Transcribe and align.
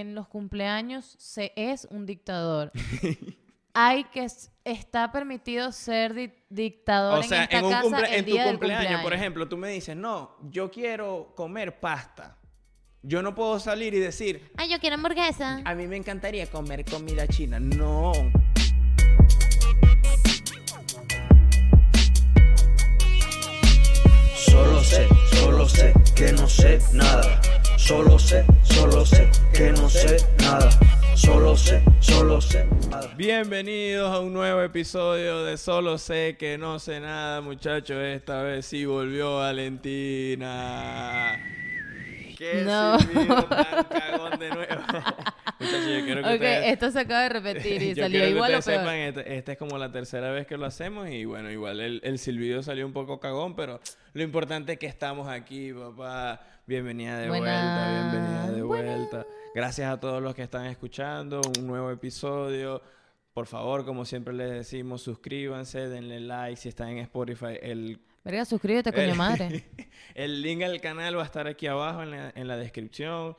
en 0.00 0.14
los 0.14 0.28
cumpleaños 0.28 1.16
se 1.18 1.52
es 1.56 1.86
un 1.90 2.06
dictador. 2.06 2.72
Hay 3.78 4.04
que 4.04 4.26
está 4.64 5.12
permitido 5.12 5.70
ser 5.70 6.14
di- 6.14 6.32
dictador 6.48 7.18
O 7.18 7.22
sea, 7.22 7.38
en 7.38 7.42
esta 7.44 7.58
en, 7.58 7.64
un 7.66 7.70
casa 7.72 7.82
cumple- 7.88 8.08
el 8.08 8.14
en 8.20 8.24
tu 8.26 8.36
del 8.36 8.46
cumpleaños, 8.48 9.02
por 9.02 9.12
ejemplo, 9.12 9.48
tú 9.48 9.56
me 9.58 9.68
dices, 9.68 9.94
no, 9.96 10.36
yo 10.50 10.70
quiero 10.70 11.32
comer 11.36 11.78
pasta. 11.78 12.38
Yo 13.02 13.22
no 13.22 13.34
puedo 13.34 13.60
salir 13.60 13.92
y 13.94 13.98
decir, 13.98 14.50
Ay, 14.56 14.70
yo 14.70 14.80
quiero 14.80 14.96
hamburguesa. 14.96 15.60
a 15.64 15.74
mí 15.74 15.86
me 15.86 15.96
encantaría 15.96 16.46
comer 16.50 16.84
comida 16.84 17.26
china. 17.28 17.60
No. 17.60 18.12
Solo 24.34 24.82
sé, 24.82 25.06
solo 25.32 25.68
sé 25.68 25.92
que 26.14 26.32
no 26.32 26.48
sé 26.48 26.80
nada. 26.92 27.40
Solo 27.76 28.18
sé, 28.18 28.44
solo 28.62 29.04
sé 29.06 29.28
que 29.52 29.70
no 29.70 29.88
sé 29.88 30.16
nada. 30.40 30.68
Solo 31.14 31.56
sé, 31.56 31.82
solo 32.00 32.40
sé 32.40 32.66
nada. 32.90 33.14
Bienvenidos 33.16 34.12
a 34.14 34.20
un 34.20 34.32
nuevo 34.32 34.60
episodio 34.62 35.44
de 35.44 35.56
Solo 35.56 35.96
sé 35.98 36.36
que 36.38 36.58
no 36.58 36.78
sé 36.78 37.00
nada, 37.00 37.40
muchachos. 37.40 37.96
Esta 37.98 38.42
vez 38.42 38.66
sí 38.66 38.84
volvió 38.84 39.36
Valentina. 39.36 41.38
Qué 42.36 42.62
No. 42.66 42.98
silbido 42.98 43.44
tan 43.44 43.84
cagón 43.84 44.38
de 44.38 44.50
nuevo. 44.50 44.72
muchachos, 45.58 45.86
yo 45.86 46.04
quiero 46.04 46.22
que 46.22 46.28
Ok, 46.28 46.34
ustedes... 46.34 46.72
esto 46.72 46.90
se 46.90 47.00
acaba 47.00 47.22
de 47.22 47.28
repetir 47.30 47.82
y 47.82 47.88
Yo 47.94 48.02
salió 48.02 48.20
quiero 48.20 48.26
que 48.26 48.30
igual 48.32 48.54
o 48.54 48.58
ustedes 48.58 48.78
peor. 48.78 48.90
sepan, 48.90 48.96
este- 48.98 49.36
esta 49.38 49.52
es 49.52 49.58
como 49.58 49.78
la 49.78 49.90
tercera 49.90 50.30
vez 50.32 50.46
que 50.46 50.58
lo 50.58 50.66
hacemos 50.66 51.08
y 51.08 51.24
bueno, 51.24 51.50
igual 51.50 51.80
el, 51.80 52.00
el 52.04 52.18
silbido 52.18 52.62
salió 52.62 52.84
un 52.84 52.92
poco 52.92 53.20
cagón, 53.20 53.56
pero 53.56 53.80
lo 54.12 54.22
importante 54.22 54.74
es 54.74 54.78
que 54.78 54.86
estamos 54.86 55.28
aquí, 55.28 55.72
papá. 55.72 56.42
Bienvenida 56.66 57.18
de 57.20 57.28
vuelta, 57.28 58.08
bienvenida 58.10 58.50
de 58.50 58.62
vuelta. 58.62 59.26
Gracias 59.54 59.88
a 59.88 60.00
todos 60.00 60.20
los 60.20 60.34
que 60.34 60.42
están 60.42 60.66
escuchando, 60.66 61.40
un 61.58 61.64
nuevo 61.64 61.92
episodio. 61.92 62.82
Por 63.32 63.46
favor, 63.46 63.84
como 63.84 64.04
siempre 64.04 64.34
les 64.34 64.50
decimos, 64.50 65.02
suscríbanse, 65.02 65.88
denle 65.88 66.18
like 66.18 66.56
si 66.56 66.68
están 66.68 66.88
en 66.88 66.98
Spotify. 66.98 67.56
El, 67.62 68.00
Verga, 68.24 68.44
suscríbete, 68.44 68.92
coño 68.92 69.12
el- 69.12 69.14
madre. 69.14 69.64
el 70.16 70.42
link 70.42 70.62
al 70.62 70.80
canal 70.80 71.16
va 71.16 71.22
a 71.22 71.26
estar 71.26 71.46
aquí 71.46 71.68
abajo 71.68 72.02
en 72.02 72.10
la, 72.10 72.32
en 72.34 72.48
la 72.48 72.56
descripción. 72.56 73.36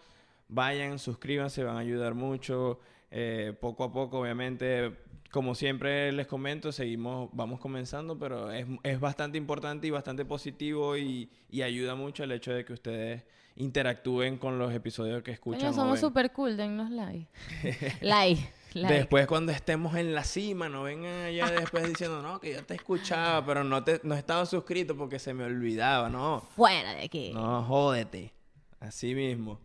Vayan, 0.48 0.98
suscríbanse, 0.98 1.66
van 1.66 1.76
a 1.76 1.80
ayudar 1.80 2.14
mucho. 2.14 2.80
Eh, 3.12 3.54
poco 3.60 3.84
a 3.84 3.92
poco, 3.92 4.20
obviamente, 4.22 4.94
como 5.32 5.56
siempre 5.56 6.12
les 6.12 6.28
comento, 6.28 6.72
seguimos, 6.72 7.30
vamos 7.34 7.60
comenzando, 7.60 8.18
pero 8.18 8.52
es, 8.52 8.66
es 8.84 9.00
bastante 9.00 9.38
importante 9.38 9.88
y 9.88 9.90
bastante 9.90 10.26
positivo 10.26 10.98
y, 10.98 11.30
y 11.50 11.62
ayuda 11.62 11.96
mucho 11.96 12.24
el 12.24 12.32
hecho 12.32 12.54
de 12.54 12.66
que 12.66 12.74
ustedes 12.74 13.24
interactúen 13.58 14.38
con 14.38 14.60
los 14.60 14.74
episodios 14.74 15.24
que 15.24 15.32
escuchan. 15.32 15.62
Coño, 15.62 15.72
o 15.72 15.74
somos 15.74 16.00
súper 16.00 16.32
cool, 16.32 16.56
dennos 16.56 16.90
like. 16.92 17.28
like, 18.02 18.42
like. 18.74 18.94
Después 18.94 19.28
cuando 19.28 19.52
estemos 19.52 19.96
en 19.96 20.14
la 20.14 20.24
cima, 20.24 20.70
no 20.70 20.84
vengan 20.84 21.26
allá 21.26 21.50
después 21.60 21.88
diciendo, 21.88 22.22
no, 22.22 22.40
que 22.40 22.54
yo 22.54 22.64
te 22.64 22.76
escuchaba, 22.76 23.46
pero 23.46 23.64
no, 23.64 23.84
te, 23.84 24.00
no 24.04 24.16
estaba 24.16 24.46
suscrito 24.46 24.96
porque 24.96 25.20
se 25.20 25.34
me 25.34 25.44
olvidaba, 25.44 26.10
no. 26.10 26.42
Fuera 26.56 26.94
de 26.94 27.04
aquí. 27.04 27.32
No, 27.34 27.64
jódete. 27.64 28.34
Así 28.80 29.16
mismo. 29.16 29.60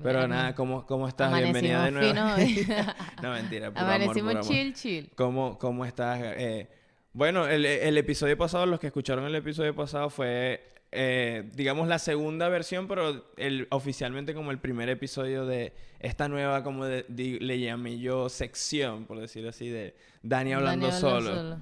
Pero 0.00 0.26
nada, 0.26 0.54
¿cómo, 0.54 0.86
cómo 0.86 1.06
estás? 1.08 1.32
Bienvenida 1.36 1.84
de 1.84 1.90
nuevo. 1.90 2.14
no, 3.22 3.32
mentira, 3.32 3.70
puro 3.70 3.80
Amanecimos 3.84 4.16
amor, 4.16 4.32
puro 4.32 4.40
amor. 4.40 4.44
chill, 4.52 4.72
chill. 4.74 5.10
¿Cómo, 5.14 5.58
cómo 5.58 5.84
estás? 5.84 6.20
Eh, 6.22 6.68
bueno, 7.12 7.46
el, 7.46 7.66
el 7.66 7.98
episodio 7.98 8.36
pasado, 8.38 8.64
los 8.66 8.80
que 8.80 8.86
escucharon 8.86 9.24
el 9.26 9.34
episodio 9.34 9.74
pasado 9.74 10.08
fue, 10.08 10.62
eh, 10.92 11.50
digamos, 11.54 11.88
la 11.88 11.98
segunda 11.98 12.48
versión, 12.48 12.88
pero 12.88 13.26
el, 13.36 13.66
oficialmente 13.70 14.32
como 14.34 14.50
el 14.50 14.58
primer 14.58 14.88
episodio 14.88 15.44
de 15.44 15.74
esta 16.00 16.26
nueva, 16.28 16.62
como 16.64 16.86
de- 16.86 17.04
di- 17.08 17.38
le 17.38 17.60
llamé 17.60 17.98
yo, 17.98 18.30
sección, 18.30 19.04
por 19.04 19.20
decirlo 19.20 19.50
así, 19.50 19.68
de 19.68 19.94
Dani 20.22 20.54
hablando 20.54 20.86
Dani 20.88 21.00
solo. 21.00 21.58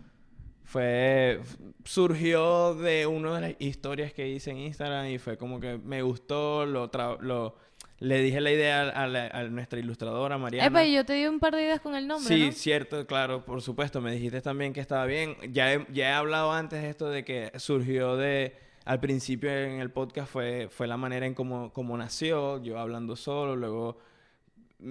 Fue, 0.62 1.40
surgió 1.84 2.74
de 2.76 3.04
una 3.08 3.34
de 3.34 3.40
las 3.40 3.60
historias 3.60 4.12
que 4.12 4.28
hice 4.28 4.52
en 4.52 4.58
Instagram 4.58 5.06
y 5.08 5.18
fue 5.18 5.36
como 5.36 5.58
que 5.58 5.78
me 5.78 6.00
gustó, 6.02 6.64
lo, 6.64 6.88
tra- 6.92 7.18
lo 7.18 7.56
le 8.00 8.20
dije 8.22 8.40
la 8.40 8.50
idea 8.50 8.88
a, 8.88 9.06
la- 9.06 9.28
a 9.28 9.44
nuestra 9.44 9.78
ilustradora 9.78 10.36
Mariana. 10.38 10.66
Epa, 10.66 10.84
y 10.84 10.94
yo 10.94 11.04
te 11.04 11.12
di 11.12 11.26
un 11.26 11.38
par 11.38 11.54
de 11.54 11.62
ideas 11.62 11.80
con 11.80 11.94
el 11.94 12.06
nombre, 12.08 12.34
Sí, 12.34 12.46
¿no? 12.46 12.52
cierto, 12.52 13.06
claro, 13.06 13.44
por 13.44 13.62
supuesto. 13.62 14.00
Me 14.00 14.10
dijiste 14.12 14.40
también 14.40 14.72
que 14.72 14.80
estaba 14.80 15.04
bien. 15.06 15.36
Ya 15.52 15.72
he, 15.72 15.86
ya 15.92 16.08
he 16.10 16.12
hablado 16.12 16.50
antes 16.52 16.82
de 16.82 16.88
esto 16.90 17.08
de 17.08 17.24
que 17.24 17.52
surgió 17.56 18.16
de... 18.16 18.56
Al 18.86 18.98
principio 18.98 19.50
en 19.50 19.78
el 19.80 19.90
podcast 19.90 20.32
fue, 20.32 20.68
fue 20.70 20.86
la 20.88 20.96
manera 20.96 21.26
en 21.26 21.34
cómo, 21.34 21.70
cómo 21.72 21.96
nació, 21.98 22.60
yo 22.62 22.78
hablando 22.78 23.14
solo, 23.14 23.54
luego 23.54 23.98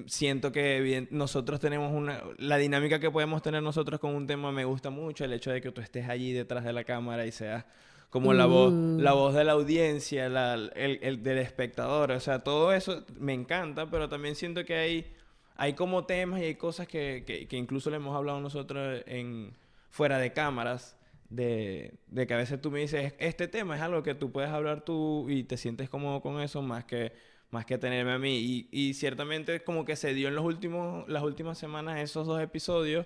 siento 0.05 0.51
que 0.51 0.77
evident- 0.79 1.09
nosotros 1.09 1.59
tenemos 1.59 1.91
una... 1.91 2.21
La 2.37 2.57
dinámica 2.57 2.99
que 2.99 3.09
podemos 3.09 3.41
tener 3.41 3.63
nosotros 3.63 3.99
con 3.99 4.13
un 4.15 4.27
tema 4.27 4.51
me 4.51 4.63
gusta 4.65 4.89
mucho, 4.91 5.25
el 5.25 5.33
hecho 5.33 5.51
de 5.51 5.61
que 5.61 5.71
tú 5.71 5.81
estés 5.81 6.07
allí 6.07 6.31
detrás 6.33 6.63
de 6.63 6.73
la 6.73 6.83
cámara 6.83 7.25
y 7.25 7.31
seas 7.31 7.65
como 8.09 8.33
la 8.33 8.47
voz, 8.47 8.73
la 8.73 9.13
voz 9.13 9.35
de 9.35 9.43
la 9.43 9.51
audiencia, 9.51 10.29
la, 10.29 10.55
el, 10.55 10.99
el 11.01 11.21
del 11.21 11.37
espectador, 11.37 12.11
o 12.11 12.19
sea, 12.19 12.39
todo 12.39 12.73
eso 12.73 13.05
me 13.19 13.33
encanta, 13.33 13.89
pero 13.89 14.09
también 14.09 14.35
siento 14.35 14.65
que 14.65 14.75
hay, 14.75 15.13
hay 15.55 15.73
como 15.73 16.05
temas 16.05 16.41
y 16.41 16.45
hay 16.45 16.55
cosas 16.55 16.87
que, 16.87 17.23
que, 17.25 17.47
que 17.47 17.57
incluso 17.57 17.89
le 17.89 17.97
hemos 17.97 18.15
hablado 18.15 18.39
nosotros 18.39 19.03
en 19.05 19.53
fuera 19.91 20.17
de 20.17 20.33
cámaras, 20.33 20.97
de, 21.29 21.93
de 22.07 22.25
que 22.25 22.33
a 22.33 22.37
veces 22.37 22.59
tú 22.59 22.71
me 22.71 22.79
dices, 22.79 23.13
este 23.19 23.47
tema 23.47 23.75
es 23.75 23.81
algo 23.83 24.01
que 24.01 24.15
tú 24.15 24.31
puedes 24.31 24.49
hablar 24.49 24.81
tú 24.81 25.29
y 25.29 25.43
te 25.43 25.57
sientes 25.57 25.87
cómodo 25.87 26.21
con 26.21 26.41
eso 26.41 26.63
más 26.63 26.85
que, 26.85 27.11
más 27.51 27.65
que 27.65 27.77
tenerme 27.77 28.13
a 28.13 28.19
mí. 28.19 28.37
Y, 28.39 28.69
y 28.71 28.93
ciertamente 28.95 29.63
como 29.63 29.85
que 29.85 29.95
se 29.95 30.15
dio 30.15 30.29
en 30.29 30.35
los 30.35 30.45
últimos, 30.45 31.07
las 31.07 31.21
últimas 31.21 31.59
semanas 31.59 31.99
esos 31.99 32.25
dos 32.25 32.41
episodios 32.41 33.05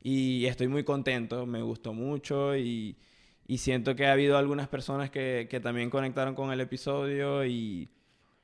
y 0.00 0.46
estoy 0.46 0.68
muy 0.68 0.84
contento, 0.84 1.46
me 1.46 1.62
gustó 1.62 1.92
mucho 1.92 2.56
y, 2.56 2.96
y 3.46 3.58
siento 3.58 3.94
que 3.96 4.06
ha 4.06 4.12
habido 4.12 4.38
algunas 4.38 4.68
personas 4.68 5.10
que, 5.10 5.46
que 5.50 5.60
también 5.60 5.90
conectaron 5.90 6.34
con 6.34 6.52
el 6.52 6.60
episodio 6.60 7.44
y... 7.46 7.90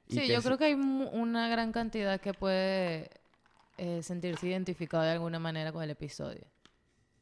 y 0.09 0.21
Sí, 0.21 0.31
yo 0.31 0.43
se- 0.43 0.43
creo 0.43 0.59
que 0.59 0.65
hay 0.67 0.75
una 0.75 1.49
gran 1.49 1.73
cantidad 1.73 2.21
que 2.21 2.35
puede 2.35 3.11
eh, 3.79 4.03
sentirse 4.03 4.49
identificado 4.49 5.05
de 5.05 5.11
alguna 5.13 5.39
manera 5.39 5.73
con 5.73 5.83
el 5.83 5.91
episodio. 5.91 6.47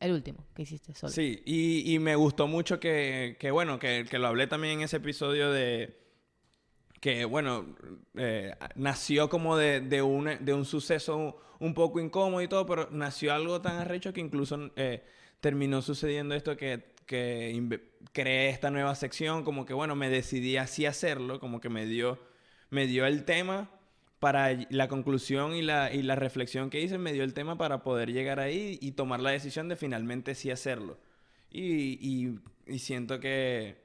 El 0.01 0.13
último 0.13 0.47
que 0.55 0.63
hiciste 0.63 0.95
solo. 0.95 1.15
Sí, 1.15 1.43
y, 1.45 1.95
y 1.95 1.99
me 1.99 2.15
gustó 2.17 2.47
mucho 2.47 2.79
que, 2.81 3.37
que 3.41 3.51
bueno, 3.51 3.79
que, 3.79 4.07
que 4.09 4.19
lo 4.19 4.29
hablé 4.29 4.47
también 4.47 4.79
en 4.79 4.85
ese 4.85 4.99
episodio 4.99 5.51
de 5.51 5.99
que, 7.01 7.25
bueno, 7.25 7.77
eh, 8.17 8.55
nació 8.75 9.29
como 9.31 9.57
de, 9.57 9.81
de, 9.81 10.03
un, 10.03 10.29
de 10.41 10.55
un 10.55 10.65
suceso 10.65 11.17
un, 11.17 11.35
un 11.61 11.75
poco 11.75 12.01
incómodo 12.01 12.43
y 12.43 12.49
todo, 12.49 12.67
pero 12.67 12.89
nació 12.91 13.33
algo 13.33 13.61
tan 13.61 13.77
arrecho 13.79 14.13
que 14.13 14.21
incluso 14.21 14.71
eh, 14.77 15.03
terminó 15.41 15.81
sucediendo 15.83 16.35
esto 16.35 16.57
que, 16.57 16.95
que 17.11 17.81
creé 18.13 18.51
esta 18.51 18.71
nueva 18.71 18.95
sección, 18.95 19.43
como 19.43 19.67
que, 19.67 19.75
bueno, 19.75 19.97
me 19.97 20.09
decidí 20.09 20.57
así 20.57 20.87
hacerlo, 20.87 21.41
como 21.41 21.61
que 21.61 21.69
me 21.69 21.85
dio, 21.87 22.21
me 22.71 22.87
dio 22.87 23.05
el 23.05 23.25
tema 23.25 23.69
para 24.21 24.51
la 24.71 24.87
conclusión 24.87 25.55
y 25.57 25.63
la, 25.63 25.93
y 25.93 26.03
la 26.03 26.15
reflexión 26.15 26.71
que 26.71 26.81
hice 26.81 26.99
me 26.99 27.13
dio 27.13 27.25
el 27.25 27.35
tema 27.35 27.59
para 27.59 27.83
poder 27.83 28.13
llegar 28.13 28.39
ahí 28.39 28.79
y 28.81 28.93
tomar 28.93 29.19
la 29.21 29.31
decisión 29.31 29.69
de 29.69 29.75
finalmente 29.75 30.37
sí 30.37 30.53
hacerlo. 30.53 30.99
Y, 31.51 31.99
y- 32.01 32.39
y 32.67 32.79
siento 32.79 33.19
que, 33.19 33.83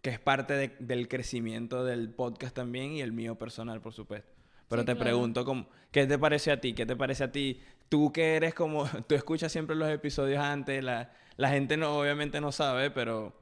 que 0.00 0.10
es 0.10 0.20
parte 0.20 0.54
de- 0.54 0.76
del 0.78 1.08
crecimiento 1.08 1.84
del 1.84 2.10
podcast 2.10 2.54
también 2.54 2.92
y 2.92 3.00
el 3.00 3.10
mío 3.10 3.36
personal, 3.36 3.80
por 3.80 3.92
supuesto. 3.92 4.30
Pero 4.68 4.82
Sí, 4.82 4.86
te 4.86 4.92
claro. 4.92 5.04
pregunto, 5.04 5.44
¿cómo, 5.44 5.68
¿qué 5.90 6.06
te 6.06 6.16
parece 6.18 6.52
a 6.52 6.60
ti? 6.60 6.74
¿Qué 6.74 6.86
te 6.86 6.94
parece 6.94 7.24
a 7.24 7.32
ti? 7.32 7.60
Tú 7.88 8.12
que 8.12 8.36
eres 8.36 8.54
como, 8.54 8.84
tú 9.08 9.16
escuchas 9.16 9.50
siempre 9.50 9.74
los 9.74 9.88
episodios 9.90 10.38
antes, 10.38 10.84
la, 10.84 11.10
la 11.38 11.48
gente 11.48 11.76
no, 11.78 11.98
obviamente 11.98 12.40
no 12.42 12.52
sabe, 12.52 12.90
pero 12.90 13.32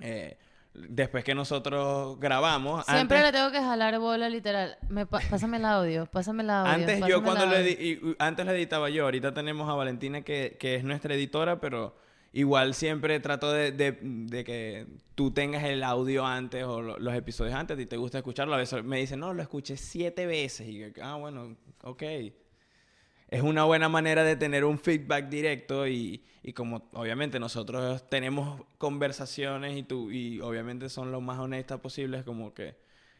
eh, 0.00 0.36
después 0.74 1.22
que 1.22 1.34
nosotros 1.34 2.18
grabamos, 2.18 2.84
Siempre 2.86 3.18
antes, 3.18 3.32
le 3.32 3.38
tengo 3.38 3.52
que 3.52 3.60
jalar 3.60 3.98
bola 4.00 4.28
literal. 4.28 4.76
Me 4.88 5.06
pásame 5.06 5.58
el 5.58 5.64
audio, 5.66 6.06
pásame 6.06 6.42
el 6.42 6.50
audio. 6.50 6.72
Antes 6.72 7.00
yo 7.06 7.22
cuando 7.22 7.46
lo 7.46 7.52
edi- 7.56 8.16
antes 8.18 8.44
lo 8.46 8.52
editaba 8.52 8.90
yo, 8.90 9.04
ahorita 9.04 9.32
tenemos 9.34 9.68
a 9.68 9.74
Valentina 9.74 10.22
que, 10.22 10.56
que 10.58 10.74
es 10.76 10.82
nuestra 10.84 11.14
editora, 11.14 11.60
pero 11.60 11.94
igual 12.32 12.74
siempre 12.74 13.18
trato 13.20 13.52
de, 13.52 13.72
de- 13.72 13.98
de 14.00 14.44
que 14.44 14.86
tú 15.16 15.32
tengas 15.32 15.64
el 15.64 15.82
audio 15.82 16.24
antes 16.24 16.64
o 16.64 16.80
lo- 16.80 16.98
los 16.98 17.14
episodios 17.14 17.54
antes 17.54 17.78
y 17.78 17.86
te 17.86 17.96
gusta 17.96 18.18
escucharlo. 18.18 18.54
A 18.54 18.58
veces 18.58 18.82
me 18.84 18.98
dicen, 18.98 19.20
no, 19.20 19.34
lo 19.34 19.42
escuché 19.42 19.76
siete 19.76 20.26
veces 20.26 20.66
y 20.68 20.78
yo, 20.78 20.86
ah, 21.02 21.16
bueno, 21.16 21.56
ok. 21.82 22.02
Es 23.30 23.42
una 23.42 23.62
buena 23.62 23.88
manera 23.88 24.24
de 24.24 24.34
tener 24.34 24.64
un 24.64 24.76
feedback 24.76 25.28
directo 25.28 25.86
y, 25.86 26.24
y 26.42 26.52
como 26.52 26.88
obviamente 26.94 27.38
nosotros 27.38 28.08
tenemos 28.10 28.60
conversaciones 28.76 29.78
y 29.78 29.84
tú 29.84 30.10
y 30.10 30.40
obviamente 30.40 30.88
son 30.88 31.12
lo 31.12 31.20
más 31.20 31.38
honestas 31.38 31.78
posibles 31.78 32.24
como 32.24 32.52
que 32.52 32.74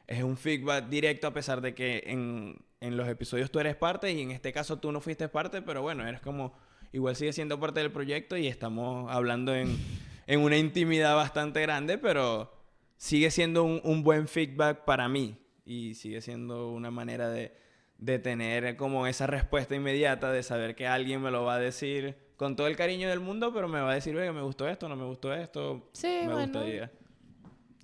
es 0.09 0.25
un 0.25 0.37
feedback 0.37 0.89
directo 0.89 1.29
a 1.29 1.33
pesar 1.33 1.61
de 1.61 1.77
que 1.77 2.03
en, 2.07 2.57
en 2.81 2.97
los 2.97 3.07
episodios 3.09 3.53
tú 3.53 3.61
eres 3.61 3.77
parte 3.77 4.11
y 4.13 4.21
en 4.21 4.33
este 4.33 4.53
caso 4.53 4.81
tú 4.81 4.91
no 4.91 5.01
fuiste 5.01 5.29
parte, 5.29 5.63
pero 5.63 5.83
bueno, 5.83 6.05
eres 6.05 6.21
como 6.21 6.55
igual 6.93 7.15
sigue 7.15 7.33
siendo 7.33 7.61
parte 7.61 7.79
del 7.79 7.93
proyecto 7.93 8.37
y 8.37 8.49
estamos 8.49 9.09
hablando 9.13 9.55
en, 9.55 9.79
en 10.27 10.41
una 10.41 10.57
intimidad 10.57 11.15
bastante 11.15 11.61
grande, 11.61 11.99
pero 11.99 12.53
sigue 12.97 13.31
siendo 13.31 13.63
un, 13.63 13.81
un 13.85 14.03
buen 14.03 14.27
feedback 14.27 14.85
para 14.85 15.09
mí 15.09 15.37
y 15.65 15.95
sigue 15.95 16.21
siendo 16.21 16.73
una 16.73 16.91
manera 16.91 17.29
de, 17.29 17.55
de 18.01 18.19
tener 18.19 18.77
como 18.77 19.07
esa 19.07 19.27
respuesta 19.27 19.75
inmediata, 19.75 20.33
de 20.33 20.43
saber 20.43 20.75
que 20.75 20.87
alguien 20.87 21.21
me 21.21 21.31
lo 21.31 21.45
va 21.45 21.55
a 21.55 21.59
decir 21.59 22.17
con 22.37 22.57
todo 22.57 22.67
el 22.67 22.75
cariño 22.77 23.09
del 23.11 23.21
mundo, 23.21 23.53
pero 23.53 23.69
me 23.69 23.81
va 23.81 23.91
a 23.91 23.95
decir, 23.95 24.17
oiga, 24.17 24.33
me 24.33 24.41
gustó 24.41 24.67
esto, 24.67 24.89
no 24.89 24.97
me 24.97 25.05
gustó 25.05 25.33
esto, 25.35 25.91
Sí, 25.93 26.07
me 26.23 26.33
bueno. 26.33 26.61
gustaría. 26.61 26.91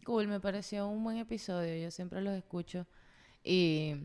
Cool, 0.05 0.29
me 0.29 0.41
pareció 0.41 0.89
un 0.89 1.05
buen 1.05 1.19
episodio. 1.19 1.77
Yo 1.77 1.91
siempre 1.91 2.23
los 2.23 2.33
escucho. 2.35 2.87
Y 3.45 3.97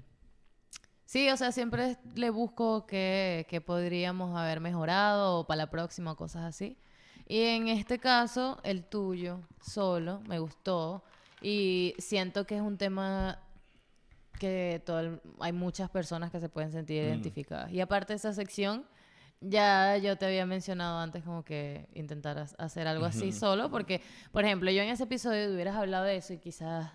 sí, 1.06 1.30
o 1.30 1.38
sea, 1.38 1.52
siempre 1.54 1.98
le 2.16 2.30
busco 2.32 2.86
qué, 2.86 3.46
qué 3.50 3.62
podríamos 3.62 4.38
haber 4.38 4.60
mejorado 4.60 5.40
o 5.40 5.48
para 5.48 5.58
la 5.60 5.70
próxima, 5.70 6.16
cosas 6.16 6.44
así. 6.44 6.78
Y 7.28 7.44
en 7.44 7.70
este 7.70 8.00
caso, 8.00 8.60
el 8.64 8.84
tuyo, 8.84 9.40
solo, 9.62 10.22
me 10.28 10.40
gustó. 10.40 11.04
Y 11.42 11.94
siento 12.00 12.46
que 12.46 12.56
es 12.58 12.62
un 12.62 12.78
tema 12.78 13.40
que 14.40 14.82
todo 14.86 15.00
el- 15.00 15.22
hay 15.40 15.52
muchas 15.54 15.90
personas 15.90 16.32
que 16.32 16.40
se 16.40 16.50
pueden 16.50 16.72
sentir 16.72 17.04
Mm. 17.04 17.08
identificadas. 17.08 17.72
Y 17.72 17.80
aparte 17.82 18.14
de 18.14 18.18
esa 18.18 18.34
sección, 18.34 18.86
ya 19.40 19.98
yo 19.98 20.18
te 20.18 20.26
había 20.26 20.46
mencionado 20.46 21.00
antes 21.00 21.24
como 21.24 21.44
que 21.44 21.88
intentaras 21.96 22.56
hacer 22.60 22.88
algo 22.88 23.06
así 23.06 23.32
solo, 23.32 23.70
porque, 23.72 24.02
por 24.32 24.46
ejemplo, 24.46 24.70
yo 24.72 24.82
en 24.84 24.90
ese 24.90 25.04
episodio 25.04 25.52
hubieras 25.54 25.76
hablado 25.76 26.06
de 26.06 26.18
eso 26.18 26.34
y 26.34 26.38
quizás 26.38 26.92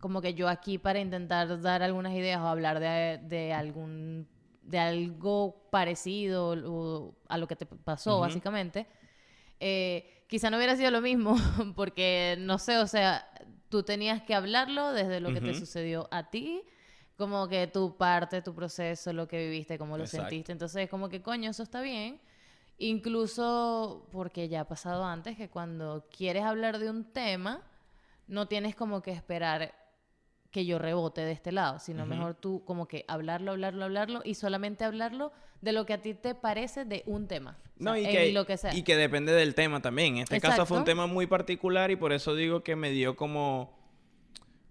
como 0.00 0.20
que 0.20 0.34
yo 0.34 0.48
aquí 0.48 0.78
para 0.78 1.00
intentar 1.00 1.60
dar 1.60 1.82
algunas 1.82 2.12
ideas 2.14 2.40
o 2.40 2.46
hablar 2.46 2.78
de, 2.78 3.18
de 3.24 3.52
algún 3.52 4.28
de 4.62 4.78
algo 4.78 5.66
parecido 5.70 6.50
o 6.70 7.14
a 7.28 7.38
lo 7.38 7.48
que 7.48 7.56
te 7.56 7.64
pasó 7.66 8.12
Ujú. 8.12 8.20
básicamente 8.20 8.86
eh, 9.60 10.24
quizá 10.28 10.50
no 10.50 10.58
hubiera 10.58 10.76
sido 10.76 10.90
lo 10.90 11.00
mismo 11.00 11.34
porque 11.74 12.36
no 12.38 12.58
sé 12.58 12.76
o 12.78 12.86
sea 12.86 13.26
tú 13.70 13.82
tenías 13.82 14.22
que 14.22 14.34
hablarlo 14.34 14.92
desde 14.92 15.20
lo 15.20 15.32
que 15.32 15.40
te 15.40 15.54
sucedió 15.54 16.06
a 16.10 16.30
ti 16.30 16.62
como 17.18 17.46
que 17.48 17.66
tu 17.66 17.96
parte 17.96 18.40
tu 18.40 18.54
proceso 18.54 19.12
lo 19.12 19.28
que 19.28 19.38
viviste 19.38 19.76
cómo 19.76 19.98
lo 19.98 20.04
Exacto. 20.04 20.28
sentiste 20.28 20.52
entonces 20.52 20.88
como 20.88 21.10
que 21.10 21.20
coño 21.20 21.50
eso 21.50 21.62
está 21.62 21.82
bien 21.82 22.18
incluso 22.78 24.06
porque 24.12 24.48
ya 24.48 24.62
ha 24.62 24.68
pasado 24.68 25.04
antes 25.04 25.36
que 25.36 25.50
cuando 25.50 26.06
quieres 26.16 26.44
hablar 26.44 26.78
de 26.78 26.88
un 26.88 27.04
tema 27.04 27.62
no 28.26 28.46
tienes 28.46 28.74
como 28.74 29.02
que 29.02 29.10
esperar 29.10 29.74
que 30.50 30.64
yo 30.64 30.78
rebote 30.78 31.20
de 31.20 31.32
este 31.32 31.52
lado, 31.52 31.78
sino 31.78 32.06
mejor 32.06 32.34
tú 32.34 32.64
como 32.64 32.88
que 32.88 33.04
hablarlo, 33.06 33.52
hablarlo, 33.52 33.84
hablarlo 33.84 34.22
y 34.24 34.34
solamente 34.34 34.84
hablarlo 34.84 35.30
de 35.60 35.72
lo 35.72 35.84
que 35.84 35.92
a 35.92 36.00
ti 36.00 36.14
te 36.14 36.34
parece 36.34 36.84
de 36.84 37.02
un 37.06 37.26
tema. 37.28 37.58
O 37.78 37.84
No, 37.84 37.92
sea, 37.94 38.00
y 38.00 38.06
que, 38.06 38.32
lo 38.32 38.46
que 38.46 38.56
sea. 38.56 38.74
y 38.74 38.82
que 38.82 38.96
depende 38.96 39.32
del 39.32 39.54
tema 39.54 39.82
también. 39.82 40.16
En 40.16 40.22
este 40.22 40.40
caso 40.40 40.64
fue 40.64 40.78
un 40.78 40.84
tema 40.84 41.06
muy 41.06 41.26
particular 41.26 41.90
y 41.90 41.96
por 41.96 42.12
eso 42.12 42.34
digo 42.34 42.62
que 42.62 42.76
me 42.76 42.90
dio 42.90 43.14
como... 43.16 43.77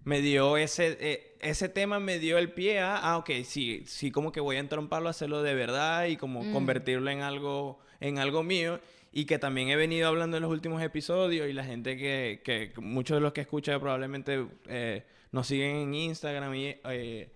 Me 0.08 0.20
dio 0.22 0.56
ese... 0.56 0.96
eh, 1.00 1.36
ese 1.40 1.68
tema 1.68 2.00
me 2.00 2.18
dio 2.18 2.38
el 2.38 2.50
pie 2.50 2.80
a... 2.80 2.96
Ah, 2.96 3.18
ok, 3.18 3.30
sí, 3.44 3.82
sí 3.86 4.10
como 4.10 4.32
que 4.32 4.40
voy 4.40 4.56
a 4.56 4.60
entromparlo, 4.60 5.08
hacerlo 5.08 5.42
de 5.42 5.54
verdad 5.54 6.06
y 6.06 6.16
como 6.16 6.42
Mm. 6.42 6.52
convertirlo 6.52 7.10
en 7.10 7.20
algo, 7.20 7.78
en 8.00 8.18
algo 8.18 8.42
mío. 8.42 8.80
Y 9.12 9.24
que 9.26 9.38
también 9.38 9.68
he 9.68 9.76
venido 9.76 10.08
hablando 10.08 10.36
en 10.36 10.42
los 10.42 10.50
últimos 10.52 10.82
episodios 10.82 11.48
y 11.48 11.52
la 11.52 11.64
gente 11.64 11.96
que... 11.96 12.40
que 12.44 12.72
muchos 12.80 13.16
de 13.16 13.20
los 13.20 13.32
que 13.32 13.42
escucha 13.42 13.78
probablemente 13.78 14.46
eh, 14.66 15.04
nos 15.32 15.46
siguen 15.46 15.76
en 15.76 15.94
Instagram 15.94 16.54
y... 16.54 16.76
eh, 16.84 17.30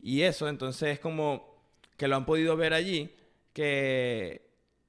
y 0.00 0.22
eso, 0.22 0.48
entonces 0.48 0.90
es 0.90 0.98
como 1.00 1.54
que 1.96 2.08
lo 2.08 2.16
han 2.16 2.26
podido 2.26 2.56
ver 2.58 2.74
allí, 2.74 3.10
que 3.54 4.43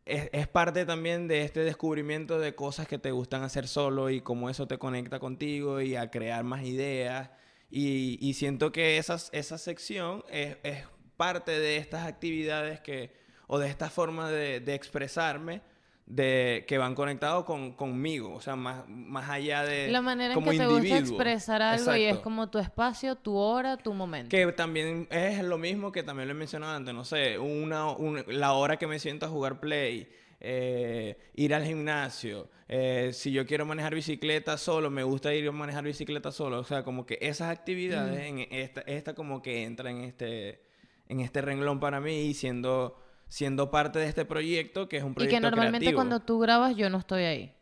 es, 0.05 0.29
es 0.31 0.47
parte 0.47 0.85
también 0.85 1.27
de 1.27 1.41
este 1.41 1.61
descubrimiento 1.61 2.39
de 2.39 2.55
cosas 2.55 2.87
que 2.87 2.99
te 2.99 3.11
gustan 3.11 3.43
hacer 3.43 3.67
solo 3.67 4.09
y 4.09 4.21
cómo 4.21 4.49
eso 4.49 4.67
te 4.67 4.77
conecta 4.77 5.19
contigo 5.19 5.81
y 5.81 5.95
a 5.95 6.11
crear 6.11 6.43
más 6.43 6.63
ideas. 6.63 7.31
Y, 7.71 8.19
y 8.21 8.35
siento 8.35 8.71
que 8.71 8.97
esa 8.97 9.17
sección 9.57 10.23
es, 10.29 10.57
es 10.63 10.85
parte 11.17 11.59
de 11.59 11.77
estas 11.77 12.05
actividades 12.05 12.79
que, 12.81 13.13
o 13.47 13.57
de 13.57 13.67
esta 13.67 13.89
forma 13.89 14.29
de, 14.29 14.59
de 14.59 14.75
expresarme 14.75 15.61
de, 16.07 16.65
que 16.67 16.77
van 16.77 16.93
conectados 16.93 17.45
con, 17.45 17.71
conmigo, 17.73 18.35
o 18.35 18.41
sea, 18.41 18.55
más, 18.55 18.87
más 18.87 19.27
allá 19.29 19.63
de... 19.63 19.87
la 19.89 20.01
manera 20.01 20.33
en 20.33 20.39
como 20.39 20.51
que 20.51 20.57
te 20.57 20.65
gusta 20.67 20.87
individuo. 20.87 21.15
expresar 21.15 21.61
algo 21.63 21.95
y 21.95 22.03
es 22.03 22.17
como 22.17 22.49
tu 22.49 22.59
espacio, 22.59 23.15
tu 23.15 23.35
hora, 23.35 23.75
tu 23.77 23.93
momento. 23.93 24.29
Que 24.29 24.45
también 24.51 25.07
es 25.09 25.43
lo 25.43 25.57
mismo 25.57 25.91
que 25.91 26.03
también 26.03 26.27
lo 26.27 26.35
he 26.35 26.37
mencionado 26.37 26.75
antes, 26.75 26.93
no 26.93 27.05
sé, 27.05 27.39
una, 27.39 27.89
un- 27.91 28.23
la 28.27 28.53
hora 28.53 28.77
que 28.77 28.85
me 28.85 28.99
siento 28.99 29.25
a 29.25 29.29
jugar 29.29 29.59
play, 29.59 30.07
eh, 30.39 31.17
ir 31.33 31.55
al 31.55 31.65
gimnasio, 31.65 32.49
eh, 32.67 33.09
si 33.11 33.31
yo 33.31 33.47
quiero 33.47 33.65
manejar 33.65 33.95
bicicleta 33.95 34.57
solo, 34.59 34.91
me 34.91 35.01
gusta 35.03 35.33
ir 35.33 35.47
a 35.47 35.51
manejar 35.51 35.83
bicicleta 35.83 36.31
solo, 36.31 36.59
o 36.59 36.63
sea, 36.63 36.83
como 36.83 37.07
que 37.07 37.17
esas 37.21 37.49
actividades, 37.49 38.19
en 38.19 38.39
esta, 38.51 38.81
esta 38.81 39.15
como 39.15 39.41
que 39.41 39.63
entra 39.63 39.89
en 39.89 40.01
este, 40.01 40.61
en 41.07 41.19
este 41.19 41.41
renglón 41.41 41.79
para 41.79 41.99
mí 41.99 42.25
y 42.25 42.33
siendo, 42.35 42.99
siendo 43.35 43.69
parte 43.69 43.99
de 43.99 44.07
este 44.07 44.23
proyecto, 44.23 44.87
que 44.87 44.95
es 44.95 45.03
un 45.03 45.11
y 45.11 45.15
proyecto 45.15 45.35
que 45.35 45.41
normalmente 45.41 45.79
creativo. 45.87 45.97
cuando 45.97 46.19
tú 46.21 46.39
grabas 46.39 46.73
yo 46.77 46.89
no 46.89 46.99
estoy 46.99 47.23
ahí. 47.23 47.53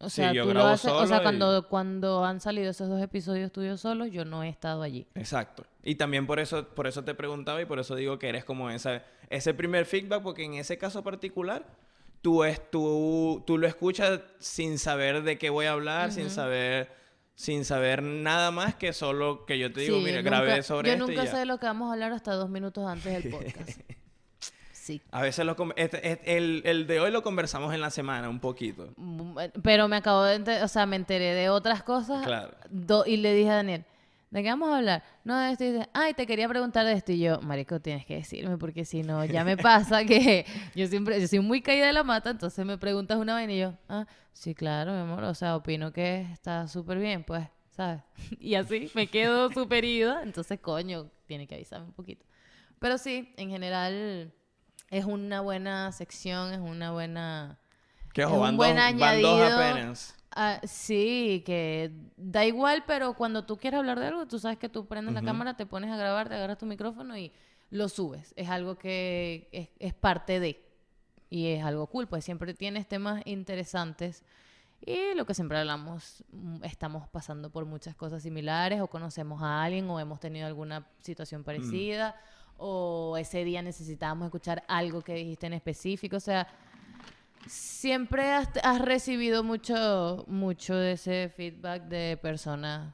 O 0.00 0.08
Sí, 0.10 0.16
sea, 0.16 0.32
yo 0.32 0.44
tú 0.44 0.54
lo 0.54 0.64
haces, 0.66 0.90
o 0.90 1.06
sea, 1.06 1.18
y- 1.18 1.22
cuando, 1.22 1.68
cuando 1.68 2.24
han 2.24 2.40
salido 2.40 2.68
esos 2.70 2.88
dos 2.88 3.00
episodios 3.00 3.52
tuyos 3.52 3.80
solos, 3.80 4.10
yo 4.10 4.24
no 4.24 4.42
he 4.42 4.48
estado 4.48 4.82
allí. 4.82 5.06
Exacto. 5.14 5.64
Y 5.84 5.94
también 5.94 6.26
por 6.26 6.40
eso, 6.40 6.66
por 6.68 6.88
eso 6.88 7.04
te 7.04 7.14
preguntaba 7.14 7.60
y 7.62 7.64
por 7.64 7.78
eso 7.78 7.94
digo 7.94 8.18
que 8.18 8.28
eres 8.28 8.44
como 8.44 8.70
esa, 8.70 9.04
ese 9.30 9.54
primer 9.54 9.86
feedback, 9.86 10.22
porque 10.22 10.44
en 10.44 10.54
ese 10.54 10.78
caso 10.78 11.04
particular, 11.04 11.64
tú, 12.20 12.42
es, 12.42 12.60
tú, 12.70 13.44
tú 13.46 13.56
lo 13.56 13.68
escuchas 13.68 14.20
sin 14.40 14.78
saber 14.80 15.22
de 15.22 15.38
qué 15.38 15.48
voy 15.50 15.66
a 15.66 15.72
hablar, 15.72 16.10
sin 16.10 16.28
saber, 16.30 16.90
sin 17.36 17.64
saber 17.64 18.02
nada 18.02 18.50
más 18.50 18.74
que 18.74 18.92
solo 18.92 19.46
que 19.46 19.58
yo 19.60 19.72
te 19.72 19.80
digo, 19.82 19.98
Sí, 19.98 20.04
mira, 20.04 20.18
nunca- 20.22 20.30
grabé 20.42 20.62
sobre 20.64 20.88
Yo 20.88 20.94
esto 20.94 21.04
y 21.06 21.08
nunca 21.14 21.24
ya. 21.24 21.30
sé 21.30 21.36
de 21.38 21.46
lo 21.46 21.58
que 21.58 21.66
vamos 21.66 21.88
a 21.90 21.92
hablar 21.94 22.12
hasta 22.12 22.32
dos 22.34 22.48
minutos 22.50 22.84
antes 22.86 23.12
del 23.22 23.30
podcast. 23.32 23.80
sí. 24.88 25.02
A 25.10 25.22
veces 25.22 25.44
lo 25.44 25.54
este- 25.76 26.08
este- 26.10 26.36
el, 26.38 26.62
el 26.64 26.86
de 26.86 27.00
hoy 27.00 27.10
lo 27.10 27.22
conversamos 27.22 27.74
en 27.74 27.80
la 27.80 27.90
semana 27.90 28.28
un 28.28 28.40
poquito. 28.40 28.92
Mm, 28.96 29.38
eh, 29.38 29.52
Pero 29.62 29.86
me 29.88 29.96
acabo 29.96 30.22
de 30.24 30.36
enter- 30.36 30.62
o 30.62 30.68
sea, 30.68 30.86
me 30.86 30.96
enteré 30.96 31.34
de 31.34 31.48
otras 31.50 31.82
cosas. 31.82 32.24
Claro. 32.24 32.50
do- 32.70 33.04
y 33.06 33.16
le 33.18 33.34
dije 33.34 33.50
a 33.50 33.56
Daniel, 33.56 33.84
¿de 34.30 34.42
qué 34.42 34.48
vamos 34.48 34.70
a 34.70 34.78
hablar? 34.78 35.02
No, 35.24 35.38
de 35.38 35.52
esto. 35.52 35.64
Y 35.64 35.72
dice, 35.72 35.88
ay, 35.92 36.14
te 36.14 36.26
quería 36.26 36.48
preguntar 36.48 36.86
de 36.86 36.92
esto. 36.94 37.12
Y 37.12 37.18
yo, 37.20 37.40
marico, 37.42 37.80
tienes 37.80 38.06
que 38.06 38.16
decirme, 38.16 38.56
porque 38.56 38.84
si 38.84 39.02
no, 39.02 39.24
ya 39.24 39.44
me 39.44 39.56
pasa 39.96 40.04
que 40.04 40.46
yo 40.74 40.86
siempre, 40.86 41.20
yo 41.20 41.28
soy 41.28 41.40
muy 41.40 41.60
caída 41.60 41.86
de 41.86 41.92
la 41.92 42.02
mata, 42.04 42.30
entonces 42.30 42.64
me 42.64 42.78
preguntas 42.78 43.18
una 43.18 43.36
vez 43.36 43.48
y 43.50 43.58
yo, 43.58 43.74
ah, 43.88 44.06
sí, 44.32 44.54
claro, 44.54 44.92
mi 44.92 45.00
amor, 45.00 45.22
o 45.24 45.34
sea, 45.34 45.54
opino 45.56 45.92
que 45.92 46.22
está 46.32 46.66
súper 46.68 46.98
bien, 46.98 47.24
pues, 47.24 47.46
¿sabes? 47.70 48.00
Y 48.40 48.54
así 48.54 48.90
me 48.94 49.06
quedo 49.06 49.52
súper 49.52 49.84
ida, 49.84 50.22
entonces, 50.22 50.58
coño, 50.60 51.10
tiene 51.26 51.46
que 51.46 51.54
avisarme 51.56 51.86
un 51.86 51.92
poquito. 51.92 52.24
Pero 52.80 52.96
sí, 52.96 53.32
en 53.36 53.50
general, 53.50 54.32
es 54.90 55.04
una 55.04 55.40
buena 55.40 55.92
sección, 55.92 56.52
es 56.52 56.60
una 56.60 56.92
buena... 56.92 57.58
Que 58.12 58.22
Es 58.22 58.28
un 58.28 58.56
buen 58.56 58.76
van 58.76 58.98
dos 58.98 59.02
añadido. 59.02 59.56
apenas. 59.56 60.14
Ah, 60.30 60.60
sí, 60.64 61.42
que 61.44 61.90
da 62.16 62.44
igual, 62.44 62.84
pero 62.86 63.14
cuando 63.14 63.44
tú 63.44 63.56
quieres 63.56 63.78
hablar 63.78 63.98
de 64.00 64.06
algo, 64.06 64.26
tú 64.26 64.38
sabes 64.38 64.58
que 64.58 64.68
tú 64.68 64.86
prendes 64.86 65.14
la 65.14 65.22
cámara, 65.22 65.56
te 65.56 65.66
pones 65.66 65.90
a 65.90 65.96
grabar, 65.96 66.28
te 66.28 66.34
agarras 66.34 66.58
tu 66.58 66.66
micrófono 66.66 67.16
y 67.16 67.32
lo 67.70 67.88
subes. 67.88 68.32
Es 68.36 68.48
algo 68.48 68.78
que 68.78 69.48
es, 69.52 69.68
es 69.78 69.94
parte 69.94 70.40
de. 70.40 70.64
Y 71.30 71.48
es 71.48 71.64
algo 71.64 71.86
cool, 71.88 72.08
pues 72.08 72.24
siempre 72.24 72.54
tienes 72.54 72.86
temas 72.88 73.22
interesantes. 73.26 74.24
Y 74.80 75.14
lo 75.14 75.26
que 75.26 75.34
siempre 75.34 75.58
hablamos, 75.58 76.24
mm, 76.30 76.64
estamos 76.64 77.08
pasando 77.08 77.50
por 77.50 77.64
muchas 77.64 77.94
cosas 77.94 78.22
similares, 78.22 78.80
o 78.80 78.86
conocemos 78.86 79.42
a 79.42 79.62
alguien, 79.62 79.88
o 79.90 79.98
hemos 79.98 80.20
tenido 80.20 80.46
alguna 80.46 80.86
situación 81.00 81.42
parecida, 81.44 82.14
o 82.58 83.16
ese 83.16 83.44
día 83.44 83.62
necesitábamos 83.62 84.26
escuchar 84.26 84.62
algo 84.68 85.00
que 85.00 85.14
dijiste 85.14 85.46
en 85.46 85.54
específico. 85.54 86.16
O 86.16 86.20
sea, 86.20 86.46
siempre 87.46 88.30
has, 88.32 88.48
has 88.62 88.80
recibido 88.80 89.42
mucho, 89.42 90.24
mucho 90.28 90.74
de 90.76 90.92
ese 90.92 91.32
feedback 91.34 91.84
de 91.84 92.18
personas 92.20 92.92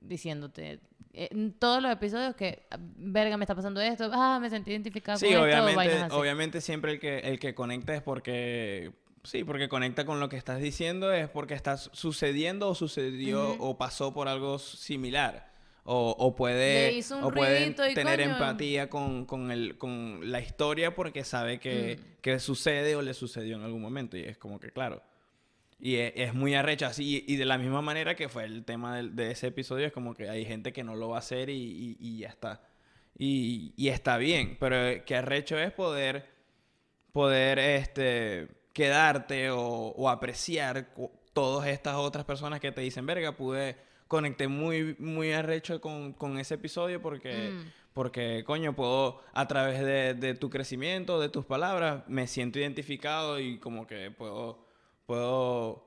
diciéndote 0.00 0.80
eh, 1.14 1.28
en 1.30 1.52
todos 1.52 1.80
los 1.80 1.90
episodios 1.92 2.34
que, 2.34 2.66
"Ah, 2.70 2.76
verga, 2.80 3.36
me 3.36 3.44
está 3.44 3.54
pasando 3.54 3.80
esto, 3.80 4.10
ah, 4.12 4.38
me 4.40 4.50
sentí 4.50 4.72
identificado 4.72 5.16
Sí, 5.18 5.26
con 5.32 5.48
esto, 5.48 5.64
obviamente, 5.64 5.94
así. 6.02 6.14
obviamente 6.16 6.60
siempre 6.60 6.92
el 6.92 7.00
que, 7.00 7.18
el 7.20 7.38
que 7.38 7.54
conecta 7.54 7.94
es 7.94 8.02
porque... 8.02 8.92
Sí, 9.22 9.42
porque 9.42 9.70
conecta 9.70 10.04
con 10.04 10.20
lo 10.20 10.28
que 10.28 10.36
estás 10.36 10.60
diciendo 10.60 11.10
es 11.10 11.30
porque 11.30 11.54
está 11.54 11.78
su- 11.78 11.88
sucediendo 11.94 12.68
o 12.68 12.74
sucedió 12.74 13.54
Ujú. 13.54 13.64
o 13.64 13.78
pasó 13.78 14.12
por 14.12 14.28
algo 14.28 14.58
similar. 14.58 15.53
O, 15.86 16.16
o 16.18 16.34
puede, 16.34 16.98
o 17.22 17.30
puede 17.30 17.70
tener 17.94 18.20
coño. 18.20 18.32
empatía 18.32 18.88
con, 18.88 19.26
con, 19.26 19.50
el, 19.50 19.76
con 19.76 20.20
la 20.32 20.40
historia 20.40 20.94
porque 20.94 21.24
sabe 21.24 21.60
que, 21.60 21.98
Mm. 22.00 22.20
que 22.22 22.38
sucede 22.38 22.96
o 22.96 23.02
le 23.02 23.12
sucedió 23.12 23.56
en 23.56 23.62
algún 23.64 23.82
momento. 23.82 24.16
Y 24.16 24.22
es 24.22 24.38
como 24.38 24.58
que, 24.58 24.70
claro. 24.70 25.02
Y 25.78 25.96
es, 25.96 26.12
es 26.16 26.32
muy 26.34 26.54
arrecho 26.54 26.86
así. 26.86 27.22
Y 27.28 27.36
de 27.36 27.44
la 27.44 27.58
misma 27.58 27.82
manera 27.82 28.14
que 28.16 28.30
fue 28.30 28.44
el 28.44 28.64
tema 28.64 28.96
del- 28.96 29.14
de, 29.14 29.30
ese 29.32 29.48
episodio, 29.48 29.86
es 29.86 29.92
como 29.92 30.14
que 30.14 30.30
hay 30.30 30.46
gente 30.46 30.72
que 30.72 30.84
no 30.84 30.94
lo 30.96 31.10
va 31.10 31.16
a 31.16 31.18
hacer 31.18 31.50
y, 31.50 31.52
y- 31.54 31.96
y 32.00 32.18
ya 32.20 32.28
está. 32.28 32.62
Y, 33.18 33.74
y 33.76 33.88
está 33.88 34.16
bien. 34.16 34.56
Pero 34.58 34.76
eh, 34.88 35.02
que 35.04 35.16
arrecho 35.16 35.58
es 35.58 35.70
poder, 35.70 36.24
poder 37.12 37.58
este, 37.58 38.48
quedarte 38.72 39.50
o, 39.50 39.58
o 39.60 40.08
apreciar 40.08 40.88
todas 41.34 41.68
estas 41.68 41.96
otras 41.96 42.24
personas 42.24 42.60
que 42.60 42.72
te 42.72 42.80
dicen, 42.80 43.04
verga, 43.04 43.36
pude, 43.36 43.76
conecté 44.08 44.48
muy, 44.48 44.96
muy 44.98 45.32
arrecho 45.32 45.80
con, 45.80 46.12
con 46.12 46.38
ese 46.38 46.54
episodio 46.54 47.00
porque, 47.02 47.50
Mm. 47.50 47.72
Porque, 47.94 48.42
coño, 48.44 48.74
puedo, 48.74 49.22
a 49.34 49.46
través 49.46 49.78
de, 49.78 50.14
de 50.14 50.34
tu 50.34 50.50
crecimiento, 50.50 51.20
de 51.20 51.28
tus 51.28 51.44
palabras, 51.44 52.02
me 52.08 52.26
siento 52.26 52.58
identificado 52.58 53.38
y 53.38 53.58
como 53.60 53.86
que 53.86 54.10
puedo, 54.10 54.66
puedo, 55.06 55.86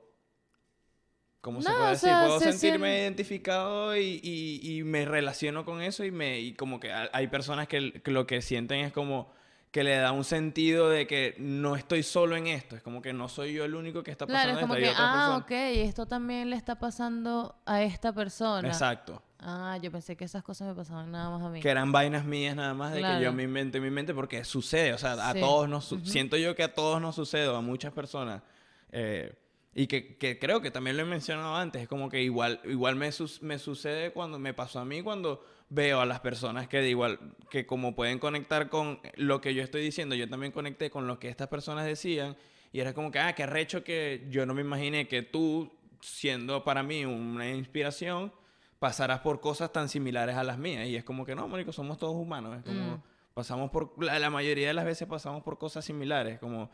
¿cómo 1.42 1.60
se 1.60 1.70
puede 1.70 1.90
decir? 1.90 2.08
sea, 2.08 2.24
Puedo 2.24 2.40
se 2.40 2.52
sentirme 2.52 2.88
sien- 2.88 3.00
identificado 3.02 3.94
y, 3.96 4.20
y- 4.22 4.78
y 4.78 4.84
me 4.84 5.04
relaciono 5.04 5.64
con 5.66 5.82
eso 5.82 6.02
y 6.04 6.10
me, 6.10 6.40
y 6.40 6.54
como 6.54 6.80
que 6.80 6.90
ha- 6.92 7.10
hay 7.12 7.26
personas 7.28 7.68
que 7.68 8.00
lo 8.06 8.26
que 8.26 8.40
sienten 8.42 8.80
es 8.80 8.92
como 8.92 9.30
que 9.70 9.84
le 9.84 9.96
da 9.96 10.12
un 10.12 10.24
sentido 10.24 10.88
de 10.88 11.06
que 11.06 11.34
no 11.38 11.76
estoy 11.76 12.02
solo 12.02 12.36
en 12.36 12.46
esto, 12.46 12.74
es 12.76 12.82
como 12.82 13.02
que 13.02 13.12
no 13.12 13.28
soy 13.28 13.52
yo 13.52 13.64
el 13.64 13.74
único 13.74 14.02
que 14.02 14.10
está 14.10 14.24
Claro, 14.26 14.52
pasando 14.54 14.60
es 14.60 14.62
como 14.62 14.74
esto, 14.74 14.88
hay 14.88 14.94
que, 14.94 15.00
ah, 15.02 15.12
personas. 15.12 15.42
ok, 15.42 15.86
esto 15.86 16.06
también 16.06 16.50
le 16.50 16.56
está 16.56 16.78
pasando 16.78 17.54
a 17.66 17.82
esta 17.82 18.12
persona. 18.12 18.66
Exacto. 18.66 19.22
Ah, 19.40 19.78
yo 19.80 19.92
pensé 19.92 20.16
que 20.16 20.24
esas 20.24 20.42
cosas 20.42 20.68
me 20.68 20.74
pasaban 20.74 21.12
nada 21.12 21.30
más 21.30 21.42
a 21.42 21.48
mí. 21.50 21.60
Que 21.60 21.68
eran 21.68 21.92
vainas 21.92 22.24
mías 22.24 22.56
nada 22.56 22.74
más 22.74 22.90
de 22.92 22.98
que 22.98 23.04
Claro. 23.06 23.22
yo 23.22 23.32
me 23.32 23.42
invento 23.44 23.76
en 23.78 23.84
mi 23.84 23.90
mente 23.90 24.14
porque 24.14 24.42
sucede, 24.44 24.92
o 24.94 24.98
sea, 24.98 25.12
a 25.12 25.32
Sí. 25.34 25.40
todos 25.40 25.68
nos 25.68 25.84
su- 25.84 26.00
siento 26.00 26.36
yo 26.36 26.56
que 26.56 26.62
a 26.64 26.74
todos 26.74 27.00
nos 27.00 27.14
sucede, 27.14 27.54
a 27.54 27.60
muchas 27.60 27.92
personas. 27.92 28.42
eh, 28.90 29.34
y 29.74 29.86
que, 29.86 30.16
que 30.16 30.38
creo 30.38 30.62
que 30.62 30.70
también 30.70 30.96
lo 30.96 31.02
he 31.02 31.06
mencionado 31.06 31.54
antes, 31.54 31.82
es 31.82 31.88
como 31.88 32.08
que 32.08 32.22
igual, 32.22 32.58
igual 32.64 32.96
me, 32.96 33.12
sus- 33.12 33.42
me 33.42 33.58
sucede 33.58 34.12
cuando 34.12 34.38
me 34.38 34.54
pasó 34.54 34.80
a 34.80 34.84
mí 34.86 35.02
cuando 35.02 35.44
veo 35.70 36.00
a 36.00 36.06
las 36.06 36.20
personas 36.20 36.68
que 36.68 36.78
de 36.80 36.88
igual, 36.90 37.18
que 37.50 37.66
como 37.66 37.94
pueden 37.94 38.18
conectar 38.18 38.68
con 38.68 39.00
lo 39.16 39.40
que 39.40 39.54
yo 39.54 39.62
estoy 39.62 39.82
diciendo, 39.82 40.14
yo 40.14 40.28
también 40.28 40.52
conecté 40.52 40.90
con 40.90 41.06
lo 41.06 41.18
que 41.18 41.28
estas 41.28 41.48
personas 41.48 41.84
decían, 41.84 42.36
y 42.72 42.80
era 42.80 42.94
como 42.94 43.10
que, 43.10 43.18
ah, 43.18 43.34
qué 43.34 43.46
recho 43.46 43.84
que 43.84 44.26
yo 44.30 44.46
no 44.46 44.54
me 44.54 44.60
imaginé 44.62 45.08
que 45.08 45.22
tú, 45.22 45.70
siendo 46.00 46.64
para 46.64 46.82
mí 46.82 47.04
una 47.04 47.50
inspiración, 47.50 48.32
pasarás 48.78 49.20
por 49.20 49.40
cosas 49.40 49.72
tan 49.72 49.88
similares 49.88 50.36
a 50.36 50.44
las 50.44 50.58
mías. 50.58 50.86
Y 50.86 50.96
es 50.96 51.04
como 51.04 51.24
que 51.26 51.34
no, 51.34 51.48
marico, 51.48 51.72
somos 51.72 51.98
todos 51.98 52.14
humanos. 52.14 52.58
Es 52.58 52.64
como, 52.64 52.96
Mm. 52.96 53.02
pasamos 53.34 53.70
por, 53.70 53.92
la, 54.02 54.18
la 54.18 54.30
mayoría 54.30 54.68
de 54.68 54.74
las 54.74 54.84
veces 54.84 55.08
pasamos 55.08 55.42
por 55.42 55.58
cosas 55.58 55.84
similares. 55.84 56.38
Como, 56.38 56.70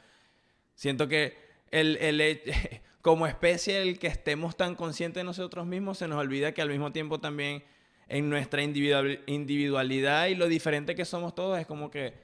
siento 0.74 1.08
que 1.08 1.36
el, 1.70 1.96
el, 1.98 2.40
como 3.02 3.26
especie, 3.26 3.80
el 3.80 3.98
que 3.98 4.08
estemos 4.08 4.56
tan 4.56 4.74
conscientes 4.74 5.20
de 5.20 5.24
nosotros 5.24 5.64
mismos, 5.66 5.98
se 5.98 6.08
nos 6.08 6.18
olvida 6.18 6.52
que 6.52 6.60
al 6.62 6.68
mismo 6.68 6.92
tiempo 6.92 7.20
también 7.20 7.64
en 8.08 8.28
nuestra 8.30 8.62
individual- 8.62 9.20
individualidad 9.26 10.26
y 10.26 10.34
lo 10.34 10.46
diferente 10.49 10.94
que 10.94 11.04
somos 11.04 11.34
todos, 11.34 11.58
es 11.58 11.66
como 11.66 11.90
que 11.90 12.14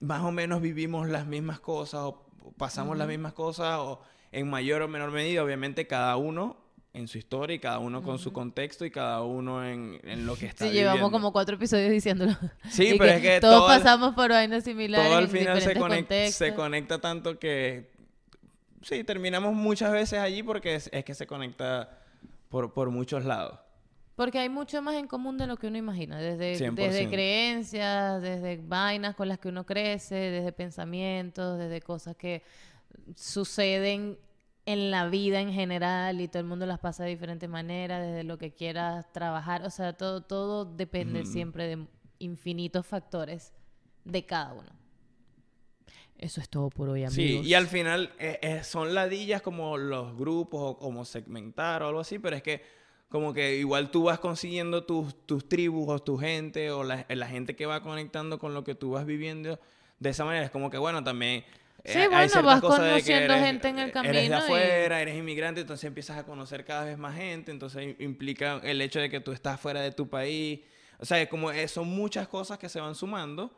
más 0.00 0.22
o 0.22 0.30
menos 0.32 0.60
vivimos 0.60 1.08
las 1.08 1.26
mismas 1.26 1.60
cosas 1.60 2.00
o 2.02 2.26
pasamos 2.56 2.96
las 2.96 3.08
mismas 3.08 3.32
cosas 3.32 3.78
o 3.78 4.00
en 4.32 4.48
mayor 4.48 4.82
o 4.82 4.88
menor 4.88 5.10
medida, 5.10 5.42
obviamente 5.42 5.86
cada 5.86 6.16
uno 6.16 6.56
en 6.94 7.06
su 7.06 7.18
historia 7.18 7.54
y 7.54 7.58
cada 7.58 7.78
uno 7.78 8.02
con 8.02 8.18
su 8.18 8.32
contexto 8.32 8.84
y 8.84 8.90
cada 8.90 9.22
uno 9.22 9.64
en, 9.64 10.00
en 10.04 10.26
lo 10.26 10.36
que 10.36 10.46
está 10.46 10.64
Sí, 10.66 10.72
llevamos 10.72 10.94
viviendo. 11.00 11.10
como 11.18 11.32
cuatro 11.32 11.54
episodios 11.56 11.90
diciéndolo. 11.90 12.36
Sí, 12.70 12.94
pero 12.98 13.12
es 13.12 13.20
que 13.22 13.40
todos 13.40 13.58
todo 13.58 13.66
pasamos 13.68 14.14
por 14.14 14.30
vainas 14.30 14.64
similares 14.64 15.06
todo 15.06 15.16
al 15.18 15.28
final 15.28 15.60
se 16.32 16.54
conecta 16.54 17.00
tanto 17.00 17.38
que 17.38 17.90
sí, 18.82 19.04
terminamos 19.04 19.54
muchas 19.54 19.92
veces 19.92 20.18
allí 20.18 20.42
porque 20.42 20.74
es, 20.74 20.88
es 20.92 21.04
que 21.04 21.14
se 21.14 21.26
conecta 21.26 21.98
por, 22.48 22.72
por 22.72 22.90
muchos 22.90 23.24
lados. 23.24 23.58
Porque 24.18 24.40
hay 24.40 24.48
mucho 24.48 24.82
más 24.82 24.96
en 24.96 25.06
común 25.06 25.38
de 25.38 25.46
lo 25.46 25.56
que 25.56 25.68
uno 25.68 25.78
imagina, 25.78 26.18
desde, 26.18 26.72
100%. 26.72 26.74
desde 26.74 27.08
creencias, 27.08 28.20
desde 28.20 28.56
vainas 28.56 29.14
con 29.14 29.28
las 29.28 29.38
que 29.38 29.48
uno 29.48 29.64
crece, 29.64 30.16
desde 30.16 30.50
pensamientos, 30.50 31.56
desde 31.56 31.80
cosas 31.80 32.16
que 32.16 32.42
suceden 33.14 34.18
en 34.66 34.90
la 34.90 35.06
vida 35.06 35.40
en 35.40 35.52
general 35.52 36.20
y 36.20 36.26
todo 36.26 36.40
el 36.40 36.48
mundo 36.48 36.66
las 36.66 36.80
pasa 36.80 37.04
de 37.04 37.10
diferentes 37.10 37.48
maneras, 37.48 38.04
desde 38.04 38.24
lo 38.24 38.38
que 38.38 38.52
quieras 38.52 39.06
trabajar, 39.12 39.62
o 39.64 39.70
sea, 39.70 39.92
todo, 39.92 40.20
todo 40.20 40.64
depende 40.64 41.24
siempre 41.24 41.68
de 41.68 41.86
infinitos 42.18 42.84
factores 42.84 43.52
de 44.04 44.26
cada 44.26 44.52
uno. 44.52 44.72
Eso 46.16 46.40
es 46.40 46.48
todo 46.48 46.70
por 46.70 46.88
hoy, 46.88 47.04
amigos. 47.04 47.14
Sí, 47.14 47.48
y 47.48 47.54
al 47.54 47.68
final 47.68 48.12
eh, 48.18 48.40
eh, 48.42 48.64
son 48.64 48.94
ladillas 48.94 49.42
como 49.42 49.78
los 49.78 50.16
grupos 50.16 50.60
o 50.60 50.76
como 50.76 51.04
segmentar 51.04 51.84
o 51.84 51.86
algo 51.86 52.00
así, 52.00 52.18
pero 52.18 52.34
es 52.34 52.42
que 52.42 52.77
como 53.08 53.32
que 53.32 53.56
igual 53.56 53.90
tú 53.90 54.04
vas 54.04 54.18
consiguiendo 54.18 54.84
tus, 54.84 55.14
tus 55.26 55.48
tribus 55.48 55.88
o 55.88 55.98
tu 55.98 56.18
gente 56.18 56.70
o 56.70 56.84
la, 56.84 57.06
la 57.08 57.26
gente 57.26 57.56
que 57.56 57.66
va 57.66 57.82
conectando 57.82 58.38
con 58.38 58.54
lo 58.54 58.64
que 58.64 58.74
tú 58.74 58.90
vas 58.92 59.06
viviendo 59.06 59.58
de 59.98 60.10
esa 60.10 60.24
manera. 60.24 60.44
Es 60.44 60.50
como 60.50 60.70
que, 60.70 60.78
bueno, 60.78 61.02
también... 61.02 61.44
eh, 61.84 61.92
Sí, 61.92 61.98
hay 62.00 62.08
bueno, 62.10 62.42
vas 62.42 62.60
conociendo 62.60 63.32
eres- 63.34 63.46
gente 63.46 63.68
en 63.68 63.78
el 63.78 63.86
Eres 63.86 63.94
de 63.94 64.00
camino 64.02 64.36
y- 64.36 64.42
afuera, 64.42 65.00
eres 65.02 65.16
inmigrante, 65.16 65.60
entonces 65.62 65.84
empiezas 65.84 66.18
a 66.18 66.24
conocer 66.26 66.64
cada 66.64 66.84
vez 66.84 66.98
más 66.98 67.16
gente, 67.16 67.50
entonces 67.50 67.82
im- 67.82 67.96
implica 68.00 68.60
el 68.62 68.80
hecho 68.82 69.00
de 69.00 69.08
que 69.10 69.20
tú 69.20 69.32
estás 69.32 69.58
fuera 69.60 69.80
de 69.80 69.92
tu 69.92 70.08
país. 70.08 70.60
O 70.98 71.04
sea, 71.06 71.20
es 71.22 71.28
como 71.28 71.50
eh, 71.50 71.66
son 71.68 71.88
muchas 71.88 72.28
cosas 72.28 72.58
que 72.58 72.68
se 72.68 72.80
van 72.80 72.94
sumando, 72.94 73.52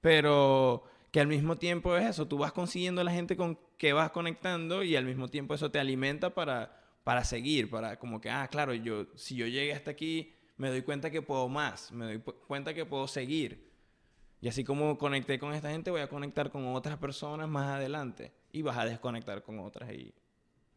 pero 0.00 0.84
que 1.12 1.20
al 1.20 1.26
mismo 1.28 1.56
tiempo 1.56 1.96
es 1.96 2.06
eso, 2.06 2.26
tú 2.26 2.38
vas 2.38 2.52
consiguiendo 2.52 3.02
la 3.04 3.12
gente 3.12 3.36
con 3.36 3.58
que 3.78 3.92
vas 3.92 4.10
conectando 4.10 4.82
y 4.82 4.96
al 4.96 5.04
mismo 5.04 5.28
tiempo 5.28 5.54
eso 5.54 5.70
te 5.70 5.78
alimenta 5.78 6.30
para, 6.34 6.76
para 7.06 7.22
seguir, 7.22 7.70
para 7.70 7.96
como 8.00 8.20
que, 8.20 8.28
ah, 8.28 8.48
claro, 8.48 8.74
yo, 8.74 9.06
si 9.14 9.36
yo 9.36 9.46
llegué 9.46 9.72
hasta 9.72 9.92
aquí, 9.92 10.34
me 10.56 10.70
doy 10.70 10.82
cuenta 10.82 11.08
que 11.08 11.22
puedo 11.22 11.48
más, 11.48 11.92
me 11.92 12.04
doy 12.04 12.18
cuenta 12.48 12.74
que 12.74 12.84
puedo 12.84 13.06
seguir. 13.06 13.70
Y 14.40 14.48
así 14.48 14.64
como 14.64 14.98
conecté 14.98 15.38
con 15.38 15.54
esta 15.54 15.70
gente, 15.70 15.92
voy 15.92 16.00
a 16.00 16.08
conectar 16.08 16.50
con 16.50 16.66
otras 16.74 16.98
personas 16.98 17.48
más 17.48 17.76
adelante 17.76 18.32
y 18.50 18.62
vas 18.62 18.76
a 18.76 18.84
desconectar 18.86 19.44
con 19.44 19.60
otras 19.60 19.88
y 19.92 20.12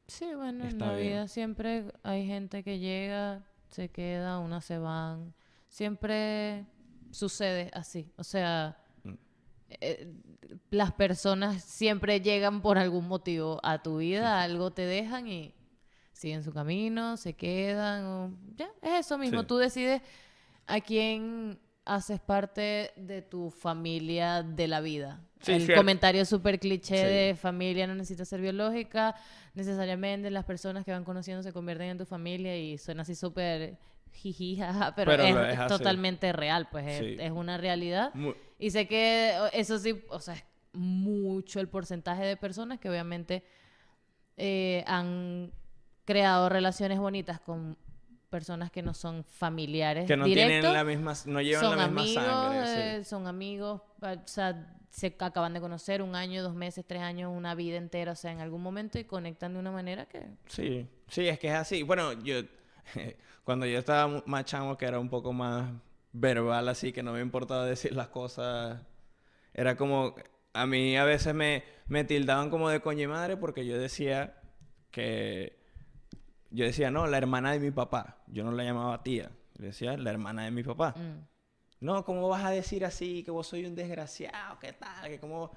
Sí, 0.06 0.28
bueno, 0.36 0.66
en 0.68 0.78
la 0.78 0.94
bien. 0.94 1.08
vida 1.08 1.28
siempre 1.28 1.86
hay 2.04 2.28
gente 2.28 2.62
que 2.64 2.78
llega, 2.78 3.44
se 3.70 3.90
queda, 3.90 4.38
unas 4.38 4.66
se 4.66 4.78
van. 4.78 5.34
Siempre 5.68 6.68
sucede 7.10 7.72
así. 7.74 8.12
O 8.18 8.24
sea, 8.24 8.78
Mm. 9.04 9.14
eh, 9.82 10.14
las 10.70 10.92
personas 10.94 11.64
siempre 11.64 12.22
llegan 12.22 12.62
por 12.62 12.78
algún 12.78 13.08
motivo 13.08 13.60
a 13.64 13.82
tu 13.82 13.98
vida, 13.98 14.42
algo 14.44 14.70
te 14.72 14.84
dejan 14.86 15.28
y 15.28 15.56
siguen 16.20 16.44
su 16.44 16.52
camino, 16.52 17.16
se 17.18 17.34
quedan. 17.34 18.04
o- 18.06 18.34
ya, 18.58 18.70
es 18.82 19.06
eso 19.06 19.18
mismo. 19.18 19.42
Sí. 19.42 19.48
Tú 19.48 19.58
decides 19.58 20.02
a 20.68 20.82
quién 20.82 21.58
haces 21.86 22.20
parte 22.20 22.92
de 22.98 23.22
tu 23.22 23.50
familia 23.50 24.44
de 24.44 24.68
la 24.68 24.82
vida. 24.82 25.22
Sí, 25.40 25.54
El 25.54 25.62
cierto. 25.62 25.80
comentario 25.80 26.26
súper 26.26 26.60
cliché 26.60 26.98
Sí. 26.98 27.04
de 27.04 27.36
familia 27.40 27.88
no 27.88 27.96
necesita 27.96 28.26
ser 28.26 28.42
biológica, 28.42 29.16
necesariamente 29.54 30.30
las 30.30 30.44
personas 30.44 30.84
que 30.84 30.92
van 30.92 31.06
conociendo 31.06 31.42
se 31.42 31.54
convierten 31.54 31.88
en 31.92 31.98
tu 31.98 32.06
familia 32.06 32.58
y 32.58 32.78
suena 32.78 33.04
así 33.04 33.16
súper 33.16 33.78
jiji, 34.12 34.58
jaja, 34.58 34.94
pero, 34.96 35.12
Pero 35.12 35.24
es, 35.46 35.68
totalmente 35.68 36.34
real, 36.34 36.68
pues 36.70 36.86
es, 36.88 36.98
Sí. 37.00 37.16
es 37.18 37.32
una 37.32 37.58
realidad. 37.58 38.12
Y 38.60 38.72
sé 38.72 38.86
que 38.88 39.34
eso 39.54 39.80
sí, 39.80 40.04
o 40.10 40.20
sea, 40.20 40.34
es 40.36 40.44
mucho 40.74 41.62
el 41.62 41.70
porcentaje 41.70 42.26
de 42.26 42.36
personas 42.36 42.78
que 42.80 42.90
obviamente 42.90 43.44
eh, 44.42 44.84
han 44.88 45.52
creado 46.10 46.50
relaciones 46.50 46.98
bonitas 46.98 47.40
con 47.40 47.78
personas 48.32 48.72
que 48.72 48.82
no 48.82 48.96
son 48.96 49.24
familiares 49.24 50.08
que 50.08 50.18
no 50.18 50.26
directos 50.26 50.54
tienen 50.62 50.74
la 50.74 50.84
misma, 50.84 51.14
no 51.28 51.40
llevan 51.40 51.64
son 51.64 51.78
la 51.78 51.88
misma 51.88 52.22
amigos, 52.22 52.26
sangre. 52.26 52.66
sí. 52.66 53.02
eh, 53.02 53.04
son 53.04 53.28
amigos, 53.28 53.82
o 54.02 54.28
sea, 54.28 54.76
se 54.90 55.16
acaban 55.20 55.54
de 55.54 55.62
conocer 55.62 56.02
un 56.02 56.16
año, 56.16 56.42
dos 56.42 56.56
meses, 56.56 56.84
tres 56.88 57.04
años, 57.04 57.32
una 57.32 57.54
vida 57.54 57.78
entera, 57.78 58.14
o 58.14 58.16
sea, 58.16 58.32
en 58.32 58.40
algún 58.40 58.64
momento 58.64 58.98
y 58.98 59.04
conectan 59.04 59.54
de 59.54 59.60
una 59.60 59.70
manera 59.70 60.08
que... 60.08 60.26
Sí, 60.48 60.88
sí, 61.10 61.28
es 61.28 61.38
que 61.38 61.50
es 61.50 61.54
así. 61.54 61.84
Bueno, 61.84 62.14
yo, 62.24 62.42
cuando 63.44 63.68
yo 63.68 63.78
estaba 63.78 64.24
más 64.26 64.46
chamo, 64.46 64.78
que 64.78 64.86
era 64.86 65.00
un 65.00 65.10
poco 65.10 65.32
más 65.32 65.72
verbal, 66.12 66.70
así, 66.70 66.92
que 66.92 67.04
no 67.04 67.14
me 67.14 67.22
importaba 67.22 67.68
decir 67.68 67.94
las 67.94 68.08
cosas, 68.08 68.82
era 69.54 69.78
como, 69.78 70.16
a 70.54 70.66
mí 70.66 70.98
a 70.98 71.04
veces 71.04 71.36
me, 71.36 71.64
me 71.86 72.04
tildaban 72.04 72.50
como 72.50 72.68
de 72.70 72.80
coño 72.80 73.10
madre 73.10 73.38
porque 73.38 73.64
yo 73.64 73.78
decía 73.78 74.42
que, 74.90 75.59
yo 76.52 76.66
decía, 76.66 76.90
no, 76.92 77.08
la 77.08 77.18
hermana 77.18 77.52
de 77.52 77.60
mi 77.60 77.72
papá, 77.72 78.18
yo 78.28 78.44
no 78.44 78.52
la 78.52 78.64
llamaba 78.64 79.04
tía, 79.04 79.32
yo 79.58 79.66
decía, 79.66 79.98
la 79.98 80.10
hermana 80.10 80.46
de 80.46 80.52
mi 80.52 80.64
papá. 80.64 80.94
mm, 80.98 81.28
No, 81.82 82.04
¿cómo 82.04 82.28
vas 82.28 82.44
a 82.44 82.50
decir 82.52 82.84
así? 82.84 83.24
Que 83.24 83.32
vos 83.32 83.48
soy 83.48 83.66
un 83.66 83.74
desgraciado, 83.76 84.60
¿qué 84.60 84.74
tal? 84.74 85.08
Que 85.10 85.20
como... 85.20 85.52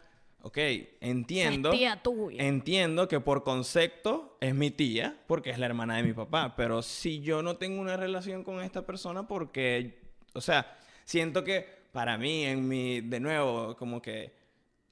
Ok, 0.45 0.59
entiendo. 1.01 1.69
"Esa 1.71 1.75
es 1.77 1.81
tía 1.81 2.03
tuya". 2.03 2.43
Entiendo 2.45 3.07
que 3.09 3.21
por 3.21 3.43
concepto 3.45 4.37
es 4.41 4.55
mi 4.55 4.71
tía, 4.71 5.17
porque 5.27 5.51
es 5.51 5.59
la 5.59 5.67
hermana 5.67 5.97
de 5.97 6.03
mi 6.03 6.13
papá. 6.13 6.55
Pero 6.57 6.83
si 6.83 7.21
yo 7.21 7.43
no 7.43 7.57
tengo 7.57 7.81
una 7.81 7.97
relación 7.97 8.43
con 8.45 8.61
esta 8.63 8.85
persona, 8.87 9.27
porque... 9.27 10.01
O 10.35 10.41
sea, 10.41 10.77
siento 11.05 11.43
que 11.45 11.67
para 11.93 12.19
mí, 12.19 12.45
en 12.45 12.67
mi... 12.69 13.01
De 13.01 13.19
nuevo, 13.21 13.77
como 13.77 14.01
que... 14.03 14.33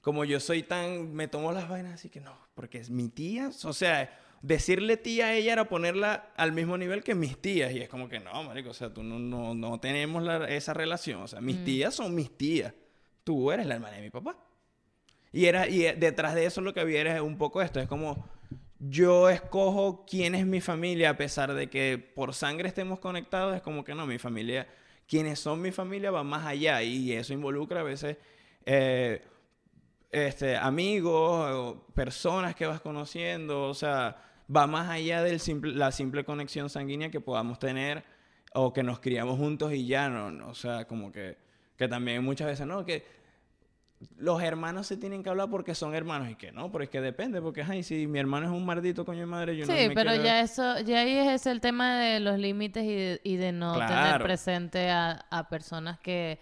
Como 0.01 0.23
yo 0.25 0.39
soy 0.39 0.63
tan... 0.63 1.13
Me 1.13 1.27
tomo 1.27 1.51
las 1.51 1.67
vainas 1.69 1.93
así 1.95 2.09
que 2.09 2.19
no, 2.21 2.35
porque 2.55 2.77
es 2.79 2.89
mi 2.89 3.09
tía. 3.09 3.51
O 3.65 3.73
sea, 3.73 4.09
decirle 4.41 4.97
tía 4.97 5.27
a 5.27 5.33
ella 5.33 5.53
era 5.53 5.69
ponerla 5.69 6.31
al 6.35 6.51
mismo 6.51 6.77
nivel 6.77 7.03
que 7.03 7.15
mis 7.15 7.37
tías. 7.41 7.71
Y 7.73 7.81
es 7.81 7.89
como 7.89 8.09
que 8.09 8.19
no, 8.19 8.43
marico, 8.43 8.69
o 8.71 8.73
sea, 8.73 8.93
tú 8.93 9.03
no, 9.03 9.19
no, 9.19 9.53
no 9.53 9.79
tenemos 9.79 10.23
la- 10.23 10.49
esa 10.49 10.73
relación. 10.73 11.21
O 11.21 11.27
sea, 11.27 11.41
mis 11.41 11.63
tías 11.63 11.93
son 11.95 12.15
mis 12.15 12.35
tías. 12.37 12.73
Tú 13.23 13.51
eres 13.51 13.65
la 13.67 13.75
hermana 13.75 13.97
de 13.97 14.01
mi 14.03 14.09
papá. 14.09 14.35
Y, 15.31 15.45
era, 15.45 15.67
y 15.67 15.85
eh, 15.85 15.95
detrás 15.97 16.35
de 16.35 16.45
eso 16.45 16.61
lo 16.61 16.73
que 16.73 16.79
había 16.81 17.01
era 17.01 17.23
un 17.23 17.37
poco 17.37 17.61
esto. 17.61 17.79
Es 17.79 17.87
como 17.87 18.27
yo 18.79 19.29
escojo 19.29 20.05
quién 20.09 20.33
es 20.35 20.45
mi 20.45 20.59
familia 20.59 21.11
a 21.11 21.17
pesar 21.17 21.53
de 21.53 21.69
que 21.69 21.97
por 22.15 22.33
sangre 22.33 22.67
estemos 22.67 22.99
conectados. 22.99 23.55
Es 23.55 23.61
como 23.61 23.83
que 23.83 23.93
no, 23.95 24.05
mi 24.07 24.17
familia 24.17 24.67
quienes 25.07 25.39
son 25.39 25.61
mi 25.61 25.71
familia 25.71 26.09
va 26.09 26.23
más 26.23 26.45
allá 26.45 26.81
y 26.83 27.11
eso 27.11 27.33
involucra 27.33 27.81
a 27.81 27.83
veces 27.83 28.15
eh, 28.65 29.21
este, 30.09 30.55
amigos 30.55 31.75
personas 31.93 32.55
que 32.55 32.65
vas 32.65 32.79
conociendo, 32.79 33.63
o 33.63 33.73
sea, 33.73 34.15
va 34.55 34.67
más 34.67 34.89
allá 34.89 35.21
de 35.23 35.39
la 35.63 35.91
simple 35.91 36.23
conexión 36.23 36.69
sanguínea 36.69 37.09
que 37.11 37.21
podamos 37.21 37.59
tener 37.59 38.03
o 38.53 38.73
que 38.73 38.83
nos 38.83 38.99
criamos 38.99 39.37
juntos 39.37 39.73
y 39.73 39.85
ya 39.87 40.09
no, 40.09 40.31
no 40.31 40.49
o 40.49 40.55
sea, 40.55 40.85
como 40.85 41.11
que, 41.11 41.37
que 41.77 41.87
también 41.87 42.23
muchas 42.23 42.47
veces, 42.47 42.67
no, 42.67 42.85
que 42.85 43.05
los 44.17 44.41
hermanos 44.41 44.87
se 44.87 44.97
tienen 44.97 45.21
que 45.23 45.29
hablar 45.29 45.49
porque 45.49 45.75
son 45.75 45.93
hermanos 45.93 46.29
y 46.29 46.35
que 46.35 46.51
no, 46.51 46.71
pero 46.71 46.83
es 46.83 46.89
que 46.89 47.01
depende, 47.01 47.39
porque 47.41 47.61
ay, 47.61 47.83
si 47.83 48.07
mi 48.07 48.17
hermano 48.19 48.47
es 48.47 48.51
un 48.51 48.65
maldito 48.65 49.05
coño 49.05 49.19
de 49.21 49.25
madre, 49.27 49.55
yo 49.55 49.65
sí, 49.65 49.71
no 49.71 49.77
Sí, 49.77 49.89
pero 49.93 50.09
quiero- 50.09 50.23
ya 50.25 50.41
eso, 50.41 50.79
ya 50.79 51.01
ahí 51.01 51.17
es 51.17 51.45
el 51.45 51.61
tema 51.61 51.99
de 51.99 52.19
los 52.19 52.39
límites 52.39 52.83
y 52.83 52.95
de, 52.95 53.21
y 53.23 53.35
de 53.37 53.51
no 53.51 53.73
tener 53.87 54.21
presente 54.21 54.89
a, 54.89 55.25
a 55.29 55.47
personas 55.49 55.99
que 55.99 56.39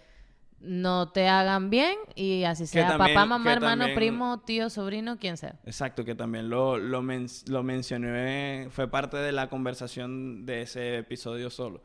no 0.60 1.10
te 1.10 1.26
hagan 1.28 1.70
bien 1.70 1.96
y 2.14 2.44
así 2.44 2.66
sea 2.66 2.88
también- 2.88 3.14
papá, 3.14 3.26
mamá, 3.26 3.52
hermano, 3.52 3.84
también- 3.84 3.96
primo, 3.96 4.40
tío, 4.44 4.68
sobrino, 4.70 5.18
quien 5.18 5.36
sea. 5.36 5.58
Exacto, 5.64 6.04
que 6.04 6.14
también 6.14 6.50
lo, 6.50 6.76
lo, 6.78 7.00
men- 7.02 7.26
lo 7.48 7.62
mencioné, 7.62 8.68
fue 8.70 8.88
parte 8.88 9.16
de 9.16 9.32
la 9.32 9.48
conversación 9.48 10.44
de 10.44 10.62
ese 10.62 10.98
episodio 10.98 11.48
solo. 11.50 11.82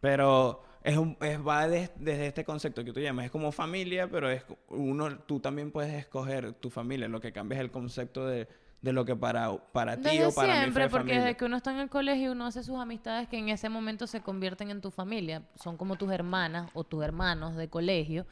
Pero 0.00 0.62
es 0.82 0.96
un, 0.96 1.16
es, 1.20 1.38
va 1.46 1.68
de- 1.68 1.90
desde 1.96 2.26
este 2.28 2.44
concepto 2.44 2.84
que 2.84 2.92
tú 2.92 3.00
llamas, 3.00 3.26
es 3.26 3.30
como 3.30 3.52
familia, 3.52 4.08
pero 4.08 4.30
es 4.30 4.44
uno, 4.68 5.18
tú 5.20 5.40
también 5.40 5.70
puedes 5.70 5.92
escoger 5.92 6.52
tu 6.54 6.70
familia, 6.70 7.08
lo 7.08 7.20
que 7.20 7.32
cambia 7.32 7.56
es 7.56 7.60
el 7.62 7.70
concepto 7.70 8.26
de, 8.26 8.48
de 8.82 8.92
lo 8.92 9.04
que 9.04 9.14
para, 9.14 9.54
para 9.72 9.96
ti 9.96 10.04
Desde 10.04 10.26
o 10.26 10.32
para 10.34 10.54
siempre, 10.60 10.84
fue 10.84 10.90
porque 10.90 11.08
familia. 11.10 11.20
desde 11.24 11.36
que 11.36 11.44
uno 11.44 11.56
está 11.58 11.70
en 11.72 11.78
el 11.80 11.90
colegio 11.90 12.32
uno 12.32 12.46
hace 12.46 12.62
sus 12.62 12.78
amistades 12.80 13.28
que 13.28 13.36
en 13.38 13.48
ese 13.50 13.68
momento 13.68 14.06
se 14.06 14.22
convierten 14.22 14.70
en 14.70 14.80
tu 14.80 14.90
familia. 14.90 15.42
Son 15.56 15.76
como 15.76 15.96
tus 15.96 16.10
hermanas 16.12 16.70
o 16.72 16.82
tus 16.84 17.04
hermanos 17.04 17.56
de 17.56 17.68
colegio. 17.68 18.26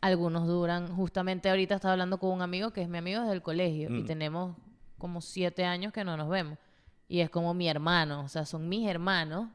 Algunos 0.00 0.46
duran, 0.46 0.94
justamente 0.94 1.48
ahorita 1.50 1.74
estaba 1.76 1.92
hablando 1.92 2.18
con 2.18 2.30
un 2.30 2.42
amigo 2.42 2.70
que 2.72 2.82
es 2.82 2.88
mi 2.88 2.98
amigo 2.98 3.20
desde 3.22 3.32
el 3.34 3.42
colegio 3.42 3.88
y 3.88 4.02
Mm. 4.02 4.06
tenemos 4.06 4.56
como 4.98 5.20
siete 5.22 5.64
años 5.64 5.92
que 5.92 6.04
no 6.04 6.16
nos 6.16 6.28
vemos. 6.28 6.58
Y 7.08 7.20
es 7.20 7.30
como 7.30 7.54
mi 7.54 7.68
hermano, 7.68 8.20
o 8.20 8.28
sea, 8.28 8.44
son 8.44 8.68
mis 8.68 8.86
hermanos 8.88 9.48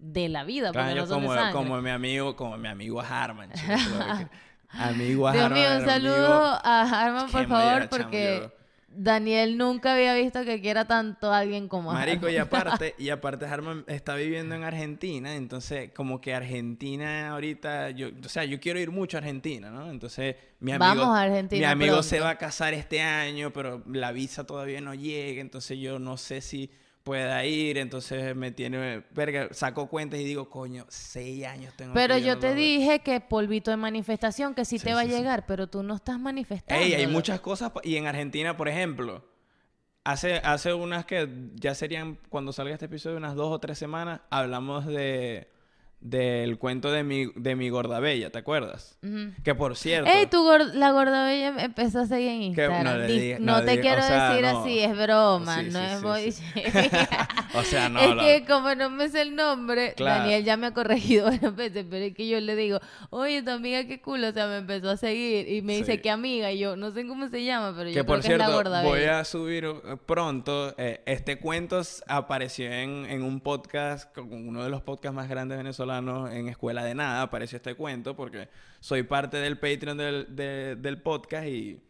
de 0.00 0.28
la 0.28 0.42
vida, 0.44 0.72
Claro, 0.72 0.94
no 1.02 1.06
son 1.06 1.20
como, 1.22 1.32
de 1.34 1.52
como 1.52 1.80
mi 1.80 1.90
amigo, 1.90 2.34
como 2.36 2.56
mi 2.58 2.66
amigo 2.68 3.00
Harman. 3.00 3.50
chico, 3.52 3.72
amigo 4.70 5.30
Dios 5.32 5.44
Harman. 5.44 5.52
mío, 5.58 5.68
un 5.78 5.84
saludo 5.86 6.58
a 6.64 6.82
Harman, 6.82 7.30
por 7.30 7.46
favor, 7.46 7.88
porque 7.88 8.40
yo- 8.42 8.57
Daniel 9.00 9.56
nunca 9.56 9.94
había 9.94 10.12
visto 10.14 10.44
que 10.44 10.60
quiera 10.60 10.84
tanto 10.84 11.32
a 11.32 11.38
alguien 11.38 11.68
como 11.68 11.92
Marico, 11.92 12.26
Harman. 12.26 12.34
y 12.34 12.36
aparte, 12.38 12.94
y 12.98 13.10
aparte 13.10 13.46
Harman 13.46 13.84
está 13.86 14.16
viviendo 14.16 14.56
en 14.56 14.64
Argentina, 14.64 15.36
entonces 15.36 15.92
como 15.94 16.20
que 16.20 16.34
Argentina 16.34 17.30
ahorita, 17.30 17.90
yo, 17.90 18.08
o 18.24 18.28
sea, 18.28 18.44
yo 18.44 18.58
quiero 18.58 18.80
ir 18.80 18.90
mucho 18.90 19.16
a 19.16 19.20
Argentina, 19.20 19.70
¿no? 19.70 19.88
Entonces 19.88 20.34
mi 20.58 20.72
amigo, 20.72 20.88
Vamos 20.88 21.16
a 21.16 21.22
Argentina 21.22 21.60
mi 21.60 21.72
amigo 21.72 21.92
pronto. 21.92 22.02
se 22.02 22.18
va 22.18 22.30
a 22.30 22.38
casar 22.38 22.74
este 22.74 23.00
año, 23.00 23.52
pero 23.52 23.84
la 23.86 24.10
visa 24.10 24.44
todavía 24.44 24.80
no 24.80 24.94
llega, 24.94 25.40
entonces 25.40 25.78
yo 25.78 26.00
no 26.00 26.16
sé 26.16 26.40
si 26.40 26.68
pueda 27.08 27.42
ir, 27.46 27.78
entonces 27.78 28.36
me 28.36 28.50
tiene, 28.50 29.02
verga, 29.12 29.48
saco 29.52 29.88
cuentas 29.88 30.20
y 30.20 30.24
digo, 30.24 30.50
coño, 30.50 30.84
seis 30.90 31.46
años 31.46 31.72
tengo 31.74 31.94
Pero 31.94 32.16
que 32.16 32.22
yo 32.22 32.38
te 32.38 32.48
lo 32.50 32.54
veo". 32.54 32.62
dije 32.62 32.98
que 32.98 33.20
polvito 33.22 33.70
de 33.70 33.78
manifestación, 33.78 34.54
que 34.54 34.66
sí, 34.66 34.78
Sí, 34.78 34.84
te 34.84 34.92
va 34.92 35.00
sí, 35.04 35.08
a 35.08 35.10
sí. 35.10 35.16
llegar, 35.16 35.46
pero 35.46 35.68
tú 35.68 35.82
no 35.82 35.94
estás 35.94 36.20
manifestando. 36.20 36.84
Ey, 36.84 36.92
hay 36.92 37.06
muchas 37.06 37.40
cosas. 37.40 37.72
Y 37.82 37.96
en 37.96 38.06
Argentina, 38.06 38.58
por 38.58 38.68
ejemplo, 38.68 39.24
hace, 40.04 40.34
hace 40.44 40.74
unas 40.74 41.06
que 41.06 41.28
ya 41.54 41.74
serían, 41.74 42.18
cuando 42.28 42.52
salga 42.52 42.74
este 42.74 42.84
episodio, 42.84 43.16
unas 43.16 43.34
dos 43.34 43.50
o 43.50 43.58
tres 43.58 43.78
semanas, 43.78 44.20
hablamos 44.28 44.84
de 44.84 45.48
del 46.00 46.58
cuento 46.58 46.92
de 46.92 47.02
mi, 47.02 47.26
de 47.34 47.56
mi 47.56 47.70
gorda 47.70 47.98
bella, 47.98 48.30
¿te 48.30 48.38
acuerdas? 48.38 48.96
Que 49.42 49.54
por 49.56 49.76
cierto... 49.76 50.08
Ey, 50.08 50.26
tu 50.26 50.44
gor- 50.44 50.72
la 50.74 50.92
gorda 50.92 51.26
bella 51.26 51.50
me 51.50 51.64
empezó 51.64 52.00
a 52.00 52.06
seguir 52.06 52.28
en 52.28 52.42
Instagram. 52.42 52.84
no 52.84 52.92
diga- 53.06 53.38
no, 53.40 53.58
no 53.58 53.64
te 53.64 53.72
diga- 53.72 53.80
quiero 53.82 54.02
o 54.02 54.06
sea, 54.06 54.28
decir 54.30 54.44
no. 54.44 54.60
así, 54.60 54.78
es 54.78 54.96
broma, 54.96 55.58
Sí, 55.60 55.70
no 55.70 56.16
sí, 56.18 56.24
es 56.28 56.34
sí, 56.36 56.42
o 57.54 57.62
sea, 57.62 57.88
no, 57.88 57.98
es 58.00 58.14
la- 58.14 58.22
que 58.22 58.44
como 58.46 58.72
no 58.76 58.90
me 58.90 59.08
sé 59.08 59.22
el 59.22 59.34
nombre, 59.34 59.94
Claro. 59.96 60.20
Daniel 60.22 60.44
ya 60.44 60.56
me 60.56 60.68
ha 60.68 60.72
corregido 60.72 61.24
varias 61.30 61.56
veces, 61.56 61.84
pero 61.90 62.04
es 62.04 62.14
que 62.14 62.28
yo 62.28 62.40
le 62.40 62.54
digo, 62.54 62.78
oye, 63.10 63.42
tu 63.42 63.50
amiga 63.50 63.84
qué 63.88 64.00
culo, 64.00 64.28
o 64.28 64.32
sea, 64.32 64.46
me 64.46 64.58
empezó 64.58 64.90
a 64.90 64.96
seguir 64.96 65.48
y 65.48 65.62
me 65.62 65.76
dice. 65.78 66.00
¿qué 66.00 66.10
amiga? 66.10 66.52
Y 66.52 66.60
yo, 66.60 66.76
no 66.76 66.92
sé 66.92 67.06
cómo 67.08 67.28
se 67.28 67.42
llama, 67.42 67.74
pero 67.76 67.88
yo 67.90 67.94
Que 67.94 68.04
creo 68.04 68.06
por 68.06 68.20
que 68.20 68.32
es 68.34 68.38
la 68.38 68.44
cierto, 68.46 68.54
gorda 68.56 68.82
voy 68.84 69.02
a 69.02 69.24
subir 69.24 69.64
eh, 69.64 69.96
pronto. 70.06 70.74
eh, 70.78 71.02
este 71.06 71.38
cuento 71.40 71.80
apareció 72.06 72.70
en, 72.70 73.04
en 73.06 73.24
un 73.24 73.40
podcast, 73.40 74.14
con 74.14 74.32
uno 74.32 74.62
de 74.62 74.70
los 74.70 74.80
podcasts 74.82 75.16
más 75.16 75.28
grandes 75.28 75.58
venezolanos 75.58 75.87
en 75.96 76.48
Escuela 76.48 76.84
de 76.84 76.94
Nada. 76.94 77.22
Apareció 77.22 77.56
este 77.56 77.74
cuento 77.74 78.14
porque 78.16 78.48
soy 78.80 79.02
parte 79.02 79.38
del 79.38 79.58
Patreon 79.58 79.96
del, 79.96 80.26
de- 80.36 80.76
del 80.76 81.00
podcast 81.00 81.46
y. 81.46 81.80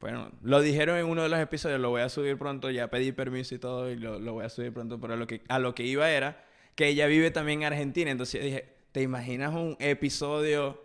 Bueno, 0.00 0.32
lo 0.42 0.60
dijeron 0.60 0.98
en 0.98 1.06
uno 1.06 1.22
de 1.22 1.28
los 1.28 1.38
episodios, 1.38 1.78
lo 1.80 1.90
voy 1.90 2.00
a 2.02 2.08
subir 2.08 2.36
pronto, 2.36 2.68
ya 2.70 2.88
pedí 2.90 3.12
permiso 3.12 3.54
y 3.54 3.58
todo 3.58 3.88
y 3.88 3.94
lo, 3.96 4.18
lo 4.18 4.32
voy 4.32 4.44
a 4.44 4.48
subir 4.48 4.72
pronto, 4.72 5.00
pero 5.00 5.14
a 5.14 5.16
lo, 5.16 5.28
que, 5.28 5.42
a 5.48 5.60
lo 5.60 5.76
que 5.76 5.84
iba 5.84 6.10
era 6.10 6.44
que 6.74 6.88
ella 6.88 7.06
vive 7.06 7.30
también 7.30 7.60
en 7.62 7.66
Argentina, 7.66 8.10
entonces 8.10 8.42
dije, 8.42 8.74
¿te 8.90 9.00
imaginas 9.00 9.54
un 9.54 9.76
episodio 9.78 10.82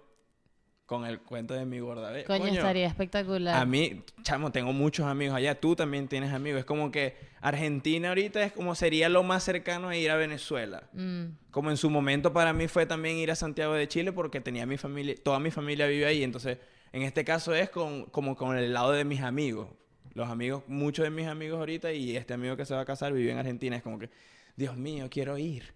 con 0.87 1.05
el 1.05 1.19
cuento 1.19 1.53
de 1.53 1.65
mi 1.65 1.79
gorda? 1.79 2.09
bella? 2.11 2.25
Coño, 2.25 2.45
estaría 2.45 2.87
espectacular. 2.87 3.61
A 3.61 3.65
mí, 3.65 4.03
chamo, 4.23 4.51
tengo 4.51 4.71
muchos 4.71 5.05
amigos 5.05 5.35
allá. 5.35 5.59
Tú 5.59 5.75
también 5.75 6.07
tienes 6.07 6.33
amigos. 6.33 6.61
Es 6.61 6.65
como 6.65 6.91
que 6.91 7.17
Argentina 7.41 8.07
ahorita 8.07 8.41
es 8.41 8.53
como 8.53 8.73
sería 8.73 9.09
lo 9.09 9.21
más 9.21 9.43
cercano 9.43 9.89
a 9.89 9.97
ir 9.97 10.09
a 10.09 10.15
Venezuela. 10.15 10.83
Mm. 10.93 11.25
Como 11.51 11.69
en 11.69 11.77
su 11.77 11.89
momento 11.89 12.31
para 12.31 12.53
mí 12.53 12.69
fue 12.69 12.85
también 12.85 13.17
ir 13.17 13.29
a 13.29 13.35
Santiago 13.35 13.73
de 13.73 13.87
Chile 13.89 14.13
porque 14.13 14.39
tenía 14.39 14.65
mi 14.65 14.77
familia, 14.77 15.13
toda 15.21 15.39
mi 15.39 15.51
familia 15.51 15.87
vive 15.87 16.05
ahí. 16.05 16.23
Entonces, 16.23 16.57
en 16.93 17.01
este 17.01 17.25
caso 17.25 17.53
es 17.53 17.69
con, 17.69 18.05
como 18.05 18.37
con 18.37 18.57
el 18.57 18.73
lado 18.73 18.93
de 18.93 19.03
mis 19.03 19.21
amigos. 19.21 19.67
Los 20.13 20.29
amigos, 20.29 20.63
muchos 20.67 21.03
de 21.03 21.09
mis 21.09 21.27
amigos 21.27 21.59
ahorita 21.59 21.91
y 21.91 22.15
este 22.15 22.33
amigo 22.33 22.55
que 22.55 22.65
se 22.65 22.73
va 22.73 22.81
a 22.81 22.85
casar 22.85 23.11
vive 23.11 23.29
en 23.29 23.37
Argentina. 23.37 23.75
Es 23.75 23.83
como 23.83 23.99
que, 23.99 24.09
Dios 24.55 24.77
mío, 24.77 25.09
quiero 25.11 25.37
ir. 25.37 25.73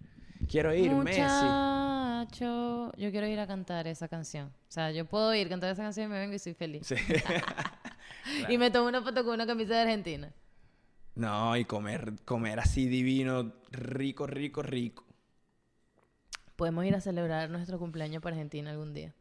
Quiero 0.47 0.73
ir, 0.73 0.91
Messi. 0.91 1.21
Muchacho, 1.21 2.91
yo 2.97 3.12
quiero 3.12 3.27
ir 3.27 3.39
a 3.39 3.47
cantar 3.47 3.88
esa 3.88 4.08
canción. 4.08 4.47
O 4.47 4.71
sea, 4.71 4.91
yo 4.91 5.06
puedo 5.06 5.34
ir, 5.34 5.49
cantar 5.49 5.71
esa 5.71 5.84
canción 5.84 6.08
y 6.08 6.10
me 6.10 6.19
vengo 6.19 6.36
y 6.36 6.39
soy 6.39 6.54
feliz. 6.54 6.88
Sí. 6.88 6.95
Y 8.49 8.58
me 8.58 8.71
tomo 8.71 8.88
una 8.88 9.01
foto 9.01 9.23
con 9.23 9.34
una 9.34 9.47
camisa 9.47 9.73
de 9.73 9.82
Argentina. 9.82 10.32
no, 11.15 11.58
y 11.58 11.65
comer, 11.65 12.13
comer 12.23 12.60
así 12.60 12.88
divino, 12.88 13.54
rico, 13.71 14.27
rico, 14.27 14.62
rico. 14.62 15.06
Podemos 16.56 16.86
ir 16.86 16.95
a 16.95 17.01
celebrar 17.01 17.49
nuestro 17.49 17.80
cumpleaños 17.80 18.21
para 18.21 18.36
Argentina 18.36 18.69
algún 18.71 18.93
día. 18.93 19.13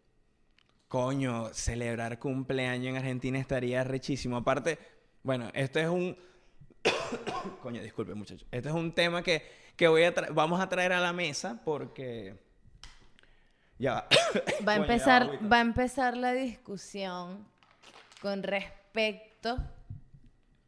Coño, 0.89 1.49
celebrar 1.55 2.19
cumpleaños 2.19 2.91
en 2.91 2.97
Argentina 2.97 3.39
estaría 3.39 3.83
rechísimo. 3.85 4.37
Aparte, 4.37 4.79
bueno, 5.23 5.49
este 5.55 5.83
es 5.83 5.89
un... 5.89 6.17
Coño, 7.63 7.83
disculpe 7.83 8.15
muchachos. 8.15 8.47
Este 8.51 8.69
es 8.69 8.75
un 8.75 8.93
tema 8.93 9.23
que, 9.23 9.43
que 9.81 9.89
voy 9.89 10.03
a 10.05 10.13
vamos 10.33 10.61
a 10.61 10.69
traer 10.69 10.93
a 10.93 11.01
la 11.01 11.15
mesa 11.15 11.59
porque... 11.65 12.35
Ya 13.79 13.95
va. 13.95 14.09
Va 14.69 14.73
a 14.73 14.77
empezar, 14.77 15.39
va 15.51 15.57
a 15.57 15.61
empezar 15.63 16.19
la 16.19 16.33
discusión 16.35 17.47
con 18.21 18.43
respecto 18.43 19.57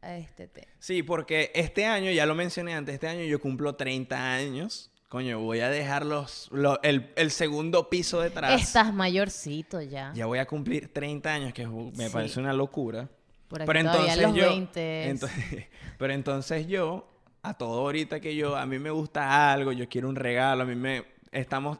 a 0.01 0.17
este 0.17 0.47
tema. 0.47 0.65
Sí, 0.79 1.03
porque 1.03 1.51
este 1.53 1.85
año, 1.85 2.09
ya 2.09 2.25
lo 2.25 2.33
mencioné 2.33 2.73
antes, 2.73 2.95
este 2.95 3.07
año 3.07 3.23
yo 3.25 3.39
cumplo 3.39 3.75
30 3.75 4.33
años. 4.33 4.89
Coño, 5.09 5.39
voy 5.41 5.59
a 5.59 5.69
dejar 5.69 6.07
los, 6.07 6.49
lo- 6.51 6.81
el, 6.81 7.13
el 7.15 7.29
segundo 7.29 7.91
piso 7.91 8.19
detrás. 8.19 8.59
Estás 8.59 8.91
mayorcito 8.95 9.79
ya. 9.79 10.11
Ya 10.15 10.25
voy 10.25 10.39
a 10.39 10.47
cumplir 10.47 10.91
30 10.91 11.31
años, 11.31 11.53
que 11.53 11.67
me 11.67 12.07
Sí. 12.07 12.11
parece 12.11 12.39
una 12.39 12.51
locura. 12.51 13.07
Por 13.47 13.61
aquí 13.61 13.67
Pero 13.67 13.79
entonces 13.79 14.17
los 14.23 14.33
yo, 14.33 14.49
20. 14.49 15.09
entonces- 15.09 15.67
pero 15.99 16.13
entonces 16.13 16.65
yo, 16.65 17.07
a 17.43 17.53
todo 17.55 17.81
ahorita 17.81 18.19
que 18.19 18.35
yo, 18.35 18.55
a 18.55 18.65
mí 18.65 18.79
me 18.79 18.89
gusta 18.89 19.51
algo, 19.53 19.71
yo 19.71 19.87
quiero 19.87 20.09
un 20.09 20.15
regalo, 20.15 20.63
a 20.63 20.65
mí 20.65 20.75
me, 20.75 21.05
estamos, 21.31 21.77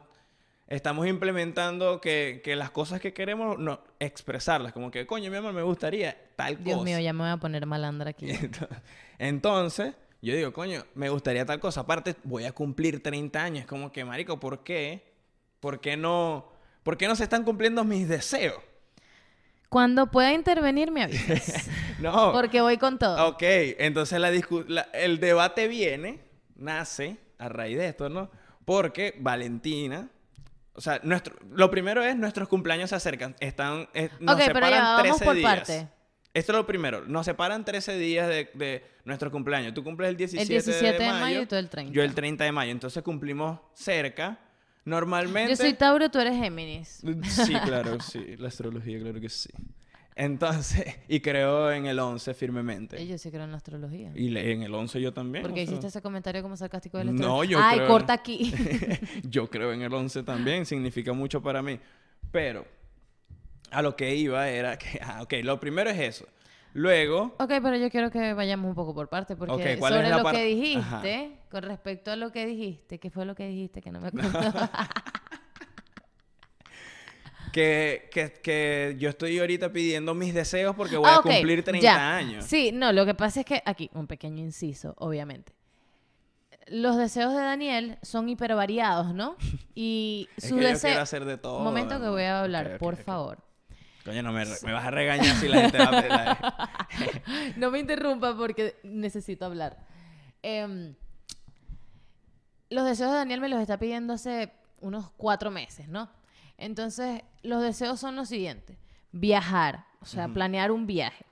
estamos 0.68 1.06
implementando 1.06 2.00
que, 2.00 2.40
que 2.44 2.54
las 2.54 2.70
cosas 2.70 3.00
que 3.00 3.12
queremos, 3.12 3.58
no, 3.58 3.80
expresarlas, 3.98 4.72
como 4.72 4.90
que, 4.90 5.06
coño, 5.06 5.30
mi 5.30 5.36
amor, 5.38 5.52
me 5.54 5.62
gustaría 5.62 6.16
tal 6.36 6.62
Dios 6.62 6.76
cosa. 6.78 6.84
mío, 6.84 7.00
ya 7.00 7.12
me 7.12 7.20
voy 7.24 7.30
a 7.30 7.36
poner 7.38 7.64
malandra 7.66 8.10
aquí. 8.10 8.30
Entonces- 8.30 8.78
Entonces, 9.18 9.94
yo 10.20 10.34
digo, 10.34 10.52
coño, 10.52 10.84
me 10.94 11.08
gustaría 11.08 11.44
tal 11.44 11.60
cosa. 11.60 11.80
Aparte, 11.80 12.16
voy 12.24 12.44
a 12.44 12.52
cumplir 12.52 13.02
30 13.02 13.42
años. 13.42 13.66
Como 13.66 13.92
que, 13.92 14.04
marico, 14.04 14.40
¿por 14.40 14.64
qué? 14.64 15.02
¿Por 15.60 15.80
qué 15.80 15.96
no, 15.96 16.50
por 16.82 16.96
qué 16.96 17.06
no 17.08 17.14
se 17.16 17.24
están 17.24 17.44
cumpliendo 17.44 17.84
mis 17.84 18.08
deseos? 18.08 18.56
Cuando 19.74 20.06
pueda 20.10 20.32
intervenir, 20.32 20.90
me 20.92 21.02
avisas. 21.02 21.68
No. 21.98 22.32
Porque 22.32 22.60
voy 22.60 22.76
con 22.78 22.98
todo. 22.98 23.28
Ok, 23.28 23.42
entonces 23.42 24.18
la 24.20 24.30
la- 24.68 24.88
el 24.92 25.18
debate 25.20 25.68
viene, 25.68 26.20
nace 26.56 27.16
a 27.38 27.48
raíz 27.48 27.76
de 27.78 27.88
esto, 27.88 28.08
¿no? 28.08 28.30
Porque 28.64 29.14
Valentina, 29.20 30.08
o 30.74 30.80
sea, 30.80 31.00
nuestro, 31.02 31.34
lo 31.50 31.70
primero 31.70 32.02
es 32.04 32.16
nuestros 32.16 32.48
cumpleaños 32.48 32.90
se 32.90 32.96
acercan, 32.96 33.34
están, 33.40 33.88
eh, 33.94 34.10
nos 34.20 34.34
Ok, 34.36 34.42
pero 34.46 34.54
separan 34.54 34.70
ya, 34.70 34.82
vamos 34.96 35.02
13 35.18 35.24
por 35.24 35.34
días. 35.34 35.54
parte. 35.58 35.88
Esto 36.34 36.52
es 36.52 36.56
lo 36.58 36.66
primero, 36.66 37.04
nos 37.06 37.24
separan 37.26 37.64
13 37.64 37.96
días 37.96 38.28
de, 38.28 38.50
de 38.54 38.84
nuestro 39.04 39.30
cumpleaños. 39.30 39.72
Tú 39.74 39.82
cumples 39.84 40.08
el 40.10 40.16
17, 40.16 40.42
el 40.42 40.48
17 40.48 41.02
de 41.02 41.10
mayo, 41.10 41.42
y 41.42 41.46
tú 41.46 41.54
el 41.56 41.68
30. 41.68 41.92
yo 41.92 42.02
el 42.02 42.14
30 42.14 42.44
de 42.44 42.52
mayo, 42.52 42.72
entonces 42.72 43.02
cumplimos 43.02 43.60
cerca, 43.74 44.38
Normalmente... 44.84 45.50
Yo 45.50 45.56
soy 45.56 45.74
Tauro, 45.74 46.10
tú 46.10 46.18
eres 46.18 46.36
Géminis. 46.36 47.02
Sí, 47.24 47.54
claro, 47.64 48.00
sí. 48.00 48.36
La 48.36 48.48
astrología, 48.48 48.98
claro 49.00 49.20
que 49.20 49.28
sí. 49.28 49.48
Entonces, 50.16 50.84
y 51.08 51.20
creo 51.20 51.72
en 51.72 51.86
el 51.86 51.98
11 51.98 52.34
firmemente. 52.34 53.04
Yo 53.06 53.18
sí 53.18 53.30
creo 53.30 53.44
en 53.44 53.50
la 53.50 53.56
astrología. 53.56 54.12
Y 54.14 54.28
le- 54.30 54.52
en 54.52 54.62
el 54.62 54.72
11 54.74 55.00
yo 55.00 55.12
también. 55.12 55.42
Porque 55.42 55.60
sea, 55.64 55.64
hiciste 55.64 55.86
ese 55.88 56.02
comentario 56.02 56.42
como 56.42 56.56
sarcástico 56.56 56.98
del 56.98 57.14
No, 57.14 57.42
yo 57.44 57.58
Ay, 57.60 57.78
creo- 57.78 57.88
corta 57.88 58.12
aquí. 58.12 58.52
yo 59.24 59.48
creo 59.50 59.72
en 59.72 59.82
el 59.82 59.92
11 59.92 60.22
también, 60.22 60.66
significa 60.66 61.12
mucho 61.12 61.42
para 61.42 61.62
mí. 61.62 61.80
Pero 62.30 62.64
a 63.70 63.82
lo 63.82 63.96
que 63.96 64.14
iba 64.14 64.48
era 64.48 64.78
que, 64.78 65.00
ah, 65.02 65.22
ok, 65.22 65.34
lo 65.42 65.58
primero 65.58 65.90
es 65.90 65.98
eso. 65.98 66.26
Luego, 66.76 67.36
ok, 67.38 67.48
pero 67.62 67.76
yo 67.76 67.88
quiero 67.88 68.10
que 68.10 68.34
vayamos 68.34 68.68
un 68.68 68.74
poco 68.74 68.92
por 68.94 69.08
parte. 69.08 69.36
Porque 69.36 69.52
Ok, 69.54 69.78
¿cuál 69.78 69.92
es 69.94 69.98
sobre 70.08 70.10
lo 70.22 70.24
que 70.30 70.44
dijiste, 70.44 71.14
Ajá. 71.14 71.48
con 71.50 71.62
respecto 71.62 72.10
a 72.10 72.16
lo 72.16 72.32
que 72.32 72.44
dijiste, 72.46 72.98
¿qué 72.98 73.10
fue 73.10 73.24
lo 73.24 73.34
que 73.36 73.46
dijiste? 73.46 73.80
Que 73.80 73.90
no 73.92 74.00
me 74.00 74.08
acuerdo. 74.08 74.30
que, 77.52 78.08
que, 78.12 78.32
que 78.42 78.96
yo 78.98 79.08
estoy 79.10 79.38
ahorita 79.38 79.72
pidiendo 79.72 80.14
mis 80.14 80.34
deseos 80.34 80.74
porque 80.74 80.96
voy 80.96 81.08
Ah, 81.08 81.18
a 81.18 81.22
cumplir 81.22 81.62
30 81.62 81.80
ya. 81.82 82.16
años. 82.16 82.44
Sí, 82.44 82.72
no, 82.72 82.92
lo 82.92 83.06
que 83.06 83.14
pasa 83.14 83.40
es 83.40 83.46
que 83.46 83.62
aquí, 83.64 83.88
un 83.94 84.06
pequeño 84.08 84.42
inciso, 84.42 84.94
obviamente. 84.98 85.52
Los 86.66 86.96
deseos 86.96 87.32
de 87.34 87.40
Daniel 87.40 87.98
son 88.02 88.28
hipervariados, 88.28 89.14
¿no? 89.14 89.36
Y 89.76 90.28
Es 90.36 90.48
sus 90.48 90.58
deseos. 90.58 90.98
hacer 90.98 91.24
de 91.24 91.36
todo. 91.36 91.58
Un 91.58 91.64
momento 91.64 92.00
que 92.00 92.08
voy 92.08 92.22
a 92.22 92.40
hablar, 92.42 92.78
por 92.78 92.96
favor. 92.96 93.38
Coño, 94.04 94.22
no 94.22 94.32
me, 94.32 94.44
me 94.44 94.72
vas 94.72 94.84
a 94.84 94.90
regañar 94.90 95.34
si 95.36 95.48
la 95.48 95.62
gente 95.62 95.78
va 95.78 95.98
a 95.98 96.02
pelar. 96.02 96.54
No 97.56 97.70
me 97.70 97.78
interrumpa 97.78 98.36
porque 98.36 98.76
necesito 98.82 99.44
hablar. 99.46 99.78
Em, 100.42 100.94
los 102.70 102.84
deseos 102.84 103.10
de 103.10 103.16
Daniel 103.16 103.40
me 103.40 103.48
los 103.48 103.60
está 103.60 103.78
pidiendo 103.78 104.12
hace 104.12 104.52
unos 104.80 105.10
cuatro 105.16 105.50
meses, 105.50 105.88
¿no? 105.88 106.10
Entonces, 106.58 107.22
los 107.42 107.62
deseos 107.62 107.98
son 107.98 108.14
los 108.14 108.28
siguientes. 108.28 108.76
Viajar, 109.10 109.86
o 110.00 110.06
sea, 110.06 110.28
planear 110.28 110.70
un 110.70 110.86
viaje. 110.86 111.24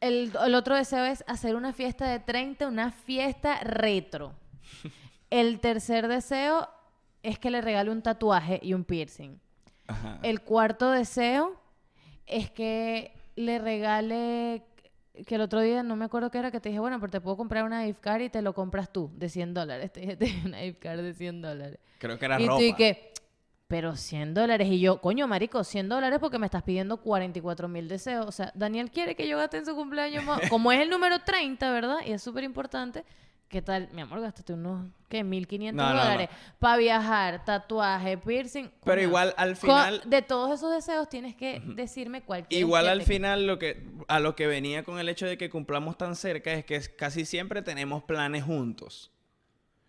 El, 0.00 0.32
el 0.44 0.54
otro 0.54 0.76
deseo 0.76 1.04
es 1.04 1.24
hacer 1.26 1.56
una 1.56 1.72
fiesta 1.72 2.08
de 2.08 2.20
30, 2.20 2.68
una 2.68 2.90
fiesta 2.90 3.58
retro. 3.60 4.34
El 5.30 5.60
tercer 5.60 6.08
deseo 6.08 6.68
es 7.22 7.38
que 7.38 7.50
le 7.50 7.60
regale 7.62 7.90
un 7.90 8.02
tatuaje 8.02 8.60
y 8.62 8.74
un 8.74 8.84
piercing. 8.84 9.40
Ajá. 9.92 10.18
El 10.22 10.40
cuarto 10.40 10.90
deseo 10.90 11.56
es 12.26 12.50
que 12.50 13.12
le 13.36 13.58
regale, 13.58 14.62
que 15.26 15.34
el 15.34 15.40
otro 15.40 15.60
día 15.60 15.82
no 15.82 15.96
me 15.96 16.04
acuerdo 16.04 16.30
qué 16.30 16.38
era, 16.38 16.50
que 16.50 16.60
te 16.60 16.68
dije, 16.68 16.80
bueno, 16.80 16.98
pero 17.00 17.10
te 17.10 17.20
puedo 17.20 17.36
comprar 17.36 17.64
una 17.64 17.84
gift 17.84 18.00
card 18.00 18.22
y 18.22 18.28
te 18.28 18.42
lo 18.42 18.54
compras 18.54 18.92
tú, 18.92 19.10
de 19.16 19.28
100 19.28 19.54
dólares. 19.54 19.92
Te 19.92 20.00
dije, 20.00 20.16
te 20.16 20.24
dije 20.26 20.46
una 20.46 20.58
gift 20.58 20.80
card 20.80 21.00
de 21.00 21.14
100 21.14 21.42
dólares. 21.42 21.78
Creo 21.98 22.18
que 22.18 22.24
era 22.24 22.40
y 22.40 22.46
ropa. 22.46 22.58
tú 22.58 22.64
y 22.64 22.74
que, 22.74 23.12
pero 23.68 23.96
100 23.96 24.34
dólares. 24.34 24.68
Y 24.68 24.80
yo, 24.80 25.00
coño, 25.00 25.26
marico, 25.26 25.64
100 25.64 25.88
dólares 25.88 26.18
porque 26.18 26.38
me 26.38 26.46
estás 26.46 26.62
pidiendo 26.62 26.98
44 26.98 27.68
mil 27.68 27.88
deseos. 27.88 28.26
O 28.26 28.32
sea, 28.32 28.52
Daniel 28.54 28.90
quiere 28.90 29.14
que 29.14 29.26
yo 29.26 29.38
gaste 29.38 29.56
en 29.56 29.66
su 29.66 29.74
cumpleaños 29.74 30.24
más. 30.24 30.48
Como 30.50 30.72
es 30.72 30.80
el 30.80 30.90
número 30.90 31.20
30, 31.20 31.70
¿verdad? 31.72 31.98
Y 32.06 32.12
es 32.12 32.22
súper 32.22 32.44
importante. 32.44 33.04
¿Qué 33.52 33.60
tal? 33.60 33.90
Mi 33.92 34.00
amor, 34.00 34.22
gastaste 34.22 34.54
unos, 34.54 34.86
¿qué? 35.10 35.22
1.500 35.22 35.74
No, 35.74 35.82
no, 35.82 35.90
no. 35.90 36.00
dólares 36.00 36.30
para 36.58 36.78
viajar, 36.78 37.44
tatuaje, 37.44 38.16
piercing. 38.16 38.70
Pero 38.82 39.02
igual 39.02 39.34
al 39.36 39.56
final... 39.56 40.00
de 40.06 40.22
todos 40.22 40.58
esos 40.58 40.72
deseos 40.72 41.06
tienes 41.10 41.36
que 41.36 41.60
decirme 41.66 42.22
cuál 42.22 42.48
quieres 42.48 42.66
Igual 42.66 42.88
al 42.88 43.02
final 43.02 43.46
lo 43.46 43.58
que 43.58 43.86
a 44.08 44.20
lo 44.20 44.34
que 44.36 44.46
venía 44.46 44.84
con 44.84 44.98
el 44.98 45.10
hecho 45.10 45.26
de 45.26 45.36
que 45.36 45.50
cumplamos 45.50 45.98
tan 45.98 46.16
cerca 46.16 46.50
es 46.50 46.64
que 46.64 46.80
casi 46.96 47.26
siempre 47.26 47.60
tenemos 47.60 48.04
planes 48.04 48.42
juntos. 48.42 49.11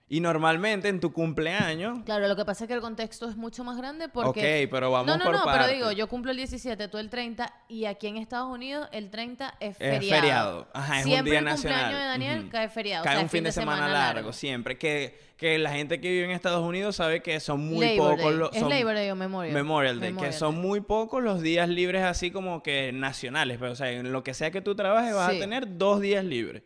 Y 0.10 0.20
normalmente 0.20 0.90
en 0.90 1.00
tu 1.00 1.12
cumpleaños, 1.14 2.00
Claro, 2.06 2.28
lo 2.28 2.36
que 2.36 2.44
pasa 2.46 2.66
es 2.66 2.68
que 2.68 2.74
el 2.74 2.82
contexto 2.82 3.28
es 3.30 3.36
mucho 3.38 3.64
más 3.64 3.78
grande 3.78 4.10
porque... 4.10 4.66
ok, 4.66 4.70
pero 4.70 4.92
vamos 4.92 5.08
no, 5.08 5.18
no, 5.18 5.24
por 5.24 5.34
no, 5.34 5.42
pero 5.46 5.68
digo, 5.68 5.92
yo 5.94 6.08
cumplo 6.08 6.32
el 6.32 6.38
17, 6.38 6.88
tú 6.90 6.98
el 6.98 7.10
30, 7.10 7.52
y 7.70 7.86
aquí 7.86 8.08
en 8.08 8.18
Estados 8.18 8.52
Unidos 8.54 8.88
el 8.92 9.10
30 9.10 9.56
es 9.62 9.72
Es 9.72 9.78
feriado. 9.78 10.22
feriado. 10.22 10.68
Ajá, 10.74 11.00
es 11.00 11.06
un 11.06 11.10
día 11.10 11.20
el 11.20 11.24
cumpleaños 11.26 11.64
nacional. 11.64 11.94
de 11.94 12.00
Daniel 12.00 12.50
cae 12.52 12.70
feriado. 12.70 13.02
o 13.02 13.06
Cae 13.06 13.16
sea, 13.16 13.24
un 13.24 13.30
fin 13.30 13.44
de 13.46 13.52
semana, 13.54 13.88
largo, 13.88 14.34
siempre. 14.34 14.78
Que, 14.78 15.18
que 15.38 15.58
la 15.58 15.72
gente 15.72 16.00
que 16.02 16.10
vive 16.12 16.26
en 16.26 16.32
Estados 16.32 16.64
Unidos 16.64 16.98
sabe 16.98 17.22
que 17.24 17.40
son 17.40 17.62
muy 17.62 17.96
Labor 17.96 18.18
pocos 18.18 18.34
los... 18.36 18.54
¿Es 18.54 18.60
son- 18.60 18.70
Labor 18.70 18.94
Day 18.96 19.10
o 19.10 19.16
Memorial? 19.16 19.54
Memorial 19.56 20.00
Day, 20.02 20.10
Memorial 20.12 20.32
que 20.34 20.38
son 20.38 20.56
Day. 20.56 20.62
muy 20.64 20.82
pocos 20.82 21.24
los 21.24 21.42
días 21.42 21.70
libres 21.70 22.04
así 22.04 22.30
como 22.30 22.62
que 22.62 22.92
nacionales. 22.94 23.58
Pero, 23.58 23.72
o 23.72 23.76
sea, 23.76 23.90
en 23.90 24.12
lo 24.12 24.22
que 24.24 24.34
sea 24.34 24.52
que 24.52 24.62
tú 24.62 24.76
trabajes 24.76 25.16
vas 25.16 25.32
Sí. 25.32 25.38
a 25.38 25.40
tener 25.40 25.78
dos 25.78 26.02
días 26.02 26.24
libres. 26.26 26.62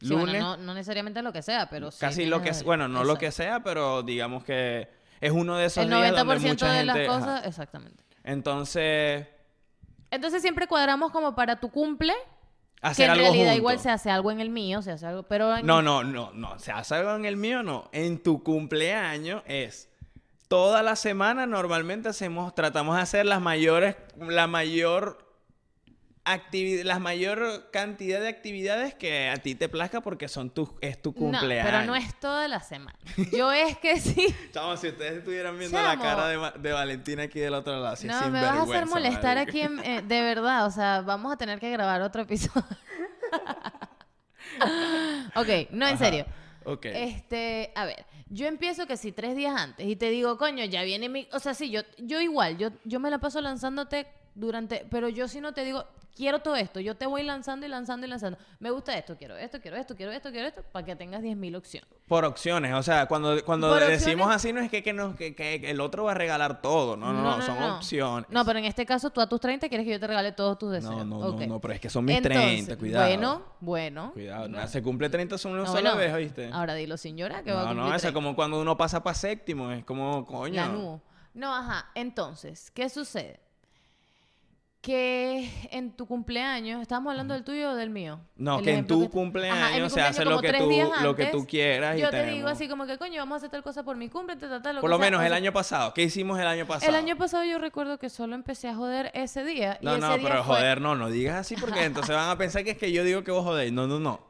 Sí, 0.00 0.14
bueno, 0.14 0.32
no, 0.38 0.56
no 0.56 0.74
necesariamente 0.74 1.22
lo 1.22 1.32
que 1.32 1.42
sea, 1.42 1.68
pero 1.70 1.90
sí 1.90 1.98
casi 2.00 2.26
lo 2.26 2.38
que... 2.38 2.50
tienes- 2.50 2.62
Bueno, 2.64 2.86
no 2.88 3.02
lo 3.04 3.16
que 3.16 3.32
sea, 3.32 3.62
pero 3.64 4.02
digamos 4.02 4.44
que 4.44 4.88
es 5.20 5.32
uno 5.32 5.56
de 5.56 5.66
esos 5.66 5.82
El 5.84 5.90
días 5.90 6.12
donde 6.14 6.34
90% 6.36 6.48
mucha 6.48 6.72
de 6.72 6.84
las 6.84 6.96
gente... 6.96 7.10
ajá. 7.10 7.18
cosas, 7.20 7.46
exactamente. 7.46 8.04
Entonces, 8.24 9.26
Entonces 10.10 10.40
siempre 10.42 10.66
cuadramos 10.68 11.10
como 11.10 11.34
para 11.34 11.58
tu 11.60 11.70
cumple, 11.70 12.14
que 12.96 13.04
en 13.04 13.10
algo 13.10 13.24
realidad 13.24 13.54
igual 13.54 13.80
se 13.80 13.90
hace 13.90 14.10
algo 14.10 14.30
en 14.30 14.40
el 14.40 14.50
mío, 14.50 14.82
se 14.82 14.92
hace 14.92 15.04
algo, 15.06 15.24
pero 15.24 15.56
en- 15.56 15.66
No, 15.66 15.82
no, 15.82 16.04
no, 16.04 16.30
no. 16.32 16.58
Se 16.60 16.70
hace 16.70 16.94
algo 16.94 17.14
en 17.16 17.24
el 17.24 17.36
mío, 17.36 17.62
no. 17.64 17.88
En 17.92 18.22
tu 18.22 18.42
cumpleaños 18.44 19.42
es 19.46 19.88
toda 20.46 20.82
la 20.84 20.94
semana 20.94 21.46
normalmente 21.46 22.08
hacemos, 22.08 22.54
tratamos 22.54 22.94
de 22.96 23.02
hacer 23.02 23.26
las 23.26 23.40
mayores, 23.40 23.96
la 24.16 24.46
mayor 24.46 25.27
la 26.84 26.98
mayor 26.98 27.70
cantidad 27.70 28.20
de 28.20 28.28
actividades 28.28 28.94
que 28.94 29.28
a 29.28 29.36
ti 29.38 29.54
te 29.54 29.68
plazca 29.68 30.00
porque 30.00 30.28
son 30.28 30.50
tu, 30.50 30.76
es 30.80 31.00
tu 31.00 31.10
No, 31.10 31.16
cumpleaños. 31.16 31.66
pero 31.70 31.84
no 31.84 31.96
es 31.96 32.14
toda 32.20 32.48
la 32.48 32.60
semana. 32.60 32.98
Yo 33.32 33.50
es 33.52 33.76
que 33.78 33.98
sí. 34.00 34.34
Chavos, 34.52 34.80
si 34.80 34.88
ustedes 34.88 35.18
estuvieran 35.18 35.58
viendo 35.58 35.76
Chamo. 35.78 35.88
la 35.88 35.98
cara 36.00 36.28
de, 36.28 36.60
de 36.60 36.72
Valentina 36.72 37.24
aquí 37.24 37.40
del 37.40 37.54
otro 37.54 37.72
lado, 37.74 37.94
así 37.94 38.06
no, 38.06 38.28
me 38.30 38.40
vas 38.42 38.56
a 38.58 38.62
hacer 38.62 38.86
molestar 38.86 39.36
marico. 39.36 39.50
aquí, 39.50 39.60
en- 39.62 39.78
eh, 39.84 40.02
de 40.02 40.22
verdad. 40.22 40.66
O 40.66 40.70
sea, 40.70 41.00
vamos 41.00 41.32
a 41.32 41.36
tener 41.36 41.58
que 41.60 41.70
grabar 41.70 42.02
otro 42.02 42.22
episodio. 42.22 42.64
ok, 45.34 45.48
no, 45.70 45.86
en 45.86 45.94
Ajá, 45.94 45.96
serio. 45.96 46.26
Ok. 46.64 46.84
Este, 46.86 47.72
a 47.74 47.84
ver, 47.86 48.04
yo 48.28 48.46
empiezo 48.46 48.86
que 48.86 48.96
si 48.96 49.12
tres 49.12 49.36
días 49.36 49.54
antes 49.58 49.86
y 49.86 49.96
te 49.96 50.10
digo, 50.10 50.36
coño, 50.36 50.64
ya 50.64 50.82
viene 50.82 51.08
mi... 51.08 51.28
O 51.32 51.38
sea, 51.38 51.54
sí, 51.54 51.70
yo, 51.70 51.80
yo 51.98 52.20
igual, 52.20 52.58
yo, 52.58 52.70
yo 52.84 53.00
me 53.00 53.10
la 53.10 53.18
paso 53.18 53.40
lanzándote 53.40 54.06
durante... 54.34 54.86
Pero 54.90 55.08
yo 55.08 55.28
si 55.28 55.40
no 55.40 55.52
te 55.52 55.64
digo, 55.64 55.84
quiero 56.16 56.40
todo 56.40 56.56
esto, 56.56 56.80
yo 56.80 56.96
te 56.96 57.06
voy 57.06 57.22
lanzando 57.22 57.64
y 57.66 57.68
lanzando 57.68 58.06
y 58.06 58.10
lanzando. 58.10 58.38
Me 58.58 58.70
gusta 58.70 58.96
esto, 58.96 59.16
quiero 59.16 59.36
esto, 59.36 59.60
quiero 59.60 59.76
esto, 59.76 59.94
quiero 59.94 60.10
esto, 60.12 60.30
quiero 60.30 60.48
esto, 60.48 60.62
para 60.72 60.84
que 60.84 60.96
tengas 60.96 61.22
10.000 61.22 61.56
opciones. 61.56 61.88
Por 62.08 62.24
opciones, 62.24 62.72
o 62.74 62.82
sea, 62.82 63.06
cuando, 63.06 63.44
cuando 63.44 63.68
Por 63.68 63.80
decimos 63.80 64.26
opciones- 64.26 64.36
así 64.36 64.52
no 64.52 64.60
es 64.60 64.70
que, 64.70 64.82
que, 64.82 64.92
nos- 64.92 65.14
que- 65.16 65.34
que 65.34 65.70
el 65.70 65.80
otro 65.80 66.04
va 66.04 66.12
a 66.12 66.14
regalar 66.14 66.60
todo, 66.62 66.96
no, 66.96 67.12
no, 67.12 67.22
no, 67.38 67.42
son 67.42 67.62
opciones. 67.62 68.28
No, 68.30 68.44
pero 68.44 68.58
en 68.58 68.64
este 68.64 68.84
caso 68.86 69.10
tú 69.10 69.20
a 69.20 69.28
tus 69.28 69.40
30 69.40 69.68
quieres 69.68 69.84
que 69.86 69.92
yo 69.92 70.00
te 70.00 70.06
regale 70.06 70.32
todos 70.32 70.58
tus 70.58 70.72
deseos. 70.72 70.92
No, 70.96 71.04
no, 71.04 71.32
no, 71.38 71.46
no, 71.46 71.60
pero 71.60 71.74
es 71.74 71.80
que 71.80 71.90
son 71.90 72.04
mis 72.04 72.16
Entonces, 72.16 72.40
30, 72.42 72.76
cuidado. 72.78 73.06
Bueno, 73.06 73.42
bueno. 73.60 74.10
Cuidado, 74.12 74.66
se 74.68 74.82
cumple 74.82 75.08
30 75.10 75.38
solo 75.38 75.54
una 75.54 75.64
No, 75.64 75.68
sola 75.72 75.94
bueno, 75.94 75.98
vez, 75.98 76.14
¿oíste? 76.14 76.50
Ahora 76.52 76.74
dilo 76.74 76.96
llorar 76.96 77.44
que 77.44 77.52
va 77.52 77.60
a 77.60 77.62
No, 77.62 77.68
cumplir 77.68 77.82
no, 77.84 77.88
eso 77.90 77.96
es 77.96 78.02
30. 78.02 78.14
como 78.14 78.34
cuando 78.34 78.60
uno 78.60 78.76
pasa 78.76 79.02
para 79.02 79.14
séptimo, 79.14 79.70
es 79.70 79.84
como, 79.84 80.24
coño. 80.26 80.54
La. 80.54 81.00
No, 81.34 81.54
ajá. 81.54 81.90
Entonces, 81.94 82.70
¿qué 82.72 82.88
sucede? 82.88 83.38
Que 84.80 85.50
en 85.72 85.90
tu 85.96 86.06
cumpleaños, 86.06 86.80
¿estamos 86.80 87.10
hablando 87.10 87.34
del 87.34 87.42
tuyo 87.42 87.72
o 87.72 87.74
del 87.74 87.90
mío? 87.90 88.20
No, 88.36 88.58
El 88.60 88.64
que 88.64 88.74
en 88.74 88.86
tu 88.86 89.02
que- 89.02 89.08
cumpleaños 89.10 89.58
Ajá, 89.58 89.76
en 89.76 89.90
se 89.90 90.00
hace 90.00 90.24
lo 90.24 90.40
que 90.40 90.52
tú- 90.52 90.68
días 90.68 90.88
lo 91.02 91.16
que 91.16 91.24
antes, 91.24 91.36
tú 91.40 91.46
quieras 91.48 91.96
y 91.98 92.00
Yo 92.00 92.10
te 92.10 92.24
digo 92.26 92.46
así 92.46 92.68
como 92.68 92.86
que, 92.86 92.96
coño, 92.96 93.20
vamos 93.20 93.34
a 93.34 93.36
hacer 93.38 93.50
tal 93.50 93.64
cosa 93.64 93.82
por 93.82 93.96
mi 93.96 94.08
cumple, 94.08 94.36
tal, 94.36 94.48
tal, 94.50 94.62
tal, 94.62 94.74
lo 94.76 94.80
Por 94.80 94.88
lo 94.90 94.96
sea. 94.98 95.04
menos 95.06 95.24
el 95.24 95.32
año 95.32 95.52
pasado. 95.52 95.92
¿Qué 95.94 96.02
hicimos 96.04 96.38
el 96.38 96.46
año 96.46 96.64
pasado? 96.64 96.90
El 96.90 96.96
año 96.96 97.16
pasado 97.16 97.42
yo 97.44 97.58
recuerdo 97.58 97.98
que 97.98 98.08
solo 98.08 98.36
empecé 98.36 98.68
a 98.68 98.76
joder 98.76 99.10
ese 99.14 99.44
día. 99.44 99.78
y 99.82 99.84
No, 99.84 99.92
ese 99.96 100.00
no, 100.00 100.16
día 100.16 100.28
pero 100.28 100.44
fue- 100.44 100.54
joder, 100.56 100.80
no, 100.80 100.94
no 100.94 101.10
digas 101.10 101.36
así 101.38 101.56
porque 101.56 101.84
entonces 101.84 102.14
van 102.14 102.30
a 102.30 102.38
pensar 102.38 102.62
que 102.62 102.70
es 102.70 102.78
que 102.78 102.92
yo 102.92 103.02
digo 103.02 103.24
que 103.24 103.32
vos 103.32 103.44
jodéis. 103.44 103.72
No, 103.72 103.88
no, 103.88 103.98
no. 103.98 104.20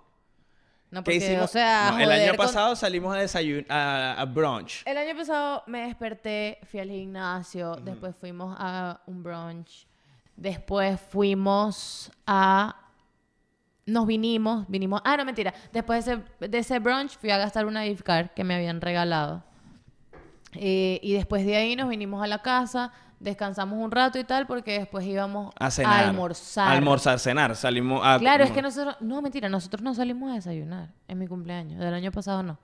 No, 0.90 1.00
¿Qué 1.00 1.10
porque, 1.12 1.16
hicimos? 1.16 1.44
o 1.44 1.48
sea, 1.48 1.90
No, 1.90 1.98
el 2.00 2.10
año 2.10 2.28
con- 2.28 2.46
pasado 2.46 2.74
salimos 2.74 3.14
a 3.14 3.18
desayunar, 3.18 3.66
a, 3.70 4.12
a 4.18 4.24
brunch. 4.24 4.82
El 4.86 4.96
año 4.96 5.14
pasado 5.14 5.62
me 5.66 5.82
desperté, 5.86 6.58
fui 6.70 6.80
al 6.80 6.88
gimnasio, 6.88 7.76
después 7.76 8.16
fuimos 8.18 8.56
a 8.58 9.02
un 9.04 9.22
brunch, 9.22 9.86
después 10.38 10.98
fuimos 11.00 12.10
a... 12.26 12.76
Nos 13.84 14.06
vinimos, 14.06 14.66
vinimos... 14.68 15.00
Ah, 15.04 15.16
no, 15.16 15.24
mentira. 15.24 15.52
Después 15.72 16.04
de 16.04 16.12
ese, 16.12 16.48
de 16.48 16.58
ese 16.58 16.78
brunch 16.78 17.16
fui 17.18 17.30
a 17.30 17.38
gastar 17.38 17.66
una 17.66 17.84
gift 17.84 18.02
card 18.02 18.28
que 18.36 18.44
me 18.44 18.54
habían 18.54 18.80
regalado. 18.80 19.42
Eh, 20.54 21.00
y 21.02 21.14
después 21.14 21.44
de 21.44 21.56
ahí 21.56 21.74
nos 21.74 21.88
vinimos 21.88 22.22
a 22.22 22.26
la 22.26 22.42
casa, 22.42 22.92
descansamos 23.18 23.78
un 23.82 23.90
rato 23.90 24.18
y 24.18 24.24
tal, 24.24 24.46
porque 24.46 24.78
después 24.78 25.06
íbamos 25.06 25.54
A 25.58 25.70
cenar. 25.70 26.04
almorzar. 26.04 26.68
A 26.68 26.72
almorzar, 26.72 27.18
cenar. 27.18 27.56
Salimos 27.56 28.02
a... 28.04 28.18
Claro, 28.18 28.44
es 28.44 28.50
que 28.50 28.60
nosotros... 28.62 28.96
No, 29.00 29.22
mentira, 29.22 29.48
nosotros 29.48 29.82
no 29.82 29.94
salimos 29.94 30.30
a 30.30 30.34
desayunar 30.34 30.90
en 31.08 31.18
mi 31.18 31.26
cumpleaños. 31.26 31.80
Del 31.80 31.94
año 31.94 32.12
pasado 32.12 32.42
no. 32.42 32.58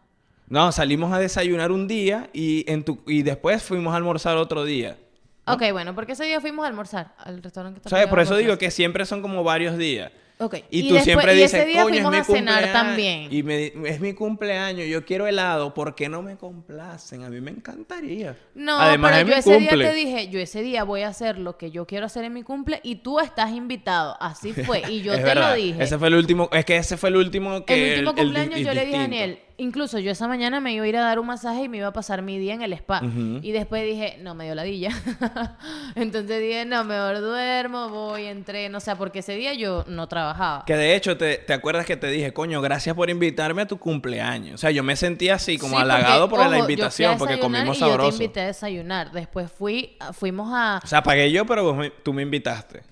No, 0.47 0.73
salimos 0.73 1.11
a 1.11 1.19
desayunar 1.19 1.73
un 1.73 1.89
día 1.89 2.29
y, 2.35 2.71
en 2.71 2.85
tu, 2.85 3.03
y 3.07 3.23
después 3.23 3.63
fuimos 3.63 3.95
a 3.95 3.97
almorzar 3.97 4.37
otro 4.37 4.65
día. 4.65 4.99
Ok, 5.47 5.63
bueno, 5.73 5.95
porque 5.95 6.13
ese 6.13 6.25
día 6.25 6.41
fuimos 6.41 6.65
a 6.65 6.69
almorzar 6.69 7.15
al 7.19 7.43
restaurante 7.43 7.81
que 7.81 7.87
está 7.87 7.91
¿Sabes? 7.91 8.07
Por 8.09 8.21
eso 8.21 8.37
digo 8.37 8.57
que 8.59 8.71
siempre 8.71 9.05
son 9.05 9.21
como 9.23 9.45
varios 9.45 9.77
días. 9.77 10.11
Ok. 10.39 10.57
Y, 10.69 10.81
Y 10.81 10.89
tú 10.89 10.95
después- 10.95 11.05
siempre 11.05 11.33
y 11.35 11.37
dices, 11.37 11.55
ese 11.55 11.65
día 11.67 11.83
coño, 11.85 11.95
es 11.95 12.03
fuimos 12.03 12.13
mi 12.13 12.19
a 12.19 12.25
cenar 12.25 12.73
también. 12.73 13.29
Y 13.31 13.45
me, 13.45 13.73
es 13.85 14.01
mi 14.01 14.15
cumpleaños, 14.15 14.89
yo 14.89 15.05
quiero 15.05 15.29
helado, 15.29 15.73
¿por 15.75 15.95
qué 15.95 16.09
no 16.09 16.23
me 16.23 16.37
complacen? 16.37 17.23
A 17.23 17.31
mí 17.31 17.41
me 17.41 17.53
encantaría. 17.53 18.37
No, 18.55 18.81
Además, 18.81 19.13
pero 19.15 19.29
yo 19.29 19.35
ese 19.37 19.53
cumple. 19.55 19.77
día 19.77 19.91
te 19.91 19.95
dije, 19.95 20.29
yo 20.31 20.41
ese 20.41 20.63
día 20.63 20.83
voy 20.83 21.03
a 21.03 21.09
hacer 21.09 21.39
lo 21.39 21.57
que 21.57 21.71
yo 21.71 21.87
quiero 21.87 22.07
hacer 22.07 22.25
en 22.25 22.33
mi 22.33 22.43
cumple 22.43 22.81
y 22.83 22.97
tú 22.97 23.21
estás 23.21 23.53
invitado. 23.53 24.17
Así 24.21 24.53
fue. 24.53 24.83
Y 24.91 25.03
yo 25.03 25.15
te 25.15 25.23
verdad, 25.23 25.51
lo 25.51 25.57
dije. 25.57 25.83
Ese 25.85 25.99
fue 25.99 26.09
el 26.09 26.15
último, 26.15 26.49
es 26.53 26.65
que 26.65 26.77
ese 26.79 26.97
fue 26.97 27.11
el 27.11 27.17
último 27.17 27.65
que... 27.65 27.95
el 27.95 28.07
último 28.09 28.11
el- 28.11 28.17
cumpleaños 28.25 28.59
el 28.59 28.65
yo 28.65 28.75
le 28.75 28.87
dije 28.87 28.97
a. 28.97 29.01
Daniel, 29.03 29.39
incluso 29.57 29.99
yo 29.99 30.11
esa 30.11 30.27
mañana 30.29 30.61
me 30.61 30.73
iba 30.73 30.85
a 30.85 30.89
ir 30.89 30.97
a 30.97 31.01
dar 31.01 31.19
un 31.19 31.27
masaje 31.27 31.65
y 31.65 31.69
me 31.69 31.77
iba 31.79 31.89
a 31.89 31.93
pasar 31.93 32.23
mi 32.23 32.39
día 32.39 32.55
en 32.55 32.63
el 32.63 32.73
spa. 32.73 33.01
Y 33.43 33.53
después 33.53 33.85
dije, 33.85 34.19
no, 34.21 34.35
me 34.35 34.45
dio 34.45 34.55
ladilla. 34.55 34.91
Entonces 35.95 36.41
dije, 36.41 36.65
no, 36.65 36.85
mejor 36.85 37.21
duermo, 37.21 37.89
voy, 37.89 38.25
entreno. 38.25 38.79
O 38.79 38.81
sea, 38.81 38.97
porque 38.97 39.21
ese 39.21 39.35
día 39.37 39.55
yo 39.55 39.85
no 39.87 40.09
trabajaba. 40.09 40.65
Que 40.67 40.77
de 40.77 40.95
hecho, 40.97 41.17
te, 41.17 41.37
te 41.39 41.53
acuerdas 41.53 41.87
que 41.87 41.97
te 41.97 42.09
dije, 42.09 42.33
coño, 42.33 42.61
gracias 42.61 42.95
por 42.97 43.11
invitarme 43.11 43.63
a 43.63 43.67
tu 43.67 43.79
cumpleaños. 43.79 44.55
O 44.55 44.59
sea, 44.59 44.71
yo 44.71 44.83
me 44.83 44.97
sentía 44.97 45.35
así, 45.35 45.59
como 45.59 45.77
Sí, 45.77 45.83
halagado 45.83 46.29
porque, 46.29 46.43
por 46.45 46.51
la 46.51 46.59
ojo, 46.59 46.65
invitación, 46.71 47.19
porque 47.19 47.39
comimos 47.39 47.77
y 47.77 47.81
Yo 47.81 47.87
te 47.87 47.91
sabroso. 47.93 48.23
invité 48.23 48.41
a 48.41 48.47
desayunar. 48.47 49.13
Después 49.13 49.51
fui, 49.51 49.97
fuimos 50.13 50.51
a... 50.53 50.81
O 50.83 50.87
sea, 50.87 51.03
pagué 51.03 51.31
yo, 51.31 51.47
pero 51.47 51.63
vos 51.65 51.77
me- 51.77 51.91
tú 51.91 52.13
me 52.13 52.23
invitaste. 52.23 52.83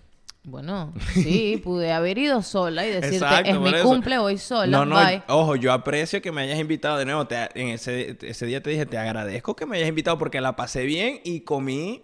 Bueno, 0.44 0.92
sí, 1.14 1.61
pude 1.62 1.92
haber 1.92 2.18
ido 2.18 2.42
sola 2.42 2.85
y 2.85 2.90
decirte, 2.90 3.16
Exacto, 3.16 3.50
es 3.50 3.61
mi 3.61 3.68
eso. 3.68 3.85
cumple, 3.85 4.18
voy 4.18 4.38
sola, 4.38 4.66
No, 4.78 4.85
no, 4.85 4.96
bye. 4.96 5.22
ojo, 5.28 5.55
yo 5.57 5.72
aprecio 5.72 6.20
que 6.20 6.33
me 6.33 6.42
hayas 6.42 6.59
invitado 6.59 6.98
de 6.98 7.05
nuevo. 7.05 7.26
Te- 7.26 7.48
en 7.55 7.68
ese, 7.68 8.16
ese 8.22 8.46
día 8.46 8.61
te 8.62 8.70
dije, 8.70 8.85
te 8.87 8.98
agradezco 8.98 9.55
que 9.55 9.66
me 9.66 9.76
hayas 9.76 9.88
invitado 9.88 10.18
porque 10.18 10.40
la 10.40 10.57
pasé 10.57 10.85
bien 10.85 11.20
y 11.24 11.40
comí. 11.40 12.02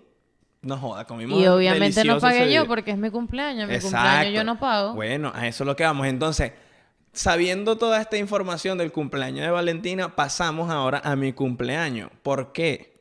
No 0.62 0.76
joda, 0.76 1.04
comimos. 1.04 1.40
Y 1.40 1.46
obviamente 1.46 2.04
no 2.04 2.18
pagué 2.18 2.52
yo 2.52 2.66
porque 2.66 2.90
es 2.92 2.98
mi 2.98 3.10
cumpleaños. 3.10 3.68
Mi 3.68 3.74
Exacto. 3.74 3.96
cumpleaños 3.96 4.34
yo 4.34 4.44
no 4.44 4.58
pago. 4.58 4.94
Bueno, 4.94 5.30
a 5.34 5.46
eso 5.46 5.64
es 5.64 5.66
lo 5.66 5.76
que 5.76 5.84
vamos. 5.84 6.06
Entonces, 6.08 6.52
sabiendo 7.12 7.76
toda 7.78 8.00
esta 8.00 8.16
información 8.16 8.76
del 8.78 8.92
cumpleaños 8.92 9.44
de 9.44 9.50
Valentina, 9.50 10.14
pasamos 10.16 10.70
ahora 10.70 11.00
a 11.04 11.16
mi 11.16 11.32
cumpleaños. 11.32 12.10
¿Por 12.22 12.52
qué? 12.52 12.97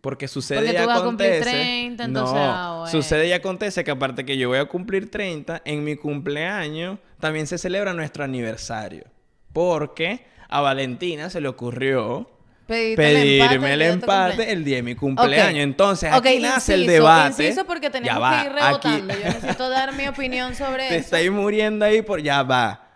Porque 0.00 0.28
sucede 0.28 0.60
Porque 0.66 0.82
y 0.82 0.86
vas 0.86 1.00
a 1.00 1.04
cumplir 1.04 1.30
acontece. 1.32 1.50
30, 1.50 2.04
entonces, 2.04 2.34
no, 2.34 2.84
ah, 2.84 2.86
sucede 2.90 3.28
y 3.28 3.32
acontece 3.32 3.84
que 3.84 3.90
aparte 3.90 4.24
que 4.24 4.38
yo 4.38 4.48
voy 4.48 4.58
a 4.58 4.64
cumplir 4.64 5.10
30, 5.10 5.60
en 5.64 5.84
mi 5.84 5.96
cumpleaños 5.96 6.98
también 7.18 7.46
se 7.46 7.58
celebra 7.58 7.92
nuestro 7.92 8.24
aniversario. 8.24 9.04
Porque 9.52 10.24
a 10.48 10.60
Valentina 10.62 11.28
se 11.28 11.40
le 11.42 11.48
ocurrió 11.48 12.30
Pediste 12.66 12.96
pedirme 13.02 13.72
el 13.74 13.82
empate 13.82 14.52
el 14.52 14.64
día 14.64 14.76
de 14.76 14.82
mi 14.84 14.94
cumpleaños. 14.94 15.62
Entonces, 15.64 16.10
aquí 16.12 16.38
nace 16.38 16.74
el 16.74 16.86
debate. 16.86 17.48
Inciso 17.48 17.66
porque 17.66 17.86
Ya 17.88 17.92
tenemos 17.92 18.22
va, 18.22 18.40
que 18.42 18.46
ir 18.46 18.52
aquí- 18.58 18.88
rebotando. 18.88 19.14
Yo 19.14 19.24
necesito 19.34 19.68
dar 19.70 19.92
mi 19.94 20.06
opinión 20.08 20.54
sobre 20.54 20.88
Te 20.88 20.96
eso. 20.96 21.04
estáis 21.04 21.30
muriendo 21.30 21.84
ahí 21.84 22.00
por 22.00 22.22
ya 22.22 22.42
va. 22.44 22.86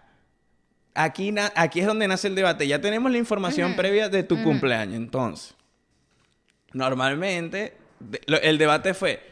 Aquí, 0.95 1.33
na- 1.33 1.53
aquí 1.57 1.81
es 1.81 1.87
donde 1.87 2.07
nace 2.07 2.29
el 2.29 2.37
debate. 2.37 2.67
Ya 2.69 2.81
tenemos 2.81 3.11
la 3.11 3.19
información 3.19 3.75
previa 3.75 4.09
de 4.09 4.23
tu 4.23 4.41
cumpleaños. 4.43 4.95
Entonces, 4.97 5.55
normalmente, 6.75 7.77
el 8.27 8.59
debate 8.59 8.93
fue, 8.93 9.23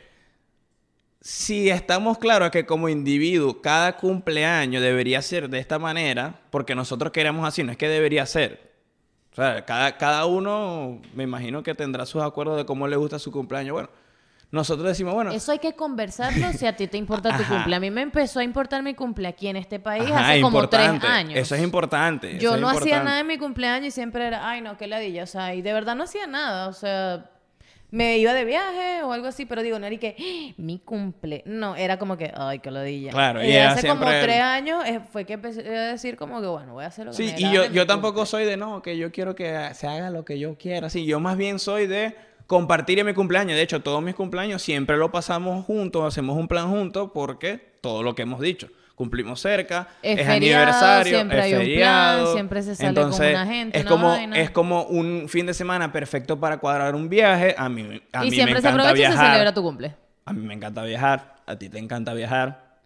si 1.21 1.71
estamos 1.71 2.19
claros 2.19 2.51
que 2.51 2.67
como 2.67 2.89
individuo 2.89 3.63
cada 3.63 3.97
cumpleaños 3.97 4.83
debería 4.83 5.23
ser 5.23 5.49
de 5.49 5.59
esta 5.59 5.79
manera, 5.79 6.41
porque 6.51 6.75
nosotros 6.75 7.13
queremos 7.13 7.47
así, 7.47 7.63
no 7.63 7.73
es 7.73 7.79
que 7.79 7.89
debería 7.89 8.27
ser. 8.27 8.73
O 9.33 9.37
sea, 9.37 9.65
cada, 9.65 9.97
cada 9.97 10.27
uno, 10.27 11.01
me 11.15 11.23
imagino 11.25 11.63
que 11.63 11.75
tendrá 11.75 12.07
sus 12.07 12.23
acuerdos 12.23 12.57
de 12.57 12.67
cómo 12.67 12.89
le 12.89 12.97
gusta 12.97 13.19
su 13.19 13.31
cumpleaños. 13.31 13.73
Bueno, 13.73 13.89
nosotros 14.51 14.87
decimos, 14.87 15.15
bueno, 15.15 15.31
Eso 15.31 15.51
hay 15.53 15.61
que 15.61 15.75
conversarlo 15.75 16.53
si 16.53 16.67
a 16.67 16.77
ti 16.77 16.87
te 16.87 16.99
importa 16.99 17.31
tu 17.37 17.37
Ajá. 17.43 17.55
cumple. 17.55 17.77
A 17.77 17.81
mí 17.81 17.91
me 17.91 18.03
empezó 18.03 18.41
a 18.41 18.45
importar 18.45 18.83
mi 18.83 18.95
cumple 18.95 19.29
aquí 19.29 19.49
en 19.49 19.57
este 19.57 19.81
país 19.81 20.11
ajá, 20.11 20.29
hace 20.29 20.41
como 20.43 20.69
tres 20.69 21.03
años. 21.03 21.39
Eso 21.39 21.55
es 21.55 21.63
importante. 21.63 22.39
Yo 22.39 22.59
no 22.59 22.69
hacía 22.69 23.03
nada 23.03 23.21
en 23.21 23.27
mi 23.29 23.39
cumpleaños 23.39 23.87
y 23.87 23.91
siempre 23.93 24.27
era, 24.27 24.47
ay, 24.47 24.61
no, 24.61 24.77
qué 24.77 24.87
ladilla. 24.87 25.23
O 25.23 25.27
sea, 25.27 25.55
y 25.55 25.63
de 25.63 25.73
verdad 25.73 25.95
no 25.95 26.05
hacía 26.05 26.27
nada. 26.27 26.69
O 26.69 26.75
sea, 26.75 27.31
me 27.93 28.19
iba 28.19 28.33
de 28.33 28.45
viaje 28.45 29.03
o 29.05 29.13
algo 29.13 29.29
así, 29.29 29.47
pero 29.47 29.63
digo, 29.63 29.79
no 29.79 29.87
era 29.87 29.95
y 29.95 29.99
que, 29.99 30.17
"Ah, 30.19 30.55
mi 30.57 30.79
cumple. 30.81 31.43
No, 31.47 31.77
era 31.77 31.99
como 31.99 32.17
que, 32.17 32.33
ay, 32.35 32.59
qué 32.59 32.71
ladilla. 32.73 33.13
Claro, 33.13 33.45
y 33.45 33.49
y 33.51 33.57
hace 33.57 33.87
como 33.87 34.05
tres 34.07 34.41
años 34.41 34.83
eh, 34.87 34.99
fue 35.13 35.25
que 35.27 35.35
empecé 35.35 35.61
a 35.77 35.93
decir 35.93 36.17
como 36.17 36.41
que, 36.41 36.47
bueno, 36.49 36.73
voy 36.73 36.85
a 36.85 36.89
hacer 36.89 37.05
lo 37.07 37.13
que 37.13 37.17
Sí, 37.19 37.35
y 37.37 37.53
yo, 37.53 37.67
yo 37.67 37.87
tampoco 37.87 38.15
cumple. 38.15 38.27
soy 38.31 38.45
de 38.47 38.57
no, 38.57 38.83
que 38.83 38.97
yo 38.97 39.13
quiero 39.13 39.35
que 39.37 39.69
se 39.75 39.87
haga 39.87 40.11
lo 40.11 40.25
que 40.25 40.39
yo 40.39 40.57
quiera. 40.57 40.91
Sí, 40.91 41.05
yo 41.05 41.21
más 41.21 41.37
bien 41.37 41.59
soy 41.59 41.87
de 41.87 42.17
compartir 42.47 42.99
en 42.99 43.07
mi 43.07 43.15
cumpleaños. 43.15 43.57
De 43.57 43.63
hecho, 43.63 43.81
todos 43.83 44.03
mis 44.03 44.15
cumpleaños 44.15 44.63
siempre 44.63 44.97
lo 44.97 45.13
pasamos 45.13 45.65
juntos, 45.67 46.03
hacemos 46.05 46.37
un 46.37 46.49
plan 46.49 46.71
juntos 46.71 47.11
porque 47.15 47.61
todo 47.83 48.03
lo 48.03 48.15
que 48.15 48.23
hemos 48.23 48.41
dicho. 48.41 48.69
Cumplimos 49.03 49.41
cerca, 49.41 49.89
Es 50.01 50.21
es, 50.21 50.27
feriado, 50.27 50.63
aniversario, 50.63 51.17
siempre 51.17 51.39
es 51.39 51.45
hay 51.45 51.55
un 51.55 51.77
plan, 51.77 52.27
siempre 52.33 52.63
se 52.63 52.75
sale 52.77 52.95
con 52.95 53.03
Entonces, 53.03 53.31
una 53.35 53.47
gente, 53.47 53.79
es 53.81 53.85
como 53.85 54.09
vaina. 54.09 54.39
es 54.39 54.51
como 54.53 54.85
un 54.85 55.29
fin 55.29 55.45
de 55.47 55.55
semana 55.55 55.91
perfecto 55.91 56.39
para 56.39 56.59
cuadrar 56.59 56.95
un 56.95 57.09
viaje. 57.09 57.55
A 57.59 57.69
mí, 57.69 58.01
a 58.13 58.25
Y 58.25 58.31
mí 58.31 58.37
siempre 58.37 58.55
me 58.55 58.61
se 58.61 58.69
aprovecha 58.69 58.93
y 58.93 58.97
se 58.97 59.01
viajar. 59.09 59.27
celebra 59.33 59.53
tu 59.55 59.63
cumple. 59.63 59.95
A 60.25 60.33
mí 60.33 60.47
me 60.47 60.55
encanta 60.55 60.85
viajar, 60.85 61.35
a 61.47 61.57
ti 61.57 61.69
te 61.69 61.79
encanta 61.79 62.15
viajar. 62.15 62.77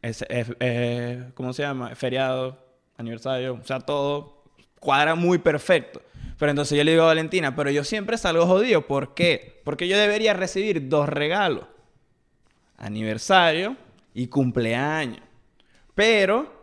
Es, 0.00 0.22
es- 0.30 0.54
es- 0.60 1.18
¿Cómo 1.34 1.52
se 1.52 1.62
llama? 1.62 1.94
Feriado, 1.94 2.58
aniversario, 2.96 3.58
o 3.62 3.66
sea, 3.66 3.80
todo 3.80 4.44
cuadra 4.80 5.14
muy 5.14 5.36
perfecto. 5.36 6.00
Pero 6.38 6.50
entonces 6.50 6.78
yo 6.78 6.84
le 6.84 6.92
digo 6.92 7.02
a 7.02 7.06
Valentina, 7.08 7.54
pero 7.54 7.70
yo 7.70 7.84
siempre 7.84 8.16
salgo 8.16 8.46
jodido. 8.46 8.86
¿Por 8.86 9.12
qué? 9.14 9.60
Porque 9.64 9.88
yo 9.88 9.98
debería 9.98 10.32
recibir 10.32 10.88
dos 10.88 11.06
regalos. 11.06 11.64
Aniversario 12.78 13.76
y 14.14 14.26
cumpleaños. 14.28 15.20
Pero 15.96 16.54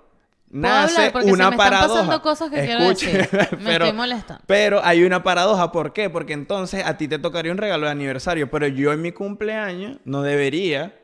nace 0.49 0.95
hablar? 0.97 1.11
Porque 1.11 1.27
se 1.27 1.33
una 1.33 1.49
me 1.49 1.55
están 1.55 1.69
paradoja. 1.69 1.99
pasando 1.99 2.21
cosas 2.21 2.49
que 2.49 2.63
quiero 2.65 2.83
decir. 2.87 3.29
Me 3.59 3.73
estoy 3.73 3.91
molestando. 3.91 4.43
Pero 4.47 4.79
hay 4.85 5.03
una 5.03 5.21
paradoja, 5.23 5.71
¿por 5.73 5.91
qué? 5.91 6.09
Porque 6.09 6.31
entonces 6.33 6.85
a 6.85 6.95
ti 6.97 7.07
te 7.09 7.19
tocaría 7.19 7.51
un 7.51 7.57
regalo 7.57 7.87
de 7.87 7.91
aniversario, 7.91 8.49
pero 8.49 8.67
yo 8.67 8.93
en 8.93 9.01
mi 9.01 9.11
cumpleaños 9.11 9.97
no 10.05 10.21
debería 10.21 10.95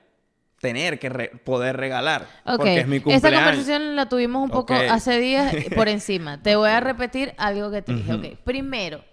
tener 0.62 1.00
que 1.00 1.10
re- 1.10 1.30
poder 1.44 1.78
regalar, 1.78 2.28
porque 2.46 2.80
es 2.82 2.88
mi 2.88 2.98
esa 2.98 3.04
cumpleaños. 3.06 3.39
conversación 3.42 3.96
la 3.96 4.10
tuvimos 4.10 4.44
un 4.44 4.50
poco 4.50 4.74
hace 4.74 5.20
días 5.20 5.54
por 5.76 5.88
encima. 5.89 6.42
Te 6.42 6.56
voy 6.56 6.70
a 6.70 6.80
repetir 6.82 7.34
algo 7.38 7.72
que 7.72 7.82
te 7.82 7.94
dije. 7.94 8.13
Ok, 8.13 8.26
primero, 8.44 9.04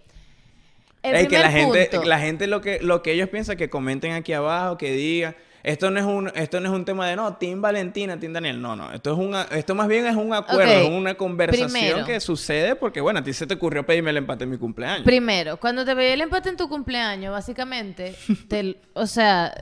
el 1.03 1.15
Es 1.15 1.29
que 1.29 1.39
la 1.39 1.51
gente, 1.53 1.89
la 2.05 2.19
gente 2.19 2.47
lo 2.49 2.61
que, 2.61 2.81
lo 2.83 3.01
que 3.03 3.13
ellos 3.13 3.29
piensan 3.29 3.57
que 3.57 3.71
comenten 3.71 4.13
aquí 4.13 4.33
abajo, 4.33 4.77
que 4.77 4.91
digan, 4.93 5.37
esto 5.67 5.91
no 5.91 5.99
es 5.99 6.07
un, 6.07 6.31
esto 6.37 6.61
no 6.61 6.69
es 6.69 6.75
un 6.75 6.85
tema 6.85 7.09
de 7.09 7.17
no, 7.17 7.35
Team 7.35 7.61
Valentina, 7.61 8.17
Team 8.21 8.33
Daniel. 8.33 8.63
No, 8.63 8.77
no. 8.77 8.93
Esto 8.93 9.13
es 9.13 9.19
una, 9.19 9.43
esto 9.51 9.75
más 9.75 9.89
bien 9.89 10.07
es 10.07 10.15
un 10.15 10.33
acuerdo, 10.33 10.63
es 10.73 10.89
una 10.89 11.17
conversación 11.17 11.71
primero. 11.73 12.07
que 12.07 12.21
sucede 12.21 12.77
porque, 12.77 13.01
bueno, 13.01 13.19
a 13.19 13.25
ti 13.25 13.33
se 13.33 13.49
te 13.49 13.55
ocurrió 13.55 13.85
pedirme 13.85 14.11
el 14.11 14.19
empate 14.19 14.45
en 14.45 14.51
mi 14.51 14.59
cumpleaños. 14.59 15.05
Primero, 15.05 15.57
cuando 15.57 15.85
te 15.85 15.97
pedí 15.97 16.13
el 16.13 16.21
empate 16.21 16.51
en 16.51 16.57
tu 16.57 16.69
cumpleaños, 16.69 17.33
básicamente, 17.33 18.15
te- 18.49 18.77
o 18.95 19.09
sea, 19.09 19.53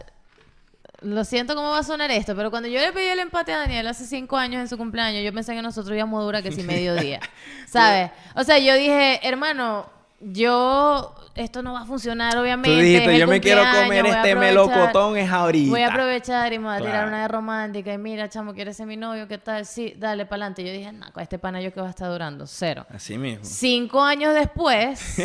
lo 1.01 1.25
siento 1.25 1.55
cómo 1.55 1.71
va 1.71 1.79
a 1.79 1.83
sonar 1.83 2.11
esto, 2.11 2.37
pero 2.37 2.51
cuando 2.51 2.69
yo 2.69 2.81
le 2.81 2.93
pedí 2.93 3.07
el 3.07 3.21
empate 3.21 3.53
a 3.55 3.59
Daniel 3.61 3.87
hace 3.87 4.05
cinco 4.05 4.37
años 4.37 4.61
en 4.61 4.69
su 4.69 4.77
cumpleaños, 4.77 5.25
yo 5.25 5.33
pensé 5.33 5.55
que 5.55 5.63
nosotros 5.63 5.97
íbamos 5.97 6.21
a 6.21 6.25
durar 6.25 6.43
que 6.43 6.53
si 6.53 6.63
mediodía, 6.65 7.21
¿sabes? 7.67 8.11
O 8.37 8.45
sea, 8.45 8.59
yo 8.59 8.75
dije, 8.75 9.27
hermano, 9.27 9.87
yo, 10.21 11.15
esto 11.35 11.63
no 11.63 11.73
va 11.73 11.81
a 11.83 11.85
funcionar, 11.85 12.37
obviamente. 12.37 12.71
Tú 12.71 12.83
dijiste, 12.83 13.19
yo 13.19 13.27
me 13.27 13.41
quiero 13.41 13.63
comer 13.83 14.07
este 14.07 14.35
melocotón 14.37 15.17
es 15.17 15.31
ahorita. 15.31 15.71
Voy 15.71 15.83
a 15.83 15.89
aprovechar 15.89 16.53
y 16.53 16.59
me 16.59 16.67
voy 16.67 16.75
a 16.75 16.79
tirar 16.79 16.93
Claro. 16.93 17.09
una 17.09 17.23
de 17.23 17.29
romántica. 17.29 17.93
Y 17.93 17.99
mira, 17.99 18.29
chamo, 18.29 18.55
¿quieres 18.55 18.77
ser 18.77 18.87
mi 18.87 18.97
novio? 18.97 19.27
¿Qué 19.27 19.39
tal? 19.39 19.67
Sí, 19.67 19.95
dale 19.97 20.27
para 20.27 20.45
adelante. 20.47 20.65
Yo 20.65 20.73
dije, 20.73 20.93
no, 20.93 21.13
con 21.13 21.23
este 21.23 21.39
pana 21.39 21.61
yo 21.61 21.73
que 21.73 21.81
va 21.81 21.89
a 21.89 21.91
estar 21.91 22.09
durando 22.11 22.47
cero. 22.47 22.87
Así 22.89 23.19
mismo. 23.19 23.45
Cinco 23.45 24.03
años 24.03 24.35
después, 24.35 25.17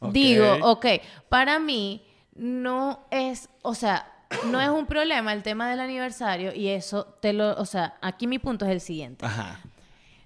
digo, 0.12 0.56
ok, 0.62 0.86
para 1.28 1.58
mí 1.58 2.04
no 2.34 3.06
es, 3.10 3.48
o 3.62 3.74
sea, 3.74 4.06
no 4.50 4.60
es 4.60 4.68
un 4.68 4.86
problema 4.86 5.32
el 5.32 5.42
tema 5.42 5.68
del 5.70 5.80
aniversario 5.80 6.52
y 6.54 6.68
eso 6.68 7.04
te 7.20 7.32
lo, 7.32 7.54
o 7.56 7.64
sea, 7.66 7.94
aquí 8.02 8.26
mi 8.26 8.38
punto 8.38 8.64
es 8.64 8.70
el 8.72 8.80
siguiente. 8.80 9.24
Ajá. 9.24 9.60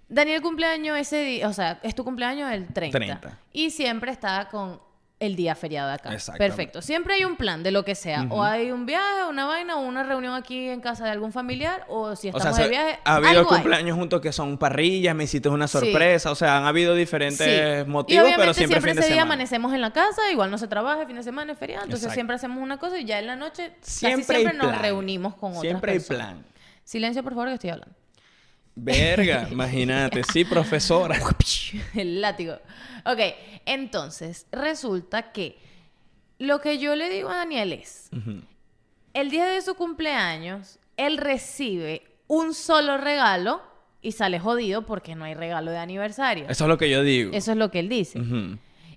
Daniel 0.09 0.41
cumpleaños 0.43 0.97
ese 0.99 1.23
día, 1.23 1.49
o 1.49 1.53
sea, 1.53 1.79
es 1.83 1.95
tu 1.95 2.05
cumpleaños 2.05 2.51
el 2.51 2.67
30. 2.67 2.99
30. 2.99 3.39
Y 3.53 3.71
siempre 3.71 4.11
está 4.11 4.49
con 4.51 4.81
el 5.21 5.35
día 5.35 5.57
feriado 5.57 5.89
de 5.89 5.95
acá. 5.95 6.11
Perfecto. 6.39 6.81
Siempre 6.81 7.15
hay 7.15 7.25
un 7.25 7.35
plan 7.35 7.65
de 7.65 7.73
lo 7.73 7.85
que 7.85 7.97
sea. 7.97 8.25
O 8.31 8.41
hay 8.45 8.71
un 8.71 8.87
viaje, 8.87 9.25
una 9.29 9.47
vaina, 9.47 9.77
o 9.77 9.81
una 9.81 10.05
reunión 10.05 10.33
aquí 10.33 10.69
en 10.69 10.81
casa 10.81 11.05
de 11.05 11.11
algún 11.11 11.33
familiar, 11.33 11.85
o 11.89 12.15
si 12.15 12.29
O 12.29 12.37
estamos 12.39 12.55
sea, 12.57 12.65
de 12.67 12.71
viaje. 12.71 12.99
ha 13.05 13.17
habido 13.17 13.31
algo 13.41 13.51
hay. 13.51 13.57
cumpleaños 13.57 13.97
juntos 13.99 14.21
que 14.21 14.33
son 14.33 14.57
parrillas, 14.59 15.17
me 15.17 15.25
hiciste 15.25 15.49
una 15.49 15.67
Sí. 15.67 15.77
sorpresa, 15.79 16.31
o 16.31 16.37
sea, 16.37 16.59
han 16.59 16.67
habido 16.67 16.95
diferentes 16.95 17.85
Sí. 17.85 17.91
motivos, 17.91 18.15
y 18.23 18.27
obviamente 18.29 18.41
pero 18.43 18.55
siempre, 18.55 18.81
fin 18.81 18.85
de 18.87 18.91
ese 18.93 19.01
día 19.01 19.09
semana. 19.17 19.23
amanecemos 19.23 19.75
en 19.75 19.81
la 19.81 19.93
casa, 19.93 20.31
igual 20.31 20.53
no 20.53 20.57
se 20.59 20.69
trabaja, 20.69 21.05
fin 21.05 21.17
de 21.17 21.23
semana 21.25 21.53
es 21.53 21.59
feriado, 21.59 21.83
entonces 21.83 22.05
Exacto. 22.05 22.15
siempre 22.15 22.37
hacemos 22.37 22.63
una 22.63 22.79
cosa 22.79 22.97
y 23.01 23.05
ya 23.05 23.19
en 23.19 23.27
la 23.27 23.35
noche 23.35 23.73
Siempre 23.81 24.23
casi 24.25 24.43
siempre 24.45 24.57
nos 24.57 24.79
reunimos 24.81 25.35
con 25.35 25.51
otras 25.51 25.63
Siempre 25.63 25.93
hay 25.93 25.99
personas. 25.99 26.27
plan. 26.35 26.45
Silencio, 26.85 27.25
por 27.25 27.33
favor, 27.35 27.49
que 27.49 27.55
estoy 27.55 27.71
hablando. 27.71 27.95
Verga, 28.81 29.49
imagínate, 29.53 30.23
sí, 30.25 30.45
profesora. 30.45 31.19
el 31.95 32.21
látigo. 32.21 32.55
Ok, 33.05 33.19
entonces 33.67 34.47
resulta 34.53 35.33
que 35.33 35.59
lo 36.39 36.61
que 36.61 36.79
yo 36.79 36.95
le 36.95 37.11
digo 37.11 37.29
a 37.29 37.37
Daniel 37.37 37.73
es, 37.73 38.11
el 39.13 39.31
día 39.31 39.47
de 39.47 39.61
su 39.63 39.75
cumpleaños, 39.75 40.79
él 40.97 41.19
recibe 41.19 42.03
un 42.29 42.55
solo 42.55 42.99
regalo 42.99 43.63
y 44.01 44.13
sale 44.13 44.39
jodido 44.39 44.87
porque 44.87 45.17
no 45.17 45.25
hay 45.25 45.35
regalo 45.35 45.71
de 45.73 45.79
aniversario. 45.79 46.47
Eso 46.49 46.65
es 46.65 46.69
lo 46.69 46.79
que 46.79 46.89
yo 46.89 47.03
digo. 47.03 47.33
Eso 47.33 47.53
es 47.53 47.59
lo 47.59 47.71
que 47.71 47.81
él 47.81 47.89
dice. 47.89 48.21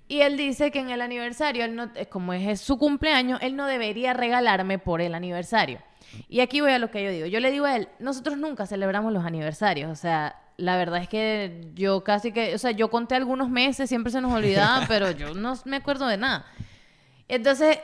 Y 0.06 0.20
él 0.20 0.36
dice 0.36 0.70
que 0.70 0.78
en 0.78 0.90
el 0.90 1.00
aniversario, 1.00 1.64
él 1.64 1.74
no, 1.74 1.90
eh, 1.94 2.06
como 2.06 2.34
es 2.34 2.60
su 2.60 2.76
cumpleaños, 2.76 3.40
él 3.42 3.56
no 3.56 3.66
debería 3.66 4.12
regalarme 4.12 4.78
por 4.78 5.00
el 5.00 5.14
aniversario. 5.14 5.78
Y 6.28 6.40
aquí 6.40 6.60
voy 6.60 6.72
a 6.72 6.78
lo 6.78 6.90
que 6.90 7.04
yo 7.04 7.10
digo. 7.10 7.26
Yo 7.26 7.40
le 7.40 7.50
digo 7.50 7.64
a 7.64 7.76
él, 7.76 7.88
nosotros 7.98 8.38
nunca 8.38 8.66
celebramos 8.66 9.12
los 9.12 9.24
aniversarios. 9.24 9.90
O 9.90 9.94
sea, 9.94 10.36
la 10.56 10.76
verdad 10.76 11.02
es 11.02 11.08
que 11.08 11.70
yo 11.74 12.04
casi 12.04 12.32
que, 12.32 12.54
o 12.54 12.58
sea, 12.58 12.70
yo 12.70 12.90
conté 12.90 13.14
algunos 13.14 13.50
meses, 13.50 13.88
siempre 13.88 14.12
se 14.12 14.20
nos 14.20 14.32
olvidaba, 14.32 14.84
pero 14.88 15.10
yo 15.10 15.34
no 15.34 15.54
me 15.64 15.76
acuerdo 15.76 16.06
de 16.06 16.16
nada. 16.16 16.46
Entonces, 17.28 17.78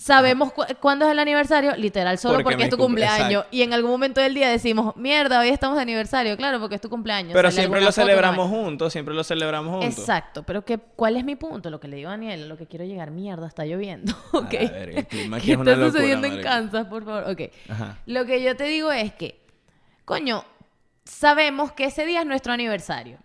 sabemos 0.00 0.52
cu- 0.52 0.64
cuándo 0.80 1.04
es 1.06 1.12
el 1.12 1.18
aniversario, 1.18 1.76
literal, 1.76 2.18
solo 2.18 2.42
Porque 2.42 2.64
es 2.64 2.70
tu 2.70 2.76
cumple- 2.76 2.80
cumpleaños. 2.86 3.18
exacto. 3.42 3.48
Y 3.50 3.62
en 3.62 3.72
algún 3.72 3.90
momento 3.90 4.20
del 4.20 4.34
día 4.34 4.48
decimos, 4.48 4.96
mierda, 4.96 5.40
hoy 5.40 5.48
estamos 5.50 5.76
de 5.76 5.82
aniversario, 5.82 6.36
claro, 6.36 6.58
porque 6.58 6.76
es 6.76 6.80
tu 6.80 6.88
cumpleaños. 6.88 7.32
Pero 7.34 7.50
Sale 7.50 7.62
siempre 7.62 7.80
lo 7.80 7.92
celebramos 7.92 8.50
no 8.50 8.56
juntos, 8.56 8.92
siempre 8.92 9.14
lo 9.14 9.22
celebramos 9.22 9.72
juntos. 9.82 9.98
Exacto, 9.98 10.42
pero 10.42 10.64
que, 10.64 10.78
¿cuál 10.78 11.16
es 11.16 11.24
mi 11.24 11.36
punto? 11.36 11.70
Lo 11.70 11.78
que 11.80 11.88
le 11.88 11.96
digo 11.96 12.08
a 12.08 12.12
Daniel, 12.12 12.48
lo 12.48 12.56
que 12.56 12.66
quiero 12.66 12.84
llegar, 12.84 13.10
mierda, 13.10 13.46
está 13.46 13.64
lloviendo. 13.66 14.12
ok. 14.32 14.54
A 14.54 14.72
verga, 14.72 14.98
el 15.00 15.06
clima 15.06 15.36
aquí 15.36 15.46
¿Qué 15.46 15.52
es 15.52 15.58
una 15.58 15.70
está 15.72 15.84
locura, 15.84 16.00
sucediendo 16.00 16.26
en. 16.28 16.42
Kansas, 16.42 16.86
por 16.86 17.04
favor? 17.04 17.24
Ok. 17.30 17.40
Ajá. 17.68 17.98
Lo 18.06 18.24
que 18.24 18.42
yo 18.42 18.56
te 18.56 18.64
digo 18.64 18.90
es 18.90 19.12
que, 19.12 19.40
coño, 20.04 20.44
sabemos 21.04 21.72
que 21.72 21.84
ese 21.84 22.06
día 22.06 22.20
es 22.20 22.26
nuestro 22.26 22.52
aniversario. 22.52 23.18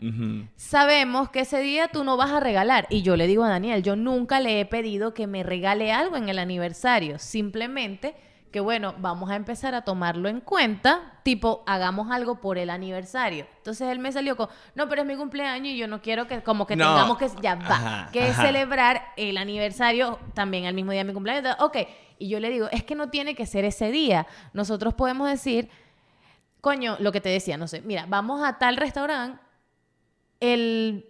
Sabemos 0.55 1.29
que 1.29 1.41
ese 1.41 1.59
día 1.59 1.87
tú 1.89 2.03
no 2.03 2.17
vas 2.17 2.31
a 2.31 2.39
regalar. 2.39 2.87
Y 2.89 3.01
yo 3.01 3.15
le 3.15 3.27
digo 3.27 3.43
a 3.43 3.49
Daniel, 3.49 3.83
yo 3.83 3.95
nunca 3.95 4.39
le 4.39 4.59
he 4.59 4.65
pedido 4.65 5.13
que 5.13 5.27
me 5.27 5.43
regale 5.43 5.91
algo 5.91 6.15
en 6.17 6.29
el 6.29 6.39
aniversario. 6.39 7.19
Simplemente 7.19 8.15
que, 8.51 8.61
bueno, 8.61 8.95
vamos 8.99 9.29
a 9.29 9.35
empezar 9.35 9.75
a 9.75 9.81
tomarlo 9.81 10.29
en 10.29 10.39
cuenta. 10.39 11.19
Tipo, 11.23 11.63
hagamos 11.67 12.09
algo 12.09 12.39
por 12.39 12.57
el 12.57 12.69
aniversario. 12.69 13.45
Entonces 13.57 13.89
él 13.89 13.99
me 13.99 14.11
salió 14.13 14.37
con, 14.37 14.47
no, 14.75 14.87
pero 14.87 15.01
es 15.01 15.07
mi 15.07 15.17
cumpleaños 15.17 15.67
y 15.67 15.77
yo 15.77 15.87
no 15.89 16.01
quiero 16.01 16.25
que, 16.25 16.41
como 16.41 16.65
que 16.65 16.77
No. 16.77 16.85
tengamos 16.93 17.17
que, 17.17 17.27
ya 17.41 17.55
va, 17.55 17.67
Ajá, 17.75 18.09
que 18.13 18.29
ajá. 18.29 18.45
celebrar 18.45 19.01
el 19.17 19.37
aniversario 19.37 20.19
también 20.33 20.65
al 20.67 20.73
mismo 20.73 20.91
día 20.91 21.01
de 21.01 21.07
mi 21.09 21.13
cumpleaños. 21.13 21.43
Entonces, 21.45 21.83
Ok. 21.83 21.89
Y 22.17 22.29
yo 22.29 22.39
le 22.39 22.49
digo, 22.49 22.69
es 22.71 22.81
que 22.85 22.95
no 22.95 23.09
tiene 23.09 23.35
que 23.35 23.45
ser 23.45 23.65
ese 23.65 23.91
día. 23.91 24.25
Nosotros 24.53 24.93
podemos 24.93 25.29
decir, 25.29 25.69
coño, 26.65 26.97
lo 26.99 27.11
que 27.11 27.21
te 27.21 27.29
decía, 27.29 27.57
no 27.57 27.67
sé, 27.67 27.81
mira, 27.81 28.05
vamos 28.09 28.43
a 28.43 28.57
tal 28.57 28.75
restaurante 28.75 29.39
el 30.39 31.05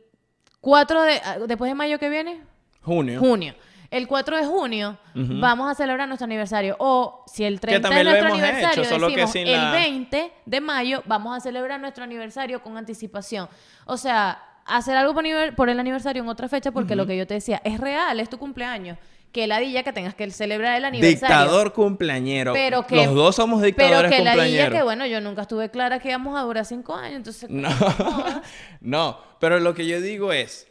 4 0.60 1.02
de, 1.04 1.22
ah, 1.24 1.38
después 1.48 1.72
de 1.72 1.76
mayo 1.76 1.98
que 1.98 2.10
viene, 2.10 2.42
Junio. 2.82 3.22
junio. 3.22 3.56
El 3.90 4.06
4 4.06 4.36
de 4.36 4.46
junio 4.46 4.98
vamos 5.14 5.72
a 5.72 5.76
celebrar 5.76 6.10
nuestro 6.10 6.26
aniversario. 6.26 6.76
O 6.80 7.24
si 7.26 7.46
el 7.46 7.62
30 7.62 7.88
también 7.88 8.06
es 8.08 8.14
lo 8.16 8.20
nuestro 8.20 8.28
hecho, 8.28 8.44
aniversario, 8.44 8.84
que 8.84 9.16
decimos 9.16 9.32
sin 9.32 9.48
el 9.48 9.54
la- 9.54 9.72
20 9.72 10.34
de 10.46 10.60
mayo 10.62 11.04
vamos 11.06 11.38
a 11.38 11.40
celebrar 11.40 11.80
nuestro 11.80 12.04
aniversario 12.04 12.62
con 12.62 12.76
anticipación. 12.76 13.48
O 13.86 13.96
sea, 13.96 14.44
hacer 14.66 14.98
algo 14.98 15.14
por, 15.14 15.24
por 15.56 15.70
el 15.70 15.80
aniversario 15.80 16.22
en 16.22 16.28
otra 16.28 16.50
fecha, 16.50 16.72
porque 16.74 16.98
lo 16.98 17.06
que 17.06 17.16
yo 17.16 17.26
te 17.26 17.36
decía, 17.36 17.62
es 17.64 17.80
real, 17.80 18.20
es 18.20 18.28
tu 18.30 18.38
cumpleaños. 18.38 18.98
Que 19.36 19.48
ladilla 19.48 19.84
que 19.84 19.92
tengas 19.92 20.16
que 20.16 20.32
celebrar 20.32 20.78
el 20.78 20.86
aniversario. 20.86 21.20
Dictador 21.28 21.74
cumpleañero. 21.74 22.54
Pero 22.54 22.88
que- 22.88 22.96
Los 23.06 23.14
dos 23.14 23.36
somos 23.36 23.58
Pero 23.60 23.66
dictadores 23.66 24.10
que 24.12 24.24
la 24.24 24.32
diga 24.32 24.44
cumpleañeros. 24.44 24.78
que, 24.78 24.84
bueno, 24.84 25.06
yo 25.08 25.20
nunca 25.20 25.42
estuve 25.42 25.70
clara 25.70 26.00
que 26.00 26.08
íbamos 26.08 26.38
a 26.40 26.44
durar 26.44 26.64
cinco 26.66 26.96
años, 26.96 27.18
entonces... 27.18 27.50
No, 27.50 27.68
no, 28.82 29.20
pero 29.40 29.60
lo 29.60 29.74
que 29.74 29.86
yo 29.88 30.00
digo 30.02 30.32
es, 30.32 30.68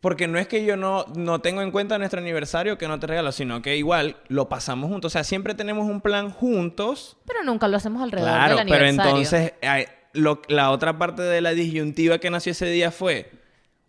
porque 0.00 0.28
no 0.28 0.38
es 0.38 0.46
que 0.46 0.64
yo 0.64 0.76
no, 0.76 1.04
no 1.16 1.40
tengo 1.40 1.62
en 1.62 1.70
cuenta 1.70 1.98
nuestro 1.98 2.20
aniversario 2.20 2.78
que 2.78 2.86
no 2.88 3.00
te 3.00 3.06
regalo, 3.08 3.32
sino 3.32 3.60
que 3.62 3.76
igual 3.76 4.16
lo 4.28 4.48
pasamos 4.48 4.88
juntos. 4.90 5.10
O 5.10 5.12
sea, 5.12 5.24
siempre 5.24 5.54
tenemos 5.54 5.88
un 5.88 6.00
plan 6.00 6.30
juntos. 6.30 7.16
Pero 7.26 7.42
nunca 7.42 7.66
lo 7.68 7.76
hacemos 7.76 8.02
alrededor 8.02 8.30
Claro, 8.30 8.56
del 8.56 8.68
pero 8.68 8.84
aniversario. 8.86 9.16
entonces 9.16 9.52
ay, 9.62 9.86
lo- 10.12 10.42
la 10.48 10.70
otra 10.70 10.96
parte 10.98 11.22
de 11.22 11.40
la 11.40 11.50
disyuntiva 11.54 12.18
que 12.18 12.30
nació 12.30 12.52
ese 12.52 12.66
día 12.66 12.90
fue, 12.92 13.30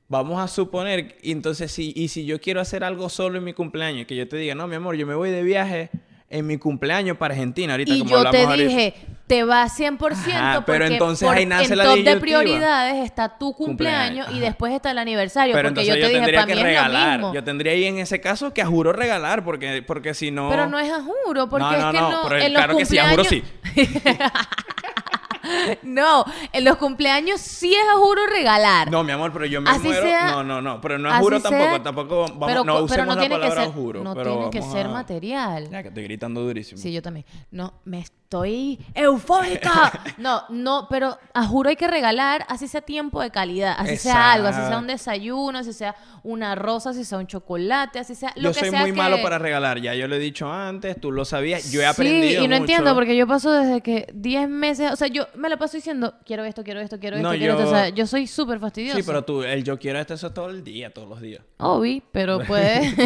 vamos 0.09 0.39
a 0.41 0.47
suponer, 0.47 1.17
y 1.21 1.31
entonces 1.31 1.71
si, 1.71 1.93
y 1.95 2.07
si 2.07 2.25
yo 2.25 2.39
quiero 2.39 2.61
hacer 2.61 2.83
algo 2.83 3.09
solo 3.09 3.37
en 3.37 3.43
mi 3.43 3.53
cumpleaños, 3.53 4.07
que 4.07 4.15
yo 4.15 4.27
te 4.27 4.37
diga, 4.37 4.55
no, 4.55 4.67
mi 4.67 4.75
amor, 4.75 4.95
yo 4.95 5.05
me 5.07 5.15
voy 5.15 5.29
de 5.31 5.43
viaje 5.43 5.89
en 6.29 6.45
mi 6.45 6.57
cumpleaños 6.57 7.15
para 7.17 7.33
Argentina, 7.33 7.73
ahorita 7.73 7.93
Y 7.93 7.99
como 7.99 8.11
yo 8.21 8.29
te 8.31 8.41
ahorita. 8.43 8.67
dije, 8.69 8.93
te 9.27 9.43
va 9.45 9.63
100% 9.65 10.11
Ajá, 10.11 10.63
pero 10.65 10.79
porque 10.79 10.93
entonces 10.93 11.25
por- 11.27 11.37
ahí 11.37 11.45
nace 11.45 11.71
en 11.71 11.77
la 11.77 11.83
top 11.85 11.99
de 11.99 12.17
prioridades 12.17 12.95
está 13.05 13.37
tu 13.37 13.53
Cumpleaños, 13.53 14.25
cumpleaños, 14.25 14.37
y 14.37 14.39
después 14.45 14.73
está 14.73 14.91
el 14.91 14.97
aniversario. 14.97 15.53
Pero 15.55 15.69
porque 15.69 15.85
yo 15.85 15.95
yo, 15.95 16.01
te 16.01 16.07
dije, 16.09 16.13
tendría 16.19 16.39
para 16.41 16.47
que 16.47 16.53
mí 16.55 16.59
es 16.59 16.63
lo 16.63 16.67
regalar. 16.69 17.17
mismo. 17.19 17.33
Yo 17.33 17.43
tendría 17.45 17.71
ahí 17.73 17.85
en 17.85 17.99
ese 17.99 18.19
caso 18.19 18.53
que 18.53 18.61
a 18.61 18.65
juro 18.65 18.91
regalar, 18.91 19.45
porque, 19.45 19.81
porque 19.87 20.13
si 20.13 20.31
no... 20.31 20.49
Pero 20.49 20.67
no 20.67 20.77
es 20.79 20.91
a 20.91 21.01
juro, 21.01 21.47
porque 21.49 21.63
no, 21.65 21.71
no, 21.71 21.77
es 21.87 21.93
que 21.93 21.99
no, 22.01 22.11
no, 22.11 22.21
pero 22.29 22.41
en 22.41 22.53
los 22.53 22.61
claro 22.61 22.77
que 22.77 22.85
sí, 22.85 22.97
a 22.97 23.09
juro 23.09 23.23
sí. 23.23 23.43
no, 25.83 26.25
en 26.51 26.63
los 26.63 26.77
cumpleaños 26.77 27.41
sí 27.41 27.73
es 27.73 27.87
a 27.93 27.97
juro 27.97 28.25
regalar. 28.27 28.89
No, 28.91 29.03
mi 29.03 29.11
amor, 29.11 29.31
pero 29.33 29.45
yo 29.45 29.61
me 29.61 29.69
Así 29.69 29.87
muero. 29.87 30.03
sea- 30.03 30.31
no, 30.31 30.43
no, 30.43 30.61
no, 30.61 30.81
pero 30.81 30.97
no 30.97 31.09
es 31.13 31.19
juro 31.19 31.39
tampoco, 31.41 31.69
sea, 31.69 31.83
tampoco 31.83 32.21
vamos, 32.21 32.47
pero, 32.47 32.63
no 32.63 32.73
co- 32.79 32.85
pero 32.87 33.03
usemos 33.03 33.07
no 33.07 33.15
la 33.15 33.19
tiene 33.21 33.35
que 33.35 33.41
palabra 33.41 33.63
ser, 33.65 33.73
juro, 33.73 34.03
no 34.03 34.13
pero 34.15 34.31
tiene 34.35 34.49
que 34.49 34.61
ser 34.61 34.85
a- 34.85 34.89
material. 34.89 35.69
Ya 35.69 35.81
que 35.81 35.87
estoy 35.89 36.03
gritando 36.03 36.41
durísimo. 36.41 36.81
Sí, 36.81 36.91
yo 36.91 37.01
también. 37.01 37.25
No, 37.51 37.73
me 37.85 37.99
estoy 38.31 38.77
eufórica. 38.93 39.93
No, 40.17 40.43
no, 40.49 40.87
pero 40.89 41.17
a 41.33 41.45
juro 41.45 41.69
hay 41.69 41.75
que 41.75 41.87
regalar, 41.87 42.43
así 42.49 42.67
sea 42.67 42.81
tiempo 42.81 43.21
de 43.21 43.29
calidad, 43.29 43.75
así 43.77 43.97
sea 43.97 44.33
algo, 44.33 44.47
así 44.47 44.59
sea 44.67 44.79
un 44.79 44.87
desayuno, 44.87 45.59
así 45.59 45.73
sea 45.73 45.95
una 46.23 46.55
rosa, 46.55 46.89
así 46.89 47.03
sea 47.05 47.19
un 47.19 47.27
chocolate, 47.27 47.99
así 47.99 48.15
sea 48.15 48.33
lo 48.35 48.41
yo 48.49 48.53
que 48.53 48.59
soy 48.61 48.69
sea 48.71 48.79
muy 48.81 48.91
que- 48.91 48.97
malo 48.97 49.21
para 49.21 49.37
regalar, 49.37 49.79
ya 49.79 49.93
yo 49.93 50.07
lo 50.07 50.15
he 50.15 50.19
dicho 50.19 50.51
antes, 50.51 50.99
tú 50.99 51.11
lo 51.11 51.23
sabías, 51.23 51.71
yo 51.71 51.81
he 51.81 51.83
Sí, 51.83 51.89
aprendido 51.89 52.43
y 52.43 52.47
no 52.47 52.55
mucho. 52.55 52.63
entiendo 52.63 52.95
porque 52.95 53.15
yo 53.15 53.27
paso 53.27 53.51
desde 53.51 53.81
que 53.81 54.07
10 54.13 54.49
meses, 54.49 54.91
o 54.91 54.95
sea, 54.95 55.07
yo 55.07 55.27
me 55.35 55.49
la 55.49 55.57
paso 55.57 55.77
diciendo, 55.77 56.15
quiero 56.25 56.43
esto, 56.43 56.63
quiero 56.63 56.79
esto, 56.79 56.99
quiero 56.99 57.17
esto, 57.17 57.31
No, 57.31 57.37
quiero 57.37 57.53
esto, 57.53 57.63
o 57.63 57.71
yo- 57.71 57.71
sea, 57.77 57.89
yo 57.89 58.07
soy 58.07 58.25
súper 58.25 58.59
fastidiosa. 58.59 58.97
Sí, 58.97 59.03
pero 59.05 59.23
tú, 59.23 59.43
el 59.43 59.63
yo 59.63 59.77
quiero 59.77 59.99
esto, 59.99 60.15
eso 60.15 60.31
todo 60.33 60.49
el 60.49 60.63
día, 60.63 60.91
todos 60.91 61.07
los 61.07 61.21
días. 61.21 61.41
Obvi, 61.57 62.01
pero 62.11 62.39
puedes 62.47 62.97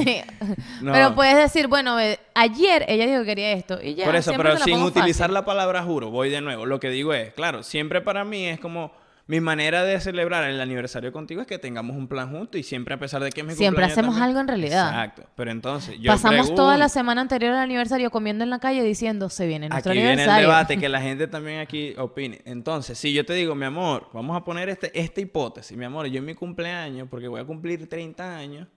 No. 0.81 0.93
pero 0.93 1.13
puedes 1.13 1.36
decir, 1.36 1.67
bueno, 1.67 1.97
ayer 2.36 2.86
ella 2.88 3.05
dijo 3.05 3.19
que 3.19 3.25
quería 3.25 3.51
esto 3.51 3.79
y 3.84 3.95
ya, 3.95 4.05
Por 4.05 4.15
eso, 4.15 4.31
pero 4.38 4.57
sin 4.57 4.73
pongo 4.75 4.91
utilizar 5.12 5.30
la 5.30 5.45
palabra 5.45 5.84
juro, 5.84 6.10
voy 6.10 6.30
de 6.30 6.41
nuevo. 6.41 6.65
Lo 6.65 6.80
que 6.80 6.89
digo 6.89 7.13
es, 7.13 7.34
claro, 7.34 7.63
siempre 7.63 8.02
para 8.02 8.24
mí 8.26 8.45
es 8.45 8.60
como 8.60 8.91
mi 9.28 9.39
manera 9.39 9.84
de 9.84 9.97
celebrar 10.02 10.43
el 10.50 10.60
aniversario 10.60 11.13
contigo 11.13 11.41
es 11.41 11.47
que 11.47 11.58
tengamos 11.58 11.95
un 11.95 12.08
plan 12.08 12.32
juntos 12.32 12.60
y 12.60 12.63
siempre 12.63 12.95
a 12.95 13.00
pesar 13.00 13.24
de 13.24 13.30
que 13.30 13.41
es 13.41 13.47
mi 13.47 13.54
Siempre 13.54 13.84
cumpleaños 13.86 13.91
hacemos 13.97 14.15
también- 14.15 14.30
algo 14.30 14.39
en 14.41 14.47
realidad. 14.47 14.89
Exacto. 14.89 15.24
Pero 15.36 15.52
entonces, 15.52 15.97
yo 16.00 16.12
Pasamos 16.12 16.54
toda 16.54 16.71
la 16.71 16.86
pregunto, 16.86 16.89
semana 16.93 17.21
anterior 17.21 17.54
al 17.54 17.60
aniversario 17.60 18.10
comiendo 18.12 18.43
en 18.43 18.50
la 18.50 18.60
calle 18.60 18.84
diciendo, 18.84 19.30
se 19.30 19.47
viene 19.47 19.69
nuestro 19.69 19.91
Aquí 19.91 20.00
viene 20.00 20.13
el 20.13 20.19
aniversario. 20.19 20.47
debate, 20.50 20.78
que 20.78 20.89
la 20.89 21.02
gente 21.08 21.28
también 21.28 21.60
aquí 21.60 21.93
opine. 21.97 22.41
Entonces, 22.45 22.97
si 22.97 23.13
yo 23.13 23.26
te 23.26 23.34
digo, 23.34 23.56
mi 23.56 23.65
amor, 23.65 24.10
vamos 24.12 24.36
a 24.36 24.43
poner 24.43 24.67
este, 24.69 24.91
esta 25.00 25.21
hipótesis, 25.21 25.78
mi 25.78 25.86
amor, 25.86 26.08
yo 26.08 26.17
en 26.19 26.26
mi 26.26 26.34
cumpleaños, 26.36 27.08
porque 27.10 27.28
voy 27.30 27.39
a 27.39 27.45
cumplir 27.45 27.88
30 27.88 28.38
años, 28.38 28.67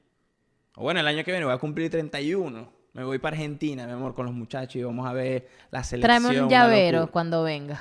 o 0.77 0.83
bueno, 0.83 1.01
el 1.01 1.07
año 1.09 1.25
que 1.25 1.31
viene 1.33 1.47
voy 1.47 1.55
a 1.55 1.59
cumplir 1.59 1.91
31, 1.91 2.71
me 2.95 3.03
voy 3.05 3.19
para 3.19 3.35
Argentina, 3.37 3.87
mi 3.87 3.93
amor, 3.93 4.15
con 4.15 4.25
los 4.25 4.35
muchachos 4.35 4.77
y 4.77 4.83
vamos 4.85 5.07
a 5.07 5.13
ver 5.13 5.49
la 5.71 5.83
selección. 5.83 6.23
Tráeme 6.23 6.41
un 6.41 6.49
llavero 6.49 7.11
cuando 7.11 7.43
venga. 7.43 7.81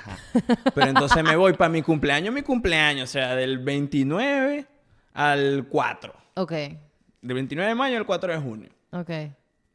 Pero 0.74 0.88
entonces 0.88 1.22
me 1.22 1.36
voy 1.36 1.52
para 1.54 1.68
mi 1.70 1.82
cumpleaños, 1.82 2.34
mi 2.34 2.42
cumpleaños, 2.42 3.10
o 3.10 3.12
sea, 3.12 3.36
del 3.36 3.60
29 3.60 4.66
al 5.14 5.66
4. 5.68 6.12
Ok, 6.34 6.50
Del 6.50 7.34
29 7.34 7.68
de 7.68 7.74
mayo 7.76 7.96
al 7.96 8.04
4 8.04 8.32
de 8.32 8.38
junio. 8.40 8.68
ok. 8.90 9.10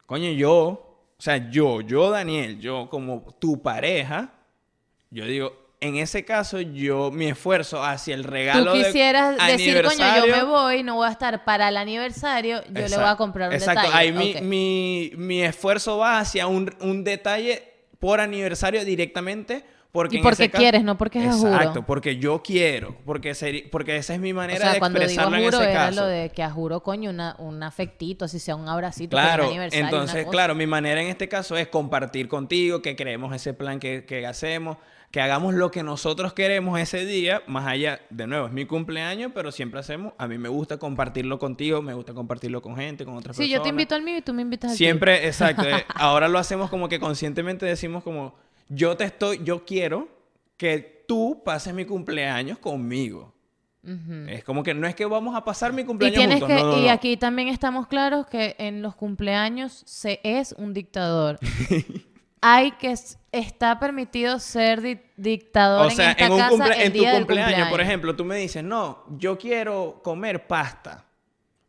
Coño, 0.05 0.31
yo, 0.31 0.57
o 0.59 1.05
sea, 1.21 1.49
yo, 1.49 1.81
yo, 1.81 2.09
Daniel, 2.09 2.59
yo 2.59 2.89
como 2.89 3.23
tu 3.39 3.61
pareja, 3.61 4.33
yo 5.09 5.25
digo, 5.25 5.53
en 5.81 5.95
ese 5.95 6.25
caso, 6.25 6.59
yo, 6.59 7.09
mi 7.11 7.27
esfuerzo 7.27 7.83
hacia 7.83 8.13
el 8.13 8.25
regalo 8.25 8.73
Tú 8.73 8.77
de 8.79 8.85
quisieras 8.85 9.37
decir, 9.47 9.75
coño, 9.81 9.97
yo 9.97 10.03
aniversario- 10.05 10.35
me 10.35 10.43
voy, 10.43 10.83
no 10.83 10.95
voy 10.95 11.07
a 11.07 11.11
estar 11.11 11.45
para 11.45 11.69
el 11.69 11.77
aniversario, 11.77 12.61
yo 12.65 12.71
le 12.73 12.81
voy 12.81 12.83
a 12.83 12.85
Exacto, 12.87 13.17
comprar 13.17 13.49
un 13.49 13.55
Exacto, 13.55 13.81
detalle. 13.83 13.97
ahí 13.97 14.11
mi, 14.11 14.35
mi, 14.41 15.11
mi 15.15 15.41
esfuerzo 15.41 15.97
va 15.97 16.19
hacia 16.19 16.47
un, 16.47 16.73
un 16.81 17.03
detalle 17.03 17.63
por 17.99 18.19
aniversario 18.19 18.83
directamente. 18.85 19.63
Porque 19.91 20.17
Y 20.17 20.21
porque 20.21 20.49
caso- 20.51 20.61
quieres, 20.61 20.83
no 20.83 20.99
porque 20.99 21.25
es 21.25 21.33
juro. 21.33 21.51
Exacto, 21.51 21.83
porque 21.83 22.17
yo 22.17 22.43
quiero, 22.43 22.95
porque, 23.05 23.31
seri- 23.31 23.67
porque 23.71 23.95
esa 23.97 24.13
es 24.13 24.19
mi 24.19 24.33
O 24.33 24.35
manera 24.35 24.59
sea, 24.59 24.73
de 24.73 24.79
cuando 24.79 24.99
digo 24.99 25.05
expresarlo 25.09 25.37
en 25.37 25.43
juro 25.45 25.61
ese 25.63 25.71
era 25.71 25.79
caso. 25.87 26.01
lo 26.01 26.05
de 26.07 26.29
que 26.29 26.43
a 26.43 26.51
juro, 26.51 26.83
coño, 26.83 27.09
una, 27.09 27.35
un 27.39 27.63
afectito, 27.63 28.25
así 28.25 28.37
sea 28.37 28.55
un 28.55 28.69
abracito, 28.69 29.17
Claro, 29.17 29.47
aniversario, 29.47 29.83
una 29.87 29.89
entonces, 29.89 30.27
claro, 30.29 30.53
mi 30.53 30.67
manera 30.67 31.01
en 31.01 31.07
este 31.07 31.27
caso 31.27 31.57
es 31.57 31.69
compartir 31.69 32.27
contigo, 32.27 32.83
que 32.83 32.95
creemos 32.95 33.33
ese 33.33 33.55
plan 33.55 33.79
que, 33.79 34.05
que 34.05 34.27
hacemos, 34.27 34.77
que 35.11 35.21
hagamos 35.21 35.55
lo 35.55 35.71
que 35.71 35.81
nosotros 35.81 36.33
queremos 36.33 36.79
ese 36.79 37.05
día, 37.05 37.41
más 37.47 37.65
allá, 37.67 37.99
de 38.11 38.27
nuevo, 38.27 38.45
es 38.45 38.53
mi 38.53 38.65
cumpleaños, 38.65 39.31
pero 39.33 39.51
siempre 39.51 39.79
hacemos, 39.79 40.13
a 40.19 40.27
mí 40.27 40.37
me 40.37 40.49
gusta 40.49 40.77
compartirlo 40.77 41.39
contigo, 41.39 41.81
me 41.81 41.93
gusta 41.95 42.13
compartirlo 42.13 42.61
con 42.61 42.75
gente, 42.75 43.05
con 43.05 43.17
otras 43.17 43.35
Sí, 43.35 43.43
personas. 43.43 43.57
yo 43.59 43.63
te 43.63 43.69
invito 43.69 43.95
al 43.95 44.03
mío 44.03 44.17
y 44.17 44.21
tú 44.21 44.33
me 44.33 44.43
invitas 44.43 44.71
al. 44.71 44.77
Siempre, 44.77 45.25
exacto. 45.25 45.63
eh, 45.67 45.83
ahora 45.95 46.27
lo 46.27 46.37
hacemos 46.37 46.69
como 46.69 46.87
que 46.89 46.99
conscientemente 46.99 47.65
decimos 47.65 48.03
como, 48.03 48.35
yo 48.67 48.95
te 48.97 49.05
estoy, 49.05 49.41
yo 49.43 49.65
quiero 49.65 50.07
que 50.57 51.03
tú 51.07 51.41
pases 51.43 51.73
mi 51.73 51.85
cumpleaños 51.85 52.59
conmigo. 52.59 53.33
Es 54.27 54.43
como 54.43 54.61
que 54.61 54.75
no 54.75 54.85
es 54.85 54.93
que 54.93 55.05
vamos 55.05 55.35
a 55.35 55.43
pasar 55.43 55.73
mi 55.73 55.81
Y 55.81 55.85
cumpleaños 55.85 56.19
tienes 56.19 56.39
juntos, 56.41 56.55
que, 56.57 56.63
no, 56.63 56.75
no, 56.77 56.83
y 56.83 56.89
aquí 56.89 57.17
también 57.17 57.47
estamos 57.47 57.87
claros 57.87 58.27
que 58.27 58.55
en 58.59 58.83
los 58.83 58.93
cumpleaños 58.95 59.81
se 59.87 60.19
es 60.23 60.53
un 60.59 60.73
dictador. 60.75 61.39
hay 62.41 62.71
que 62.71 62.95
está 63.31 63.79
permitido 63.79 64.39
ser 64.39 64.81
di- 64.81 64.99
dictador 65.17 65.87
O 65.87 65.89
sea, 65.89 66.05
en 66.05 66.11
esta 66.11 66.25
en, 66.25 66.31
un 66.31 66.39
casa 66.39 66.73
el 66.73 66.81
en 66.81 66.93
tu 66.93 67.03
del 67.03 67.15
cumpleaños, 67.17 67.69
por 67.69 67.81
ejemplo, 67.81 68.15
tú 68.15 68.25
me 68.25 68.37
dices, 68.37 68.63
no, 68.63 69.03
yo 69.17 69.37
quiero 69.37 70.01
comer 70.03 70.47
pasta. 70.47 71.05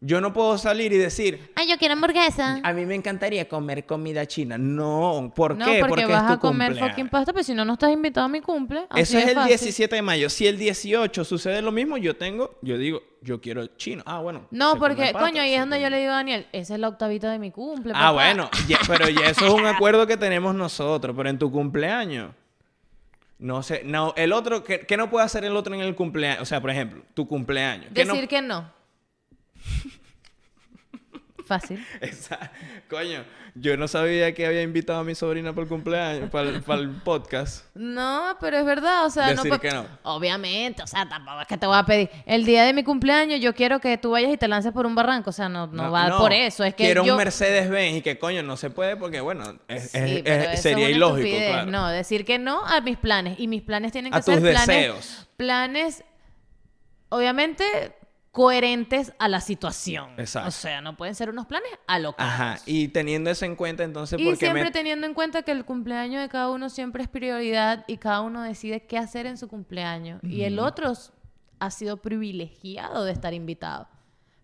Yo 0.03 0.23
no 0.23 0.33
puedo 0.33 0.57
salir 0.57 0.95
y 0.95 0.97
decir, 0.97 1.53
Ay, 1.55 1.69
yo 1.69 1.77
quiero 1.77 1.93
hamburguesa. 1.93 2.59
a 2.63 2.73
mí 2.73 2.87
me 2.87 2.95
encantaría 2.95 3.47
comer 3.47 3.85
comida 3.85 4.25
china. 4.27 4.57
No, 4.57 5.31
¿por 5.37 5.55
no, 5.57 5.67
qué? 5.67 5.81
porque 5.81 5.89
Porque 5.89 6.07
vas 6.07 6.23
es 6.23 6.27
tu 6.29 6.33
a 6.33 6.41
comer 6.41 6.69
cumpleaños. 6.69 6.91
fucking 6.97 7.09
pasta, 7.11 7.33
pero 7.35 7.45
si 7.45 7.53
no, 7.53 7.67
no 7.67 7.75
estás 7.75 7.93
invitado 7.93 8.25
a 8.25 8.29
mi 8.31 8.41
cumple. 8.41 8.87
Eso 8.97 9.19
es 9.19 9.27
el 9.29 9.35
fácil. 9.35 9.49
17 9.49 9.97
de 9.97 10.01
mayo. 10.03 10.31
Si 10.31 10.47
el 10.47 10.57
18 10.57 11.23
sucede 11.25 11.61
lo 11.61 11.71
mismo, 11.71 11.99
yo 11.99 12.17
tengo, 12.17 12.57
yo 12.63 12.79
digo, 12.79 13.03
yo 13.21 13.43
quiero 13.43 13.67
chino. 13.77 14.03
Ah, 14.07 14.21
bueno. 14.21 14.47
No, 14.51 14.79
porque, 14.79 15.03
pasta, 15.13 15.19
coño, 15.19 15.43
ahí 15.43 15.53
es 15.53 15.61
donde 15.61 15.77
come. 15.77 15.83
yo 15.83 15.91
le 15.91 15.99
digo 15.99 16.13
a 16.13 16.15
Daniel, 16.15 16.47
esa 16.53 16.73
es 16.75 16.81
la 16.81 16.89
octavita 16.89 17.31
de 17.31 17.39
mi 17.39 17.51
cumple. 17.51 17.93
Ah, 17.95 18.13
bueno, 18.13 18.49
ya- 18.69 18.79
pero 18.89 19.07
ya 19.11 19.29
eso 19.29 19.47
es 19.49 19.53
un 19.53 19.67
acuerdo 19.67 20.07
que 20.07 20.17
tenemos 20.17 20.55
nosotros, 20.55 21.15
pero 21.15 21.29
en 21.29 21.39
tu 21.39 21.53
cumpleaños. 21.53 22.31
No 23.39 23.63
sé, 23.63 23.83
no, 23.85 24.15
el 24.17 24.33
otro, 24.33 24.65
¿qué, 24.65 24.81
qué 24.81 24.97
no 24.97 25.11
puede 25.11 25.27
hacer 25.27 25.45
el 25.45 25.55
otro 25.57 25.75
en 25.75 25.81
el 25.83 25.95
cumpleaños? 25.95 26.41
O 26.43 26.45
sea, 26.47 26.61
por 26.61 26.71
ejemplo, 26.71 27.03
tu 27.13 27.29
cumpleaños. 27.29 27.89
¿qué 27.95 28.07
no- 28.07 28.15
Decir 28.15 28.29
que 28.29 28.41
no. 28.41 28.80
Fácil. 31.47 31.85
Esa- 32.01 32.53
Coño, 32.89 33.25
yo 33.57 33.77
no 33.77 33.89
sabía 33.89 34.33
que 34.35 34.47
había 34.47 34.63
invitado 34.63 35.01
a 35.01 35.05
mi 35.05 35.17
sobrina 35.17 35.53
para 35.53 35.63
el 35.65 35.69
cumpleaños, 35.69 36.31
para 36.31 36.49
el, 36.49 36.63
para 36.63 36.81
el 36.81 36.91
podcast. 36.91 37.65
No, 37.75 38.37
pero 38.41 38.59
es 38.59 38.65
verdad, 38.65 39.05
o 39.05 39.11
sea, 39.11 39.25
no 39.35 39.43
Decir 39.43 39.49
puede- 39.59 39.61
que 39.61 39.71
no. 39.73 39.85
Obviamente, 40.05 40.81
o 40.85 40.87
sea, 40.87 41.09
tampoco 41.09 41.41
es 41.41 41.49
que 41.49 41.57
te 41.59 41.67
voy 41.67 41.77
a 41.77 41.83
pedir. 41.85 42.09
El 42.27 42.45
día 42.45 42.63
de 42.65 42.73
mi 42.73 42.85
cumpleaños 42.85 43.41
yo 43.41 43.53
quiero 43.53 43.81
que 43.81 43.99
tú 43.99 44.13
vayas 44.13 44.33
y 44.33 44.37
te 44.37 44.47
lances 44.47 44.73
por 44.73 44.87
un 44.87 44.95
barranco, 44.95 45.31
o 45.31 45.33
sea, 45.33 45.49
no, 45.49 45.67
no, 45.67 45.91
va 45.91 46.09
no, 46.09 46.19
por 46.19 46.33
eso, 46.33 46.63
es 46.63 46.75
que 46.75 46.85
quiero 46.85 47.05
yo... 47.05 47.15
un 47.15 47.19
Mercedes-Benz 47.19 47.97
y 47.97 48.03
que 48.03 48.17
coño 48.17 48.45
no 48.45 48.57
se 48.57 48.71
puede 48.71 48.97
porque, 48.97 49.21
bueno, 49.21 49.59
es- 49.67 49.91
Sí, 49.91 49.99
es- 49.99 50.23
pero 50.23 50.37
es- 50.37 50.43
eso 50.45 50.53
es 50.53 50.61
sería 50.61 50.89
ilógico, 50.89 51.37
claro. 51.37 51.69
No, 51.69 51.89
decir 51.89 52.25
que 52.25 52.39
no 52.39 52.65
a 52.65 52.81
mis 52.81 52.97
planes. 52.97 53.41
Y 53.41 53.49
mis 53.49 53.63
planes 53.63 53.91
tienen 53.91 54.13
que 54.13 54.19
A 54.19 54.23
ser 54.23 54.35
tus 54.41 54.49
planes, 54.51 54.67
deseos. 54.69 55.27
planes, 55.37 56.05
obviamente, 57.09 57.65
coherentes 58.31 59.13
a 59.19 59.29
la 59.29 59.41
situación. 59.41 60.11
Exacto. 60.19 60.49
O 60.49 60.53
sea, 60.53 60.81
no 60.81 60.97
pueden 60.97 61.15
ser 61.15 61.31
unos 61.31 61.47
planes 61.47 61.71
alocados. 61.87 62.33
Ajá, 62.33 62.59
y 62.65 62.89
teniendo 62.89 63.31
eso 63.31 63.45
en 63.45 63.57
cuenta, 63.57 63.83
entonces, 63.83 64.21
Y 64.21 64.25
¿por 64.25 64.35
qué 64.35 64.47
siempre 64.47 64.65
me... 64.65 64.71
teniendo 64.71 65.07
en 65.07 65.15
cuenta 65.15 65.43
que 65.43 65.51
el 65.51 65.65
cumpleaños 65.65 66.23
de 66.23 66.29
cada 66.29 66.51
uno 66.51 66.71
siempre 66.71 67.03
es 67.03 67.09
prioridad 67.09 67.85
y 67.89 67.97
cada 67.97 68.21
uno 68.21 68.43
decide 68.43 68.87
qué 68.87 68.99
hacer 68.99 69.27
en 69.27 69.37
su 69.37 69.49
cumpleaños. 69.49 70.21
Y 70.23 70.43
el 70.43 70.59
otro 70.59 70.93
ha 71.59 71.71
sido 71.71 71.97
privilegiado 71.99 73.05
de 73.05 73.13
estar 73.13 73.35
invitado. 73.35 73.89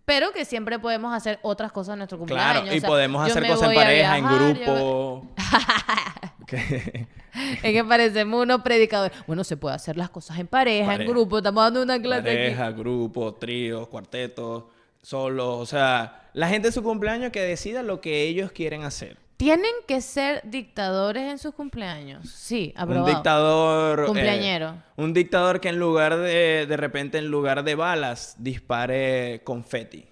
Pero 0.07 0.33
que 0.33 0.45
siempre 0.45 0.79
podemos 0.79 1.13
hacer 1.13 1.39
otras 1.43 1.73
cosas 1.73 1.95
en 1.95 1.99
nuestro 1.99 2.17
cumpleaños. 2.17 2.63
Claro, 2.63 2.75
y 2.75 2.79
O 2.79 2.81
sea, 2.81 2.89
podemos 2.89 3.29
hacer 3.29 3.47
cosas 3.47 3.69
en 3.71 3.75
pareja, 3.75 4.17
en 4.17 4.29
viajar, 4.29 4.55
grupo. 4.55 5.27
Es 7.63 7.73
que 7.73 7.85
parecemos 7.85 8.43
unos 8.45 8.63
predicadores. 8.63 9.15
Bueno, 9.27 9.45
se 9.45 9.59
puede 9.59 9.75
hacer 9.75 9.99
las 9.99 10.09
cosas 10.09 10.39
en 10.39 10.47
pareja, 10.47 10.95
en 10.95 11.07
grupo. 11.07 11.37
Estamos 11.37 11.65
dando 11.65 11.83
una 11.83 12.01
clase 12.01 12.21
aquí. 12.31 12.37
Pareja, 12.37 12.71
grupo, 12.71 13.35
tríos, 13.35 13.89
cuartetos, 13.89 14.65
solos. 15.03 15.59
O 15.61 15.67
sea, 15.67 16.29
la 16.33 16.49
gente 16.49 16.69
de 16.69 16.73
su 16.73 16.83
cumpleaños 16.83 17.33
que 17.33 17.41
decida 17.43 17.83
lo 17.83 18.01
que 18.01 18.23
ellos 18.23 18.53
quieren 18.53 18.85
hacer. 18.85 19.19
¿Tienen 19.37 19.73
que 19.87 20.01
ser 20.01 20.41
dictadores 20.45 21.31
en 21.31 21.39
sus 21.39 21.55
cumpleaños? 21.55 22.31
Sí, 22.31 22.73
aprobado. 22.75 23.07
Un 23.07 23.13
dictador. 23.15 24.01
eh, 24.01 24.07
Cumpleañero. 24.07 24.83
un 24.97 25.13
dictador 25.13 25.61
que 25.61 25.69
en 25.69 25.79
lugar 25.79 26.17
de, 26.17 26.65
de 26.67 26.77
repente, 26.79 27.19
en 27.19 27.27
lugar 27.29 27.63
de 27.63 27.75
balas, 27.75 28.37
dispare 28.39 29.43
confeti. 29.45 30.07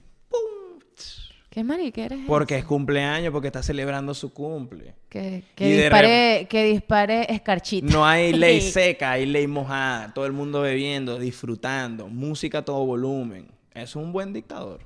¿Qué 1.49 1.62
marica 1.62 2.05
eres? 2.05 2.18
Porque 2.27 2.57
es 2.59 2.64
cumpleaños, 2.64 3.31
porque 3.33 3.47
está 3.47 3.62
celebrando 3.62 4.12
su 4.12 4.33
cumple. 4.35 4.97
Que, 5.09 5.45
dispare, 5.57 6.49
que 6.51 6.64
dispare 6.64 7.33
escarchita. 7.33 7.87
No 7.93 8.05
hay 8.05 8.33
ley 8.33 8.61
seca, 8.72 9.12
hay 9.12 9.25
ley 9.25 9.47
mojada. 9.47 10.12
Todo 10.12 10.27
el 10.27 10.33
mundo 10.33 10.62
bebiendo, 10.62 11.16
disfrutando. 11.16 12.09
Música 12.09 12.59
a 12.59 12.64
todo 12.64 12.85
volumen. 12.85 13.47
Es 13.72 13.95
un 13.95 14.12
buen 14.12 14.33
dictador. 14.33 14.81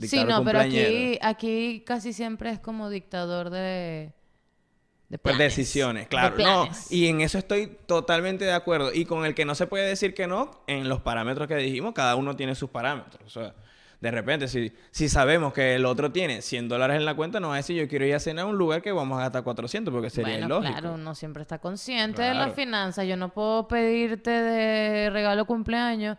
Sí, 0.00 0.24
no, 0.24 0.44
pero 0.44 0.60
aquí, 0.60 1.18
aquí 1.22 1.82
casi 1.86 2.12
siempre 2.12 2.50
es 2.50 2.58
como 2.58 2.90
dictador 2.90 3.50
de, 3.50 4.12
de 5.08 5.18
Pues 5.18 5.38
decisiones, 5.38 6.04
de 6.04 6.08
claro. 6.08 6.36
No, 6.38 6.68
y 6.90 7.06
en 7.06 7.20
eso 7.20 7.38
estoy 7.38 7.76
totalmente 7.86 8.44
de 8.44 8.52
acuerdo. 8.52 8.92
Y 8.92 9.04
con 9.04 9.24
el 9.24 9.34
que 9.34 9.44
no 9.44 9.54
se 9.54 9.66
puede 9.66 9.86
decir 9.86 10.14
que 10.14 10.26
no, 10.26 10.50
en 10.66 10.88
los 10.88 11.00
parámetros 11.00 11.46
que 11.46 11.56
dijimos, 11.56 11.94
cada 11.94 12.16
uno 12.16 12.34
tiene 12.34 12.54
sus 12.54 12.70
parámetros. 12.70 13.22
O 13.24 13.30
sea, 13.30 13.54
de 14.00 14.10
repente, 14.10 14.48
si, 14.48 14.72
si 14.90 15.08
sabemos 15.08 15.52
que 15.52 15.76
el 15.76 15.86
otro 15.86 16.12
tiene 16.12 16.42
100 16.42 16.68
dólares 16.68 16.96
en 16.96 17.04
la 17.04 17.14
cuenta, 17.14 17.40
no 17.40 17.48
va 17.48 17.54
a 17.54 17.56
decir 17.58 17.74
yo 17.80 17.88
quiero 17.88 18.04
ir 18.04 18.14
a 18.14 18.20
cenar 18.20 18.44
a 18.44 18.48
un 18.48 18.58
lugar 18.58 18.82
que 18.82 18.92
vamos 18.92 19.18
a 19.18 19.22
gastar 19.22 19.44
400 19.44 19.94
porque 19.94 20.10
sería 20.10 20.34
bueno, 20.34 20.46
ilógico. 20.46 20.72
claro, 20.72 20.94
uno 20.94 21.14
siempre 21.14 21.42
está 21.42 21.58
consciente 21.58 22.20
de 22.20 22.34
las 22.34 22.52
finanzas. 22.54 23.06
Yo 23.06 23.16
no 23.16 23.30
puedo 23.30 23.66
pedirte 23.66 24.30
de 24.30 25.08
regalo 25.08 25.46
cumpleaños. 25.46 26.18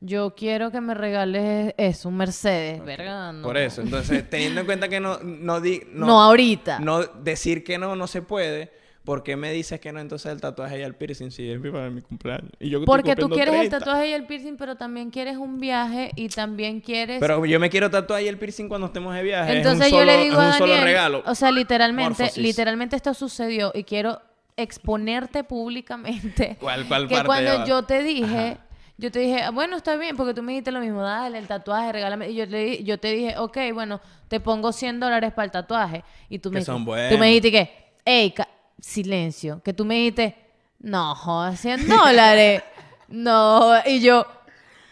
Yo 0.00 0.34
quiero 0.34 0.70
que 0.70 0.80
me 0.80 0.94
regales 0.94 1.74
eso, 1.78 2.08
un 2.10 2.18
Mercedes, 2.18 2.84
verga. 2.84 3.32
No. 3.32 3.42
Por 3.42 3.56
eso, 3.56 3.80
entonces, 3.80 4.28
teniendo 4.30 4.60
en 4.60 4.66
cuenta 4.66 4.88
que 4.88 5.00
no, 5.00 5.18
no, 5.22 5.60
di- 5.60 5.82
No, 5.92 6.22
ahorita. 6.22 6.80
No 6.80 7.02
decir 7.02 7.64
que 7.64 7.78
no, 7.78 7.96
no 7.96 8.06
se 8.06 8.22
puede. 8.22 8.70
¿Por 9.04 9.22
qué 9.22 9.36
me 9.36 9.52
dices 9.52 9.78
que 9.78 9.92
no 9.92 10.00
entonces 10.00 10.32
el 10.32 10.40
tatuaje 10.40 10.80
y 10.80 10.82
el 10.82 10.96
piercing 10.96 11.30
si 11.30 11.48
es 11.48 11.60
para 11.60 11.90
mi 11.90 12.02
cumpleaños? 12.02 12.50
Y 12.58 12.70
yo 12.70 12.84
Porque 12.84 13.14
tú 13.14 13.28
quieres 13.28 13.54
30. 13.54 13.76
el 13.76 13.80
tatuaje 13.82 14.08
y 14.08 14.12
el 14.12 14.26
piercing, 14.26 14.56
pero 14.56 14.74
también 14.74 15.10
quieres 15.10 15.36
un 15.36 15.60
viaje 15.60 16.10
y 16.16 16.28
también 16.28 16.80
quieres... 16.80 17.20
Pero 17.20 17.46
yo 17.46 17.60
me 17.60 17.70
quiero 17.70 17.88
tatuar 17.88 18.20
y 18.22 18.26
el 18.28 18.36
piercing 18.36 18.66
cuando 18.68 18.88
estemos 18.88 19.14
de 19.14 19.22
viaje. 19.22 19.44
Es 19.52 19.64
un 19.64 19.72
Entonces 19.72 19.92
yo 19.92 19.98
solo- 20.00 20.10
le 20.10 20.24
digo 20.24 20.40
a 20.40 20.46
un 20.48 20.52
solo 20.54 20.66
Daniel, 20.72 20.84
regalo. 20.84 21.22
o 21.24 21.34
sea, 21.36 21.52
literalmente, 21.52 22.24
Morfosis. 22.24 22.42
literalmente 22.42 22.96
esto 22.96 23.14
sucedió 23.14 23.70
y 23.76 23.84
quiero 23.84 24.20
exponerte 24.56 25.44
públicamente 25.44 26.56
¿Cuál- 26.60 26.88
cuál 26.88 27.06
que 27.06 27.14
parte 27.14 27.26
cuando 27.26 27.64
yo 27.66 27.84
te 27.84 28.02
dije, 28.02 28.56
yo 28.98 29.10
te 29.12 29.18
dije, 29.20 29.42
"Ah, 29.42 29.50
bueno, 29.50 29.76
está 29.76 29.96
bien, 29.96 30.16
porque 30.16 30.32
tú 30.34 30.42
me 30.42 30.52
dijiste 30.52 30.72
lo 30.72 30.80
mismo, 30.80 31.02
dale 31.02 31.38
el 31.38 31.46
tatuaje, 31.46 31.92
regálame, 31.92 32.30
y 32.30 32.34
yo, 32.34 32.46
le, 32.46 32.82
yo 32.82 32.98
te 32.98 33.12
dije, 33.12 33.36
ok, 33.38 33.56
bueno, 33.74 34.00
te 34.28 34.40
pongo 34.40 34.72
100 34.72 35.00
dólares 35.00 35.32
para 35.32 35.44
el 35.46 35.50
tatuaje, 35.50 36.02
y 36.28 36.38
tú 36.38 36.50
me, 36.50 36.60
Que 36.60 36.64
son 36.64 36.84
dijiste- 36.84 37.08
tú 37.10 37.14
me 37.14 37.18
buenos. 37.18 37.26
dijiste 37.42 37.50
que, 37.52 37.92
hey, 38.04 38.34
silencio, 38.80 39.60
que 39.62 39.72
tú 39.72 39.84
me 39.84 39.94
dijiste, 39.96 40.36
no, 40.80 41.14
jodas, 41.14 41.60
100 41.60 41.88
dólares, 41.88 42.62
no, 43.08 43.74
y 43.86 44.00
yo... 44.00 44.26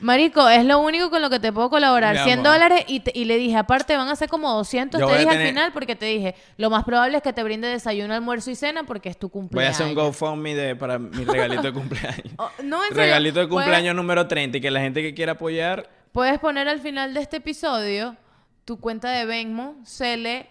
Marico, 0.05 0.49
es 0.51 0.65
lo 0.67 0.81
único 0.81 1.09
con 1.09 1.23
lo 1.23 1.31
que 1.31 1.41
te 1.41 1.51
puedo 1.53 1.71
colaborar. 1.71 2.15
Mi 2.15 2.23
100 2.25 2.41
amor. 2.41 2.53
dólares 2.53 2.85
y, 2.89 3.01
te- 3.01 3.13
y 3.15 3.25
le 3.25 3.39
dije, 3.39 3.57
aparte 3.57 3.97
van 3.97 4.09
a 4.09 4.17
ser 4.17 4.29
como 4.29 4.53
200. 4.53 5.01
Yo 5.01 5.07
te 5.07 5.19
dije 5.19 5.31
al 5.31 5.47
final 5.47 5.73
porque 5.73 5.97
te 5.97 6.05
dije, 6.07 6.35
lo 6.59 6.69
más 6.69 6.85
probable 6.85 7.17
es 7.17 7.23
que 7.23 7.33
te 7.33 7.43
brinde 7.43 7.69
desayuno, 7.69 8.13
almuerzo 8.15 8.51
y 8.51 8.55
cena 8.55 8.85
porque 8.85 9.09
es 9.09 9.17
tu 9.19 9.29
Voy 9.29 9.31
a 9.31 9.33
cumpleaños. 9.33 9.75
hacer 9.77 9.87
un 9.87 9.95
GoFundMe 9.95 10.55
de, 10.55 10.77
para 10.77 10.99
mi 10.99 11.25
regalito 11.25 11.63
de 11.63 11.73
cumpleaños. 11.73 12.33
Oh, 12.37 12.51
no, 12.63 12.85
en 12.85 12.95
regalito 12.95 13.41
de 13.41 13.47
puedes- 13.49 13.65
cumpleaños 13.65 13.97
número 13.97 14.27
30 14.29 14.59
y 14.59 14.61
que 14.61 14.71
la 14.71 14.81
gente 14.81 15.01
que 15.01 15.15
quiera 15.15 15.33
apoyar 15.33 15.89
Puedes 16.13 16.39
poner 16.39 16.69
al 16.69 16.81
final 16.81 17.13
de 17.15 17.21
este 17.21 17.39
episodio 17.39 18.15
tu 18.65 18.79
cuenta 18.79 19.11
de 19.11 19.25
Venmo, 19.25 19.77
Cele, 19.85 20.49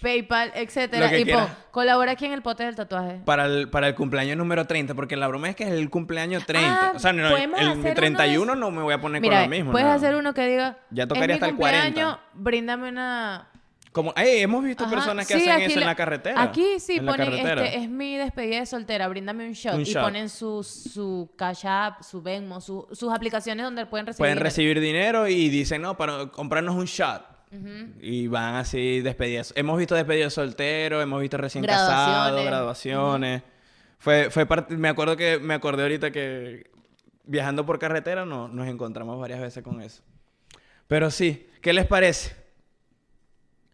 PayPal, 0.00 0.52
etcétera, 0.54 1.16
y 1.18 1.24
quieras. 1.24 1.50
colabora 1.70 2.12
aquí 2.12 2.24
en 2.26 2.32
el 2.32 2.42
pote 2.42 2.64
del 2.64 2.74
tatuaje. 2.74 3.20
para 3.24 3.46
el, 3.46 3.68
para 3.70 3.88
el 3.88 3.94
cumpleaños 3.94 4.36
número 4.36 4.66
30, 4.66 4.94
porque 4.94 5.16
la 5.16 5.28
broma 5.28 5.48
es 5.50 5.56
que 5.56 5.64
es 5.64 5.70
el 5.70 5.88
cumpleaños 5.90 6.44
30. 6.46 6.68
Ah, 6.88 6.92
o 6.94 6.98
sea, 6.98 7.12
no, 7.12 7.26
el, 7.28 7.34
hacer 7.34 7.48
mi 7.48 7.54
uno 7.72 7.82
de 7.82 7.92
31 7.94 8.44
esos- 8.52 8.58
no 8.58 8.70
me 8.70 8.82
voy 8.82 8.94
a 8.94 9.00
poner 9.00 9.20
Mira, 9.20 9.36
con 9.42 9.50
lo 9.50 9.56
mismo. 9.56 9.72
puedes 9.72 9.88
no. 9.88 9.94
hacer 9.94 10.14
uno 10.14 10.34
que 10.34 10.46
diga, 10.46 10.78
Ya 10.90 11.06
tocaría 11.06 11.36
"Es 11.36 11.40
mi 11.40 11.46
hasta 11.46 11.46
el 11.48 11.56
40". 11.56 11.84
cumpleaños, 11.86 12.18
bríndame 12.34 12.88
una... 12.88 13.48
Como, 13.90 14.12
ey, 14.16 14.42
hemos 14.42 14.62
visto 14.62 14.84
Ajá, 14.84 14.94
personas 14.94 15.26
que 15.26 15.40
sí, 15.40 15.48
hacen 15.48 15.62
eso 15.62 15.80
en 15.80 15.86
la 15.86 15.94
carretera. 15.94 16.40
Aquí 16.42 16.78
sí 16.78 17.00
ponen, 17.00 17.32
este, 17.32 17.78
es 17.78 17.88
mi 17.88 18.16
despedida 18.18 18.60
de 18.60 18.66
soltera, 18.66 19.08
bríndame 19.08 19.46
un 19.46 19.52
shot. 19.54 19.74
Un 19.74 19.80
y 19.80 19.84
shot. 19.84 20.02
ponen 20.04 20.28
su, 20.28 20.62
su 20.62 21.30
Cash 21.36 21.64
App, 21.66 22.02
su 22.02 22.20
Venmo, 22.22 22.60
su- 22.60 22.86
sus 22.92 23.12
aplicaciones 23.12 23.64
donde 23.64 23.86
pueden 23.86 24.06
recibir 24.06 24.18
Pueden 24.18 24.38
recibir 24.38 24.78
dinero 24.78 25.26
y 25.26 25.48
dicen, 25.48 25.80
no, 25.82 25.96
para 25.96 26.26
comprarnos 26.26 26.76
un 26.76 26.84
shot. 26.84 27.22
Y 28.00 28.26
van 28.26 28.56
así 28.56 29.00
despedidas. 29.00 29.52
Hemos 29.56 29.78
visto 29.78 29.94
despedidas 29.94 30.34
solteros, 30.34 31.02
hemos 31.02 31.20
visto 31.20 31.36
recién 31.36 31.64
casados, 31.64 32.44
Graduaciones. 32.44 33.42
Fue, 33.98 34.30
fue 34.30 34.46
parte, 34.46 34.76
me 34.76 34.88
acuerdo 34.88 35.16
que, 35.16 35.38
me 35.38 35.54
acordé 35.54 35.82
ahorita 35.82 36.10
que 36.12 36.70
viajando 37.24 37.66
por 37.66 37.78
carretera 37.78 38.24
no, 38.24 38.48
nos 38.48 38.68
encontramos 38.68 39.18
varias 39.18 39.40
veces 39.40 39.62
con 39.64 39.82
eso. 39.82 40.02
Pero 40.86 41.10
sí, 41.10 41.46
¿qué 41.60 41.72
les 41.72 41.86
parece? 41.86 42.36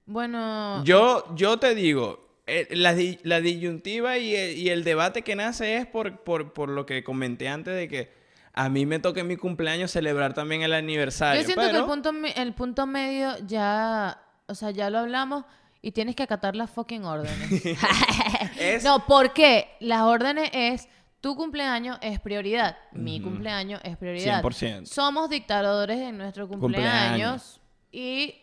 Bueno, 0.07 0.83
Yo, 0.85 1.35
yo 1.35 1.59
te 1.59 1.75
digo, 1.75 2.25
eh, 2.47 2.69
la, 2.71 2.95
la 3.23 3.41
disyuntiva 3.41 4.19
y 4.19 4.35
el, 4.35 4.59
y 4.59 4.69
el 4.71 4.85
debate 4.85 5.23
que 5.23 5.37
nace 5.37 5.77
es 5.77 5.87
por, 5.87 6.21
por, 6.21 6.53
por 6.53 6.69
lo 6.69 6.85
que 6.85 7.05
comenté 7.05 7.49
antes 7.49 7.75
de 7.75 7.89
que 7.89 8.24
a 8.55 8.69
mí 8.69 8.87
me 8.87 8.99
toca 9.01 9.21
en 9.21 9.27
mi 9.27 9.37
cumpleaños 9.37 9.91
celebrar 9.91 10.33
también 10.35 10.63
el 10.63 10.73
aniversario. 10.73 11.41
yo 11.43 11.47
siento 11.47 11.71
que 11.71 11.77
el 11.77 11.85
punto, 11.85 12.13
el 12.37 12.55
punto 12.55 12.87
medio 12.87 13.37
ya, 13.47 14.21
o 14.47 14.55
sea, 14.55 14.71
ya 14.71 14.91
lo 14.91 14.99
hablamos 15.01 15.45
y 15.83 15.93
tienes 15.93 16.15
que 16.17 16.23
acatar 16.23 16.55
las 16.57 16.71
fucking 16.71 17.05
órdenes. 17.05 17.51
Es- 18.59 18.85
No, 18.85 19.05
porque 19.07 19.69
las 19.81 20.03
órdenes 20.03 20.51
es 20.53 20.89
tu 21.21 21.35
cumpleaños 21.37 21.99
es 22.03 22.21
prioridad, 22.21 22.77
mi 22.93 23.21
cumpleaños 23.21 23.81
es 23.83 23.97
prioridad. 23.97 24.43
100%. 24.43 24.87
Somos 24.87 25.31
dictadores 25.31 25.99
en 25.99 26.19
nuestro 26.19 26.47
cumpleaños, 26.47 26.81
Cumpleaños. 26.83 27.61
y 27.91 28.35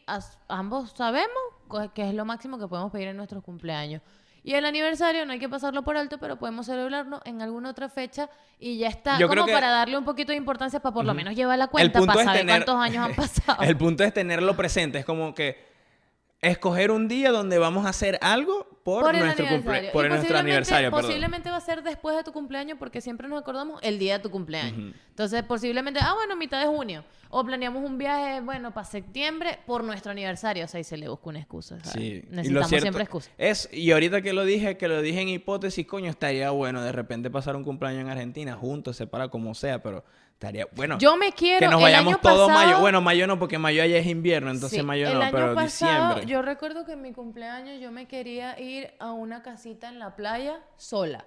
ambos 0.47 0.91
sabemos 0.97 1.91
que 1.93 2.09
es 2.09 2.13
lo 2.15 2.25
máximo 2.25 2.57
que 2.59 2.67
podemos 2.67 2.91
pedir 2.91 3.09
en 3.09 3.17
nuestros 3.17 3.43
cumpleaños. 3.43 4.01
Y 4.43 4.53
el 4.55 4.65
aniversario 4.65 5.25
no 5.25 5.33
hay 5.33 5.39
que 5.39 5.47
pasarlo 5.49 5.83
por 5.83 5.97
alto, 5.97 6.17
pero 6.17 6.37
podemos 6.37 6.65
celebrarlo 6.65 7.21
en 7.25 7.41
alguna 7.41 7.69
otra 7.69 7.89
fecha 7.89 8.29
y 8.59 8.77
ya 8.79 8.87
está. 8.87 9.19
Yo 9.19 9.27
como 9.27 9.33
creo 9.33 9.45
que- 9.45 9.51
para 9.53 9.69
darle 9.69 9.97
un 9.97 10.03
poquito 10.05 10.31
de 10.31 10.37
importancia 10.37 10.79
para 10.79 10.93
por 10.93 11.05
lo 11.05 11.13
menos 11.13 11.35
llevar 11.35 11.59
la 11.59 11.67
cuenta 11.67 11.99
para 11.99 12.23
saber 12.23 12.39
tener- 12.41 12.65
cuántos 12.65 12.75
años 12.83 13.05
han 13.05 13.15
pasado. 13.55 13.61
El 13.63 13.77
punto 13.77 14.03
es 14.03 14.13
tenerlo 14.13 14.55
presente. 14.55 14.97
Es 14.99 15.05
como 15.05 15.35
que 15.35 15.70
escoger 16.41 16.89
un 16.91 17.07
día 17.07 17.31
donde 17.31 17.57
vamos 17.59 17.85
a 17.85 17.89
hacer 17.89 18.17
algo 18.21 18.67
por, 18.83 19.15
nuestro, 19.15 19.45
aniversario. 19.45 19.91
por 19.91 20.05
Y 20.05 20.09
nuestro 20.09 20.29
posiblemente- 20.29 20.39
aniversario. 20.39 20.89
perdón. 20.89 21.05
Posiblemente 21.05 21.51
va 21.51 21.57
a 21.57 21.61
ser 21.61 21.83
después 21.83 22.15
de 22.17 22.23
tu 22.23 22.31
cumpleaños 22.33 22.79
porque 22.79 22.99
siempre 22.99 23.27
nos 23.27 23.39
acordamos 23.39 23.79
el 23.83 23.99
día 23.99 24.17
de 24.17 24.23
tu 24.23 24.31
cumpleaños. 24.31 24.95
Entonces, 25.09 25.43
posiblemente, 25.43 25.99
ah, 26.01 26.13
bueno, 26.15 26.35
mitad 26.35 26.59
de 26.59 26.65
junio. 26.65 27.03
O 27.29 27.45
planeamos 27.45 27.83
un 27.87 27.97
viaje, 27.99 28.41
bueno, 28.41 28.73
para 28.73 28.85
septiembre 28.87 29.59
por 29.67 29.83
nuestro 29.83 30.11
aniversario. 30.11 30.65
O 30.65 30.67
sea, 30.67 30.79
ahí 30.79 30.83
se 30.83 30.97
le 30.97 31.07
busca 31.09 31.29
una 31.29 31.39
excusa. 31.39 31.77
¿sabes? 31.79 31.91
Sí, 31.93 32.23
y 32.27 32.29
Necesitamos 32.35 32.69
cierto 32.69 32.81
siempre 32.85 33.03
excusas. 33.03 33.31
Es, 33.37 33.69
y 33.71 33.91
ahorita 33.91 34.21
que 34.23 34.33
lo 34.33 34.43
dije, 34.43 34.77
que 34.77 34.87
lo 34.87 35.01
dije 35.03 35.21
en 35.21 35.29
hipótesis, 35.29 35.85
coño, 35.85 36.09
estaría 36.09 36.49
bueno 36.49 36.81
de 36.81 36.91
repente 36.91 37.29
pasar 37.29 37.55
un 37.55 37.63
cumpleaños 37.63 38.01
en 38.01 38.09
Argentina 38.09 38.55
juntos, 38.55 38.97
separado, 38.97 39.29
como 39.29 39.53
sea, 39.53 39.81
pero 39.83 40.03
estaría 40.41 40.67
bueno. 40.75 40.97
Yo 40.97 41.15
me 41.17 41.31
quiero. 41.33 41.59
que 41.59 41.67
nos 41.67 41.79
vayamos 41.81 42.19
todo 42.19 42.47
pasado- 42.47 42.49
mayo. 42.49 42.79
Bueno, 42.79 42.99
mayo 42.99 43.27
no, 43.27 43.37
porque 43.37 43.59
mayo 43.59 43.83
allá 43.83 43.97
es 43.97 44.07
invierno, 44.07 44.49
entonces 44.49 44.79
Sí, 44.79 44.83
mayo 44.85 45.07
el 45.07 45.13
no, 45.13 45.21
año 45.21 45.31
pero 45.31 45.53
pasado, 45.53 46.15
diciembre. 46.15 46.25
Yo 46.25 46.41
recuerdo 46.41 46.83
que 46.83 46.93
en 46.93 47.01
mi 47.03 47.13
cumpleaños 47.13 47.79
yo 47.79 47.91
me 47.91 48.07
quería 48.07 48.59
ir 48.59 48.89
a 48.99 49.11
una 49.11 49.43
casita 49.43 49.87
en 49.87 49.99
la 49.99 50.15
playa 50.15 50.59
sola. 50.77 51.25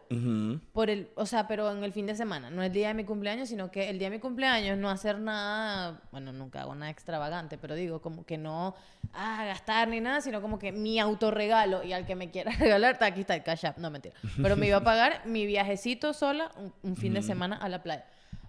Por 0.73 0.91
el, 0.91 1.11
o 1.15 1.27
sea, 1.27 1.47
pero 1.47 1.71
en 1.71 1.85
el 1.85 1.93
fin 1.93 2.07
de 2.07 2.17
semana, 2.17 2.51
no 2.51 2.63
el 2.65 2.73
día 2.73 2.89
de 2.89 2.95
mi 2.95 3.05
cumpleaños, 3.05 3.49
sino 3.49 3.71
que 3.71 3.89
el 3.89 3.99
día 4.01 4.11
de 4.11 4.17
mi 4.17 4.21
cumpleaños 4.21 4.77
no 4.79 4.91
hacer 4.91 5.21
nada, 5.21 6.01
bueno, 6.11 6.33
nunca 6.33 6.63
hago 6.63 6.75
nada 6.75 6.91
extravagante, 6.91 7.57
pero 7.57 7.77
digo, 7.77 8.03
como 8.03 8.27
que 8.27 8.37
no 8.37 8.75
ah, 9.13 9.45
gastar 9.47 9.87
ni 9.89 10.01
nada, 10.01 10.23
sino 10.23 10.43
como 10.43 10.59
que 10.59 10.73
mi 10.73 10.99
autorregalo 10.99 11.85
y 11.85 11.93
al 11.93 12.05
que 12.05 12.17
me 12.17 12.31
quiera 12.33 12.51
regalar, 12.59 12.95
está 12.95 13.07
aquí 13.07 13.21
está 13.21 13.37
el 13.37 13.45
cash 13.45 13.65
app, 13.67 13.79
no 13.79 13.91
mentira. 13.91 14.17
Pero 14.43 14.57
me 14.57 14.67
iba 14.67 14.79
a 14.79 14.85
pagar 14.85 15.23
mi 15.25 15.47
viajecito 15.47 16.13
sola 16.13 16.51
un, 16.57 16.73
un 16.83 16.97
fin 16.97 17.15
de 17.15 17.23
semana 17.23 17.57
a 17.57 17.69
la 17.69 17.81
playa. 17.85 18.07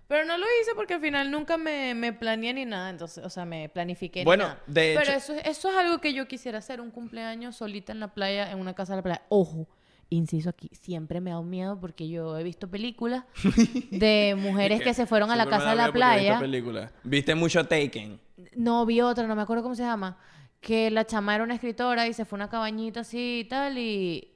Pero 0.08 0.24
no 0.26 0.38
lo 0.38 0.46
hice 0.62 0.72
porque 0.76 0.94
al 0.96 1.02
final 1.02 1.32
nunca 1.32 1.58
me, 1.58 1.96
me 1.96 2.14
planeé 2.14 2.54
ni 2.54 2.66
nada, 2.66 2.90
entonces, 2.92 3.26
o 3.26 3.30
sea, 3.30 3.44
me 3.46 3.70
planifiqué 3.70 4.24
Bueno, 4.24 4.44
ni 4.44 4.50
nada. 4.50 4.62
de 4.68 4.96
Pero 4.98 5.02
hecho- 5.18 5.34
eso, 5.34 5.34
eso 5.50 5.70
es 5.72 5.76
algo 5.78 6.00
que 6.00 6.14
yo 6.14 6.28
quisiera 6.28 6.60
hacer, 6.60 6.80
un 6.82 6.92
cumpleaños 6.92 7.56
solita 7.56 7.92
en 7.92 8.00
la 8.00 8.14
playa, 8.14 8.52
en 8.52 8.60
una 8.60 8.74
casa 8.76 8.94
de 8.94 8.98
la 8.98 9.04
playa. 9.04 9.22
Ojo, 9.30 9.68
inciso 10.10 10.50
aquí, 10.52 10.70
siempre 10.74 11.20
me 11.22 11.32
da 11.32 11.40
un 11.40 11.50
miedo 11.50 11.80
porque 11.80 12.08
yo 12.08 12.38
he 12.38 12.44
visto 12.44 12.70
películas 12.70 13.24
de 13.92 14.36
mujeres 14.38 14.82
que 14.82 14.94
se 14.94 15.06
fueron 15.08 15.32
a 15.32 15.36
la 15.36 15.48
casa 15.48 15.72
de 15.72 15.76
la 15.76 15.86
visto 15.86 15.94
playa. 15.94 16.40
películas. 16.40 16.92
Viste 17.04 17.34
mucho 17.36 17.64
Taken. 17.66 18.20
No, 18.56 18.86
vi 18.86 19.02
otra, 19.02 19.26
no 19.28 19.36
me 19.36 19.42
acuerdo 19.42 19.64
cómo 19.64 19.76
se 19.76 19.84
llama. 19.84 20.18
Que 20.62 20.92
la 20.92 21.06
chama 21.06 21.36
era 21.36 21.44
una 21.44 21.56
escritora 21.56 22.08
y 22.08 22.14
se 22.14 22.26
fue 22.26 22.38
a 22.38 22.40
una 22.42 22.50
cabañita 22.50 23.00
así 23.02 23.40
y 23.40 23.46
tal 23.46 23.78
y 23.78 24.35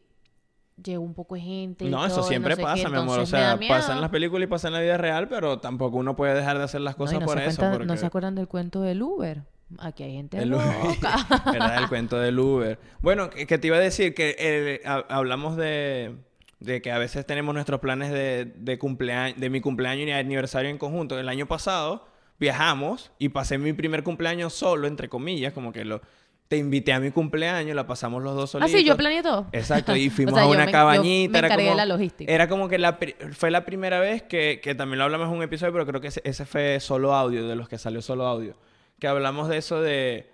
llegó 0.83 1.03
un 1.03 1.13
poco 1.13 1.35
de 1.35 1.41
gente. 1.41 1.85
y 1.85 1.89
No, 1.89 2.05
eso 2.05 2.15
todo, 2.17 2.25
y 2.25 2.29
siempre 2.29 2.55
sé 2.55 2.61
pasa, 2.61 2.83
qué, 2.83 2.89
mi 2.89 2.97
amor. 2.97 3.19
O 3.19 3.23
entonces 3.23 3.31
da 3.39 3.57
sea, 3.57 3.67
pasa 3.69 3.93
en 3.93 4.01
las 4.01 4.09
películas 4.09 4.43
y 4.45 4.47
pasa 4.47 4.67
en 4.67 4.73
la 4.73 4.81
vida 4.81 4.97
real, 4.97 5.27
pero 5.29 5.59
tampoco 5.59 5.97
uno 5.97 6.15
puede 6.15 6.33
dejar 6.35 6.57
de 6.57 6.63
hacer 6.63 6.81
las 6.81 6.93
No, 6.95 6.97
cosas 7.05 7.19
no 7.19 7.25
por 7.25 7.37
se 7.37 7.45
eso. 7.45 7.57
cuenta- 7.57 7.71
porque... 7.77 7.87
No 7.87 7.97
se 7.97 8.05
acuerdan 8.05 8.35
del 8.35 8.47
cuento 8.47 8.81
del 8.81 9.01
Uber. 9.01 9.43
Aquí 9.77 10.01
hay 10.03 10.13
gente 10.13 10.37
El 10.39 10.49
loca. 10.49 10.63
¿Verdad? 11.51 11.77
El 11.83 11.89
cuento 11.89 12.17
del 12.19 12.39
Uber. 12.39 12.79
Bueno, 13.01 13.29
que, 13.29 13.45
que 13.45 13.57
te 13.59 13.67
iba 13.67 13.77
a 13.77 13.79
decir 13.79 14.15
que 14.15 14.35
eh, 14.39 14.81
ha- 14.85 15.05
hablamos 15.09 15.55
de, 15.57 16.15
de 16.59 16.81
que 16.81 16.91
a 16.91 16.97
veces 16.97 17.23
tenemos 17.27 17.53
nuestros 17.53 17.79
planes 17.79 18.11
de, 18.11 18.45
de 18.45 18.79
cumpleaños, 18.79 19.39
de 19.39 19.49
mi 19.51 19.61
cumpleaños 19.61 20.07
y 20.07 20.11
aniversario 20.11 20.71
en 20.71 20.79
conjunto. 20.79 21.19
El 21.19 21.29
año 21.29 21.45
pasado 21.45 22.07
viajamos 22.39 23.11
y 23.19 23.29
pasé 23.29 23.57
mi 23.57 23.73
primer 23.73 24.03
cumpleaños 24.03 24.53
solo, 24.53 24.87
entre 24.87 25.07
comillas, 25.09 25.53
como 25.53 25.71
que 25.71 25.85
lo 25.85 26.01
te 26.49 26.57
invité 26.57 26.91
a 26.93 26.99
mi 26.99 27.11
cumpleaños, 27.11 27.75
la 27.75 27.85
pasamos 27.85 28.23
los 28.23 28.35
dos 28.35 28.49
ah, 28.49 28.51
solitos. 28.53 28.71
sí, 28.71 28.83
yo 28.83 28.97
planeé 28.97 29.21
todo. 29.21 29.45
Exacto, 29.51 29.95
y 29.95 30.09
fuimos 30.09 30.33
O 30.33 30.35
sea, 30.35 30.43
a 30.43 30.47
yo 30.47 30.51
una 30.51 30.65
me- 30.65 30.71
yo 30.71 30.77
cabañita. 30.77 31.31
me 31.31 31.37
era 31.37 31.47
encargué 31.47 31.63
de 31.63 31.69
como, 31.69 31.77
la 31.77 31.85
logística. 31.85 32.33
Era 32.33 32.49
como 32.49 32.67
que 32.67 32.77
la 32.79 32.97
fue 33.33 33.51
la 33.51 33.63
primera 33.65 33.99
vez 33.99 34.23
que, 34.23 34.59
que 34.61 34.73
también 34.75 34.97
lo 34.97 35.05
hablamos 35.05 35.29
en 35.29 35.35
un 35.37 35.43
episodio, 35.43 35.71
pero 35.71 35.85
creo 35.85 36.01
que 36.01 36.07
ese, 36.07 36.21
ese 36.25 36.45
fue 36.45 36.79
solo 36.79 37.13
audio, 37.13 37.47
de 37.47 37.55
los 37.55 37.69
que 37.69 37.77
salió 37.77 38.01
solo 38.01 38.25
audio. 38.25 38.55
Que 38.99 39.07
hablamos 39.07 39.47
de 39.47 39.57
eso 39.57 39.79
de 39.79 40.27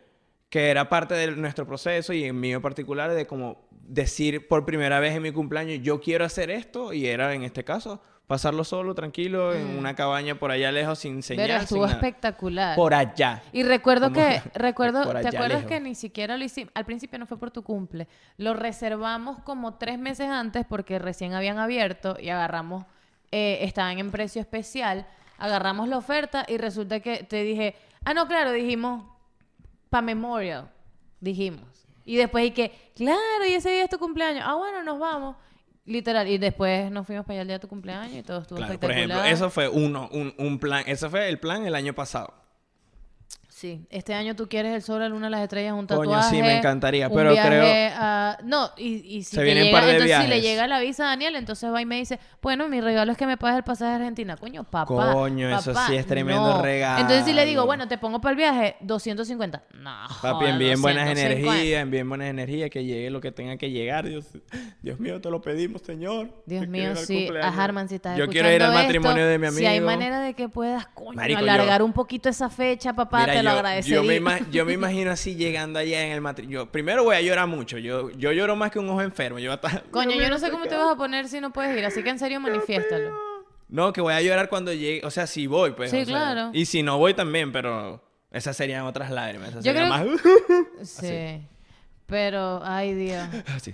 que 0.50 0.70
era 0.70 0.88
parte 0.88 1.16
de 1.16 1.32
nuestro 1.36 1.68
proceso 1.68 2.14
y 2.14 2.24
en 2.24 2.40
mío 2.40 2.56
en 2.58 2.62
particular 2.62 3.14
de 3.14 3.28
como 3.28 3.68
decir 3.72 4.48
por 4.48 4.64
primera 4.66 5.02
vez 5.02 5.14
en 5.16 5.22
mi 5.22 5.32
cumpleaños, 5.34 5.80
yo 5.84 6.00
quiero 6.00 6.24
hacer 6.24 6.50
esto 6.50 6.94
y 6.94 7.08
era 7.08 7.34
en 7.34 7.44
este 7.44 7.66
caso 7.66 8.02
pasarlo 8.28 8.64
solo, 8.64 8.96
tranquilo, 8.96 9.54
en 9.54 9.78
una 9.78 9.96
cabaña 9.96 10.36
por 10.36 10.52
allá 10.52 10.72
lejos 10.72 11.00
sin 11.00 11.22
señal. 11.22 11.46
Mm. 11.46 11.48
Pero 11.50 11.62
estuvo 11.62 11.86
espectacular. 11.86 12.76
Por 12.76 12.94
allá. 12.94 13.44
Y 13.52 13.64
recuerdo 13.64 14.12
Como- 14.12 14.16
que, 14.16 14.42
recuerdo, 14.56 15.02
¿te 15.04 15.28
acuerdas 15.28 15.50
lejos. 15.50 15.66
que 15.66 15.80
ni 15.80 15.96
siquiera 15.96 16.38
lo 16.38 16.44
hicimos? 16.44 16.72
Al 16.76 16.86
principio 16.86 17.20
no 17.20 17.28
fue 17.28 17.38
por 17.38 17.52
tu 17.52 17.64
cumple. 17.64 18.08
Lo 18.38 18.54
reservamos 18.54 19.40
como 19.44 19.76
tres 19.76 20.00
meses 20.00 20.28
antes 20.28 20.66
porque 20.68 20.98
recién 21.00 21.34
habían 21.34 21.60
abierto 21.60 22.18
y 22.20 22.30
agarramos, 22.30 22.86
eh, 23.32 23.60
estaban 23.62 24.00
en 24.00 24.12
precio 24.12 24.42
especial, 24.42 25.06
agarramos 25.38 25.88
la 25.88 25.98
oferta 25.98 26.46
y 26.48 26.58
resulta 26.58 27.00
que 27.02 27.24
te 27.24 27.44
dije, 27.44 27.76
ah, 28.06 28.14
no, 28.14 28.28
claro, 28.28 28.52
dijimos, 28.52 29.04
para 29.90 30.02
Memorial, 30.02 30.70
dijimos. 31.20 31.86
Y 32.06 32.18
después 32.18 32.46
y 32.46 32.52
que, 32.52 32.92
claro, 32.96 33.46
y 33.48 33.54
ese 33.54 33.70
día 33.72 33.84
es 33.84 33.90
tu 33.90 33.98
cumpleaños. 33.98 34.44
Ah, 34.46 34.56
bueno, 34.56 34.84
nos 34.84 35.00
vamos. 35.00 35.36
Literal. 35.86 36.28
Y 36.28 36.38
después 36.38 36.92
nos 36.92 37.06
fuimos 37.06 37.26
para 37.26 37.36
allá 37.36 37.42
el 37.44 37.48
día 37.48 37.56
de 37.58 37.60
tu 37.62 37.68
cumpleaños 37.68 38.16
y 38.16 38.24
todo 38.24 38.42
estuvo 38.42 38.58
Claro, 38.58 38.74
por 38.80 38.90
espectacular. 38.90 39.18
ejemplo, 39.20 39.34
eso 39.36 39.50
fue 39.50 39.68
uno, 39.70 40.10
un, 40.12 40.34
un 40.38 40.60
plan, 40.60 40.84
ese 40.88 41.10
fue 41.10 41.30
el 41.30 41.40
plan 41.40 41.66
el 41.68 41.76
año 41.76 41.94
pasado. 41.94 42.34
Sí, 43.66 43.88
este 43.90 44.14
año 44.14 44.36
tú 44.36 44.48
quieres 44.48 44.76
el 44.76 44.84
sol, 44.84 45.00
la 45.00 45.10
luna, 45.10 45.28
las 45.28 45.42
estrellas, 45.42 45.74
un 45.74 45.88
Coño, 45.88 46.02
tatuaje. 46.02 46.36
sí, 46.36 46.40
me 46.42 46.58
encantaría, 46.58 47.08
un 47.08 47.16
pero 47.16 47.32
viaje 47.32 47.48
creo- 47.50 47.94
a- 48.00 48.38
No, 48.44 48.70
y, 48.78 49.18
y 49.18 49.24
si 49.24 49.32
Se 49.32 49.38
te 49.38 49.44
vienen 49.44 49.64
llega, 49.66 49.78
par 49.80 49.86
de 49.88 49.92
entonces 49.94 50.18
si 50.22 50.28
le 50.28 50.42
llega 50.42 50.68
la 50.68 50.80
visa 50.80 51.06
a 51.06 51.08
Daniel, 51.08 51.36
entonces 51.36 51.74
va 51.74 51.82
y 51.82 51.86
me 51.88 51.96
dice, 51.96 52.20
bueno, 52.44 52.68
mi 52.70 52.80
regalo 52.80 53.12
es 53.12 53.18
que 53.18 53.26
me 53.26 53.38
pagues 53.38 53.58
el 53.58 53.64
pasaje 53.64 53.92
a 53.94 53.96
Argentina. 53.96 54.38
Coño, 54.38 54.66
papá. 54.66 55.14
Coño, 55.14 55.50
eso 55.58 55.74
sí 55.88 55.96
es 55.96 56.06
tremendo 56.06 56.58
no. 56.58 56.62
regalo. 56.62 57.02
Entonces 57.02 57.26
si 57.26 57.34
le 57.34 57.44
digo, 57.46 57.66
bueno, 57.66 57.88
te 57.88 57.98
pongo 57.98 58.22
para 58.22 58.32
el 58.34 58.38
viaje, 58.38 58.76
250. 58.82 59.64
No, 59.80 59.92
Papi, 60.22 60.46
envíen 60.46 60.80
buenas 60.82 61.06
250. 61.08 61.22
energías, 61.56 61.82
envíen 61.82 62.08
buenas 62.08 62.28
energías, 62.30 62.70
que 62.70 62.84
llegue 62.86 63.10
lo 63.10 63.20
que 63.20 63.32
tenga 63.32 63.58
que 63.58 63.72
llegar. 63.72 64.08
Dios, 64.08 64.28
Dios 64.84 65.00
mío, 65.00 65.20
te 65.22 65.32
lo 65.32 65.42
pedimos, 65.42 65.82
Señor. 65.82 66.44
Dios 66.46 66.62
Te 66.62 66.68
mío, 66.68 66.96
sí. 66.96 67.28
A 67.42 67.48
Harman, 67.48 67.90
si 67.90 67.96
estás 67.96 68.16
Yo 68.16 68.28
quiero 68.28 68.52
ir 68.52 68.62
al 68.62 68.74
matrimonio 68.74 69.24
esto, 69.24 69.30
de 69.32 69.40
mi 69.40 69.48
amigo. 69.48 69.60
Si 69.60 69.66
hay 69.66 69.82
manera 69.82 70.20
de 70.20 70.36
que 70.36 70.50
puedas, 70.50 70.86
coño, 70.88 71.14
Marico, 71.14 71.40
yo- 71.40 71.46
alargar 71.52 71.82
un 71.82 71.94
poquito 71.94 72.30
esa 72.30 72.50
fecha, 72.50 72.94
papá, 72.94 73.22
Mira, 73.22 73.34
te 73.34 73.44
lo 73.44 73.55
agradecería. 73.58 73.98
yo, 73.98 74.04
me 74.04 74.16
ima- 74.20 74.50
yo 74.52 74.66
me 74.66 74.74
imagino 74.74 75.12
así 75.12 75.36
llegando 75.36 75.80
allá 75.80 76.06
en 76.06 76.12
el 76.12 76.22
matrimonio. 76.22 76.72
Primero 76.72 77.04
voy 77.04 77.16
a 77.16 77.22
llorar 77.22 77.48
mucho. 77.48 77.78
Yo, 77.78 78.10
yo 78.12 78.32
lloro 78.32 78.56
más 78.56 78.72
que 78.72 78.80
un 78.80 78.90
ojo 78.90 79.02
enfermo. 79.02 79.40
Yo 79.40 79.50
voy 79.50 79.60
a 79.62 79.68
estar- 79.68 79.84
Coño, 79.92 80.16
yo 80.16 80.30
no 80.30 80.38
sé 80.40 80.50
cómo 80.52 80.66
te 80.66 80.76
vas 80.76 80.94
a 80.94 80.98
poner 80.98 81.28
si 81.28 81.40
no 81.40 81.52
puedes 81.54 81.78
ir, 81.78 81.86
así 81.86 82.04
que 82.04 82.10
en 82.10 82.20
serio 82.20 82.40
manifiéstalo. 82.40 83.16
No, 83.68 83.92
que 83.94 84.02
voy 84.02 84.14
a 84.14 84.22
llorar 84.22 84.48
cuando 84.50 84.72
llegue. 84.74 85.02
O 85.06 85.12
sea, 85.12 85.26
si 85.28 85.48
voy, 85.48 85.72
pues. 85.72 85.90
Sí, 85.92 86.02
o 86.02 86.06
sea, 86.06 86.16
claro. 86.16 86.52
Y 86.54 86.66
si 86.66 86.84
no 86.84 86.98
voy 87.00 87.14
también, 87.16 87.52
pero 87.52 88.04
esas 88.32 88.56
serían 88.56 88.86
otras 88.86 89.10
lágrimas. 89.10 89.50
Esas 89.50 89.64
Yo 89.66 89.74
serían 89.74 89.92
creo- 90.04 90.12
más. 90.14 90.88
Sí. 90.90 91.48
Pero, 92.06 92.62
ay 92.64 92.94
Dios. 92.94 93.28
Así. 93.56 93.74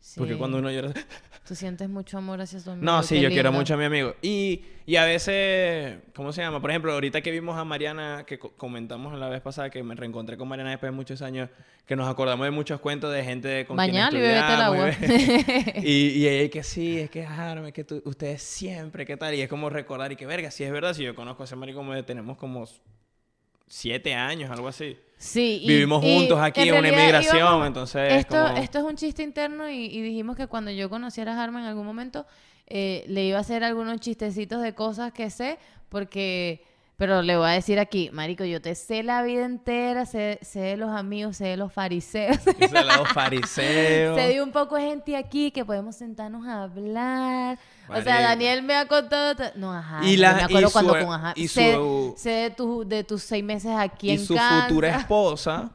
Sí. 0.00 0.18
Porque 0.18 0.36
cuando 0.36 0.58
uno 0.58 0.70
llora. 0.70 0.92
Tú 1.50 1.56
sientes 1.56 1.88
mucho 1.88 2.16
amor 2.16 2.40
hacia 2.40 2.60
tu 2.62 2.70
amigo. 2.70 2.84
No, 2.84 3.02
sí, 3.02 3.16
qué 3.16 3.22
yo 3.22 3.28
quiero 3.28 3.50
mucho 3.50 3.74
a 3.74 3.76
mi 3.76 3.82
amigo. 3.84 4.14
Y, 4.22 4.62
y 4.86 4.94
a 4.94 5.04
veces, 5.04 5.98
¿cómo 6.14 6.32
se 6.32 6.42
llama? 6.42 6.60
Por 6.60 6.70
ejemplo, 6.70 6.92
ahorita 6.92 7.22
que 7.22 7.32
vimos 7.32 7.58
a 7.58 7.64
Mariana, 7.64 8.22
que 8.24 8.38
co- 8.38 8.52
comentamos 8.56 9.18
la 9.18 9.28
vez 9.28 9.40
pasada, 9.40 9.68
que 9.68 9.82
me 9.82 9.96
reencontré 9.96 10.36
con 10.36 10.46
Mariana 10.46 10.70
después 10.70 10.92
de 10.92 10.96
muchos 10.96 11.22
años, 11.22 11.48
que 11.86 11.96
nos 11.96 12.08
acordamos 12.08 12.46
de 12.46 12.52
muchos 12.52 12.78
cuentos 12.78 13.12
de 13.12 13.24
gente 13.24 13.66
con 13.66 13.76
quien 13.76 13.88
Bañalo 13.94 14.16
y 14.16 14.20
bébete 14.20 14.38
el 14.54 14.60
agua. 14.60 14.88
estudiamos, 14.90 15.74
Y, 15.84 16.08
y 16.20 16.28
ella 16.28 16.50
que 16.52 16.62
sí, 16.62 17.00
es 17.00 17.10
que 17.10 17.26
Jarme, 17.26 17.66
es 17.70 17.74
que 17.74 17.82
tú- 17.82 18.00
ustedes 18.04 18.40
siempre, 18.44 19.04
¿qué 19.04 19.16
tal? 19.16 19.34
Y 19.34 19.40
es 19.40 19.48
como 19.48 19.70
recordar 19.70 20.12
y 20.12 20.14
que 20.14 20.26
verga, 20.26 20.52
sí 20.52 20.62
es 20.62 20.70
verdad, 20.70 20.94
si 20.94 21.02
yo 21.02 21.16
conozco 21.16 21.42
a 21.42 21.46
ese 21.46 21.56
marico 21.56 21.78
como 21.80 22.00
tenemos 22.04 22.36
como 22.38 22.64
siete 23.70 24.14
años, 24.14 24.50
algo 24.50 24.66
así. 24.68 24.98
Sí, 25.16 25.60
y- 25.62 25.68
Vivimos 25.68 26.02
y 26.04 26.14
juntos 26.18 26.38
aquí 26.40 26.68
en 26.68 26.74
una 26.78 26.88
inmigración, 26.88 27.36
íbamos- 27.38 27.66
entonces 27.66 28.12
es 28.12 28.18
Esto, 28.20 28.34
como- 28.46 28.56
esto 28.58 28.78
es 28.78 28.84
un 28.84 28.96
chiste 28.96 29.22
interno 29.22 29.70
y, 29.70 29.84
y 29.86 30.00
dijimos 30.02 30.36
que 30.36 30.46
cuando 30.48 30.70
yo 30.70 30.90
conociera 30.90 31.34
a 31.38 31.42
Harman 31.42 31.62
en 31.62 31.68
algún 31.68 31.86
momento 31.86 32.26
eh, 32.66 33.04
le 33.08 33.24
iba 33.26 33.38
a 33.38 33.40
hacer 33.42 33.62
algunos 33.64 34.00
chistecitos 34.00 34.60
de 34.62 34.74
cosas 34.74 35.12
que 35.12 35.28
sé, 35.30 35.58
porque... 35.88 36.64
Pero 37.00 37.22
le 37.22 37.34
voy 37.38 37.46
a 37.48 37.52
decir 37.52 37.78
aquí, 37.78 38.10
marico, 38.12 38.44
yo 38.44 38.60
te 38.60 38.74
sé 38.74 39.02
la 39.02 39.22
vida 39.22 39.46
entera, 39.46 40.04
sé, 40.04 40.38
sé 40.42 40.60
de 40.60 40.76
los 40.76 40.90
amigos, 40.90 41.38
sé 41.38 41.46
de 41.46 41.56
los 41.56 41.72
fariseos, 41.72 42.36
Ese 42.46 42.84
lado 42.84 43.04
fariseo. 43.14 44.14
sé 44.14 44.20
de 44.20 44.42
un 44.42 44.52
poco 44.52 44.76
de 44.76 44.82
gente 44.82 45.16
aquí 45.16 45.50
que 45.50 45.64
podemos 45.64 45.96
sentarnos 45.96 46.46
a 46.46 46.64
hablar. 46.64 47.58
O 47.88 48.02
sea. 48.02 48.20
Daniel 48.20 48.62
me 48.62 48.74
ha 48.74 48.86
contado... 48.86 49.34
ta- 49.34 49.52
No, 49.56 49.72
ajá. 49.72 50.00
Y 50.04 50.18
la- 50.18 50.34
me 50.34 50.42
acuerdo 50.42 50.68
y 50.68 50.72
cuando 50.72 50.92
su- 50.94 51.04
con 51.06 51.14
ajá. 51.14 51.32
y 51.36 51.48
sé, 51.48 51.72
su- 51.72 52.14
sé 52.18 52.30
de, 52.30 52.50
tu- 52.50 52.84
de 52.86 53.02
tus 53.02 53.22
seis 53.22 53.42
meses 53.42 53.72
aquí 53.78 54.08
y 54.08 54.12
en 54.12 54.26
su 54.26 54.34
Kansas. 54.34 54.68
futura 54.68 54.96
esposa, 54.98 55.70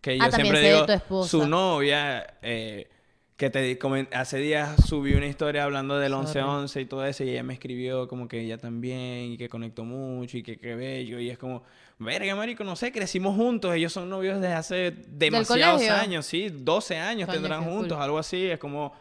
que 0.00 0.18
yo 0.18 0.24
Ah, 0.24 0.30
siempre 0.30 0.60
sé 0.60 0.66
de 0.68 0.72
digo, 0.74 0.86
tu 0.86 0.92
esposa. 0.92 1.30
su 1.30 1.46
novia, 1.48 2.26
eh, 2.42 2.88
que 3.40 3.48
te 3.48 3.78
hace 4.12 4.36
días 4.36 4.84
subí 4.86 5.14
una 5.14 5.26
historia 5.26 5.64
hablando 5.64 5.98
del 5.98 6.12
Sorry. 6.12 6.40
11-11 6.42 6.82
y 6.82 6.84
todo 6.84 7.06
eso, 7.06 7.24
y 7.24 7.30
ella 7.30 7.42
me 7.42 7.54
escribió 7.54 8.06
como 8.06 8.28
que 8.28 8.38
ella 8.38 8.58
también, 8.58 9.32
y 9.32 9.38
que 9.38 9.48
conectó 9.48 9.82
mucho, 9.82 10.36
y 10.36 10.42
que 10.42 10.58
qué 10.58 10.74
bello, 10.74 11.18
y 11.18 11.30
es 11.30 11.38
como, 11.38 11.62
verga, 11.98 12.36
marico, 12.36 12.64
no 12.64 12.76
sé, 12.76 12.92
crecimos 12.92 13.34
juntos, 13.34 13.74
ellos 13.74 13.94
son 13.94 14.10
novios 14.10 14.38
desde 14.42 14.52
hace 14.54 14.90
demasiados 15.08 15.80
años, 15.88 16.26
sí, 16.26 16.50
12 16.52 16.98
años 16.98 17.26
Coño, 17.28 17.38
tendrán 17.40 17.64
juntos, 17.64 17.96
cool. 17.96 18.04
algo 18.04 18.18
así, 18.18 18.44
es 18.44 18.58
como, 18.58 18.92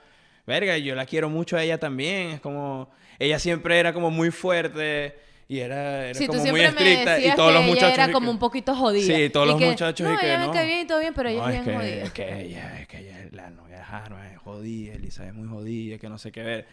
verga, 0.47 0.77
yo 0.77 0.95
la 0.95 1.05
quiero 1.05 1.27
mucho 1.29 1.57
a 1.57 1.63
ella 1.63 1.77
también, 1.77 2.29
es 2.29 2.39
como, 2.39 2.89
ella 3.19 3.39
siempre 3.39 3.77
era 3.77 3.91
como 3.91 4.09
muy 4.09 4.31
fuerte, 4.31 5.19
y 5.49 5.59
era, 5.59 6.05
era 6.05 6.13
Sí, 6.17 6.27
como 6.27 6.45
muy 6.45 6.61
estricta, 6.61 7.19
y 7.19 7.35
todos 7.35 7.53
los 7.53 7.65
muchachos... 7.65 7.93
era 7.97 8.11
como 8.13 8.31
un 8.31 8.39
poquito 8.39 8.73
jodida. 8.75 9.17
Sí, 9.17 9.29
todos 9.31 9.47
Y 9.47 9.49
los 9.49 9.59
que, 9.59 9.65
muchachos 9.65 10.07
No, 10.07 10.13
y 10.13 10.17
que 10.17 10.25
ella 10.27 10.39
no. 10.39 10.47
me 10.47 10.53
cae 10.53 10.65
bien 10.67 10.79
y 10.81 10.85
todo 10.87 10.99
bien, 10.99 11.13
pero 11.13 11.27
ella 11.27 11.41
No, 11.41 11.49
es 11.49 11.55
es 11.55 11.65
bien 11.65 11.65
que, 11.65 11.81
jodida. 11.83 12.03
es 12.05 12.11
que 12.13 12.41
ella, 12.41 12.79
es 12.81 12.87
que 12.87 12.97
ella, 12.99 13.18
la 13.41 13.49
novia 13.49 13.77
de 13.77 13.83
Harvard 13.83 14.25
es 14.31 14.37
jodida, 14.39 14.93
Elisa 14.93 15.25
es 15.27 15.33
muy 15.33 15.47
jodida, 15.47 15.97
que 15.97 16.09
no 16.09 16.17
sé 16.17 16.31
qué 16.31 16.43
ver. 16.43 16.67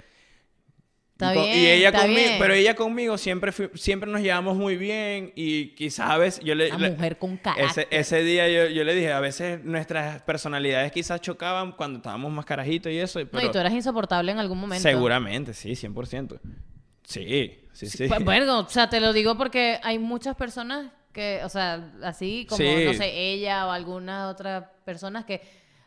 Está 1.13 1.33
y, 1.35 1.39
co- 1.39 1.45
y 1.47 1.51
bien, 1.61 1.65
ella 1.79 1.89
está 1.89 2.01
conmigo, 2.03 2.21
bien. 2.21 2.39
pero 2.39 2.53
ella 2.55 2.75
conmigo 2.77 3.17
siempre 3.17 3.51
fui- 3.51 3.71
siempre 3.75 4.11
nos 4.11 4.21
llevamos 4.21 4.55
muy 4.57 4.77
bien 4.77 5.33
y 5.35 5.69
quizás 5.75 6.11
a 6.11 6.19
veces 6.19 6.45
yo 6.45 6.55
le, 6.55 6.71
le- 6.77 6.91
mujer 6.91 7.17
con 7.17 7.39
carácter. 7.39 7.87
ese, 7.91 7.99
ese 8.17 8.23
día 8.23 8.47
yo, 8.51 8.67
yo 8.69 8.85
le 8.85 8.95
dije, 8.95 9.11
a 9.13 9.21
veces 9.21 9.65
nuestras 9.65 10.21
personalidades 10.23 10.93
quizás 10.93 11.23
chocaban 11.23 11.73
cuando 11.73 11.99
estábamos 12.01 12.31
más 12.33 12.45
carajitos 12.45 12.93
y 12.93 12.99
eso, 12.99 13.19
No, 13.21 13.27
pero 13.33 13.47
y 13.47 13.51
tú 13.51 13.59
eras 13.59 13.73
insoportable 13.73 14.31
en 14.33 14.39
algún 14.39 14.59
momento. 14.59 14.83
seguramente, 14.83 15.55
sí, 15.55 15.71
100%. 15.75 16.39
Sí, 17.05 17.61
sí, 17.73 17.87
sí. 17.89 18.09
Pues, 18.09 18.21
Bueno, 18.25 18.59
o 18.61 18.69
sea, 18.69 18.91
te 18.91 19.01
lo 19.01 19.15
digo 19.15 19.39
porque 19.39 19.79
hay 19.83 19.99
muchas 19.99 20.37
personas 20.37 20.93
que, 21.15 21.41
o 21.45 21.49
sea, 21.49 21.93
así 22.03 22.45
como, 22.47 22.59
Sí. 22.59 22.85
no 22.85 22.93
sé, 22.93 23.11
ella 23.33 23.67
o 23.67 23.71
algunas 23.71 24.31
otras 24.31 24.65
personas 24.85 25.25
que, 25.25 25.41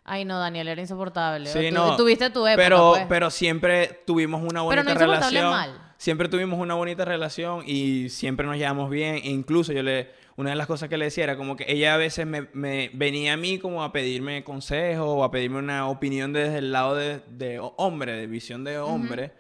ay 0.04 0.26
no, 0.26 0.40
Daniel 0.40 0.68
era 0.68 0.82
insoportable. 0.82 1.48
Sí, 1.50 1.70
tú- 1.70 1.76
no. 1.76 1.96
Tuviste 1.96 2.30
tu 2.30 2.46
época, 2.48 2.64
pero, 2.64 2.92
pues. 2.94 3.06
pero 3.10 3.30
siempre 3.30 4.02
tuvimos 4.06 4.42
una 4.42 4.62
Pero 4.62 4.64
bonita 4.66 4.84
no 4.84 4.92
insoportable 4.92 5.40
relación. 5.42 5.52
mal. 5.52 5.86
Siempre 5.98 6.30
tuvimos 6.30 6.60
una 6.60 6.76
bonita 6.76 7.04
relación 7.04 7.64
y 7.68 8.08
siempre 8.10 8.46
nos 8.46 8.58
llevamos 8.58 8.90
bien. 8.90 9.16
E 9.16 9.30
incluso 9.32 9.74
yo 9.74 9.84
le, 9.84 10.10
una 10.38 10.52
de 10.52 10.56
las 10.56 10.66
cosas 10.66 10.88
que 10.88 10.98
le 10.98 11.06
decía 11.06 11.26
era 11.26 11.36
como 11.36 11.58
que 11.58 11.66
ella 11.68 11.94
a 11.94 11.98
veces 11.98 12.26
me, 12.26 12.48
me 12.54 12.90
venía 12.94 13.34
a 13.34 13.38
mí 13.38 13.60
como 13.60 13.84
a 13.84 13.92
pedirme 13.92 14.44
consejo 14.46 15.16
o 15.16 15.24
a 15.26 15.32
pedirme 15.32 15.60
una 15.60 15.90
opinión 15.90 16.32
desde 16.32 16.60
el 16.60 16.72
lado 16.72 16.96
de, 16.96 17.20
de 17.30 17.60
hombre, 17.76 18.14
de 18.14 18.28
visión 18.28 18.64
de 18.64 18.78
hombre. 18.80 19.34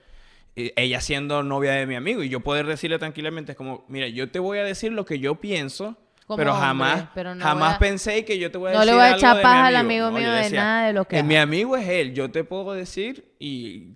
Y 0.55 0.73
ella 0.75 0.99
siendo 0.99 1.41
novia 1.43 1.71
de 1.71 1.85
mi 1.85 1.95
amigo 1.95 2.21
y 2.23 2.27
yo 2.27 2.41
poder 2.41 2.65
decirle 2.67 2.99
tranquilamente 2.99 3.53
es 3.53 3.57
como, 3.57 3.85
mira, 3.87 4.09
yo 4.09 4.29
te 4.29 4.39
voy 4.39 4.57
a 4.57 4.63
decir 4.65 4.91
lo 4.91 5.05
que 5.05 5.19
yo 5.19 5.35
pienso. 5.35 5.95
Como 6.29 6.37
pero 6.37 6.51
hombre, 6.53 6.67
jamás, 6.67 7.03
pero 7.15 7.33
no 7.33 7.43
jamás 7.43 7.75
a- 7.75 7.79
pensé 7.79 8.23
que 8.23 8.37
yo 8.37 8.51
te 8.51 8.59
voy 8.59 8.69
a 8.69 8.73
No 8.73 8.79
decir 8.81 8.93
le 8.93 8.99
voy 9.01 9.07
a 9.07 9.15
echar 9.15 9.41
paja 9.41 9.65
al 9.65 9.75
amigo. 9.75 10.11
No, 10.11 10.17
mío 10.19 10.31
de 10.31 10.37
decía, 10.43 10.61
nada 10.63 10.87
de 10.87 10.93
lo 10.93 11.05
que 11.05 11.15
"Eh, 11.15 11.19
haga". 11.19 11.27
Mi 11.27 11.35
amigo 11.37 11.75
es 11.75 11.87
él, 11.89 12.13
yo 12.13 12.29
te 12.29 12.43
puedo 12.43 12.73
decir 12.73 13.33
y 13.39 13.95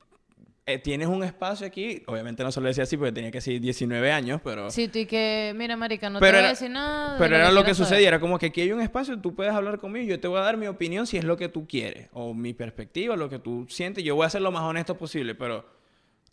eh, 0.66 0.80
tienes 0.80 1.08
un 1.10 1.24
espacio 1.24 1.68
aquí. 1.68 2.02
Obviamente 2.08 2.42
no 2.44 2.52
se 2.52 2.60
lo 2.60 2.68
decía 2.68 2.86
así 2.86 2.98
porque 2.98 3.12
tenía 3.12 3.30
que 3.30 3.40
ser 3.42 3.60
19 3.60 4.12
años, 4.12 4.42
pero... 4.44 4.72
Sí, 4.72 4.88
tú 4.88 4.98
y 5.00 5.06
que, 5.06 5.54
mira, 5.56 5.76
marica, 5.78 6.10
no 6.10 6.20
Pero 6.20 6.32
te 6.32 6.38
voy 6.38 6.40
era- 6.40 6.48
a 6.48 6.52
decir 6.52 6.70
nada. 6.72 7.16
Pero 7.20 7.36
era 7.36 7.52
lo 7.52 7.64
que 7.64 7.76
saber. 7.76 7.88
sucedía, 7.90 8.08
era 8.08 8.20
como 8.20 8.40
que 8.40 8.48
aquí 8.48 8.62
hay 8.62 8.72
un 8.72 8.82
espacio, 8.82 9.20
tú 9.20 9.36
puedes 9.36 9.54
hablar 9.54 9.78
conmigo, 9.78 10.06
yo 10.08 10.20
te 10.20 10.28
voy 10.28 10.40
a 10.40 10.42
dar 10.42 10.58
mi 10.58 10.66
opinión 10.68 11.06
si 11.06 11.18
es 11.18 11.24
lo 11.26 11.38
que 11.38 11.50
tú 11.50 11.68
quieres, 11.68 12.08
o 12.14 12.34
mi 12.34 12.54
perspectiva, 12.56 13.16
lo 13.16 13.30
que 13.30 13.38
tú 13.38 13.68
sientes, 13.70 14.04
yo 14.04 14.16
voy 14.16 14.26
a 14.26 14.30
ser 14.32 14.42
lo 14.42 14.52
más 14.52 14.64
honesto 14.64 14.98
posible, 14.98 15.36
pero 15.36 15.66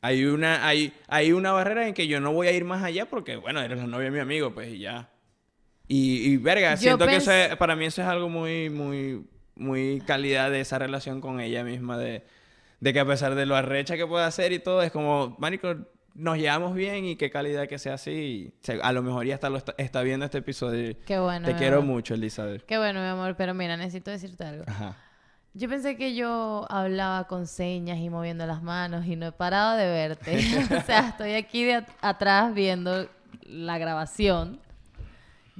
hay 0.00 0.24
una, 0.24 0.66
hay, 0.66 0.92
hay 1.08 1.32
una 1.32 1.52
barrera 1.52 1.86
en 1.88 1.92
que 1.92 2.06
yo 2.06 2.20
no 2.20 2.32
voy 2.32 2.46
a 2.46 2.52
ir 2.52 2.64
más 2.64 2.82
allá 2.82 3.04
porque, 3.06 3.36
bueno, 3.36 3.60
eres 3.60 3.76
la 3.78 3.86
novia 3.86 4.06
de 4.06 4.10
mi 4.12 4.20
amigo, 4.20 4.54
pues 4.54 4.68
y 4.72 4.78
ya. 4.78 5.10
Y, 5.92 6.30
y 6.32 6.36
verga, 6.36 6.70
Yo 6.74 6.80
siento 6.82 7.04
que 7.06 7.14
pens- 7.14 7.22
eso 7.22 7.32
es- 7.32 7.56
para 7.56 7.74
mí 7.74 7.84
eso 7.84 8.00
es 8.00 8.06
algo 8.06 8.28
muy, 8.28 8.70
muy, 8.70 9.24
muy 9.56 10.00
calidad 10.06 10.48
de 10.50 10.60
esa 10.60 10.78
relación 10.78 11.20
con 11.20 11.40
ella 11.40 11.64
misma, 11.64 11.98
de, 11.98 12.24
de 12.78 12.92
que 12.92 13.00
a 13.00 13.04
pesar 13.04 13.34
de 13.34 13.44
lo 13.44 13.56
arrecha 13.56 13.96
que 13.96 14.06
pueda 14.06 14.26
hacer 14.26 14.52
y 14.52 14.60
todo, 14.60 14.82
es 14.82 14.92
como, 14.92 15.34
marico, 15.40 15.74
nos 16.14 16.38
llevamos 16.38 16.74
bien 16.74 17.04
y 17.06 17.16
qué 17.16 17.28
calidad 17.30 17.66
que 17.66 17.78
sea 17.78 17.94
así. 17.94 18.52
a 18.82 18.92
lo 18.92 19.02
mejor 19.02 19.26
ya 19.26 19.34
está, 19.34 19.50
lo 19.50 19.56
está, 19.58 19.74
está 19.78 20.02
viendo 20.02 20.24
este 20.26 20.38
episodio. 20.38 20.96
Qué 21.06 21.18
bueno. 21.18 21.48
Te 21.48 21.56
quiero 21.56 21.78
amor. 21.78 21.94
mucho, 21.96 22.14
Elizabeth. 22.14 22.64
Qué 22.66 22.78
bueno, 22.78 23.00
mi 23.00 23.06
amor, 23.08 23.34
pero 23.36 23.52
mira, 23.54 23.76
necesito 23.76 24.12
decirte 24.12 24.44
algo. 24.44 24.64
Ajá. 24.68 24.96
Yo 25.54 25.68
pensé 25.68 25.96
que 25.96 26.14
yo 26.14 26.66
hablaba 26.70 27.26
con 27.26 27.48
señas 27.48 27.98
y 27.98 28.08
moviendo 28.10 28.46
las 28.46 28.62
manos 28.62 29.06
y 29.06 29.16
no 29.16 29.26
he 29.26 29.32
parado 29.32 29.76
de 29.76 29.86
verte. 29.88 30.36
o 30.78 30.80
sea, 30.82 31.08
estoy 31.08 31.32
aquí 31.34 31.64
de 31.64 31.74
at- 31.74 31.88
atrás 32.00 32.54
viendo 32.54 33.08
la 33.42 33.76
grabación. 33.78 34.60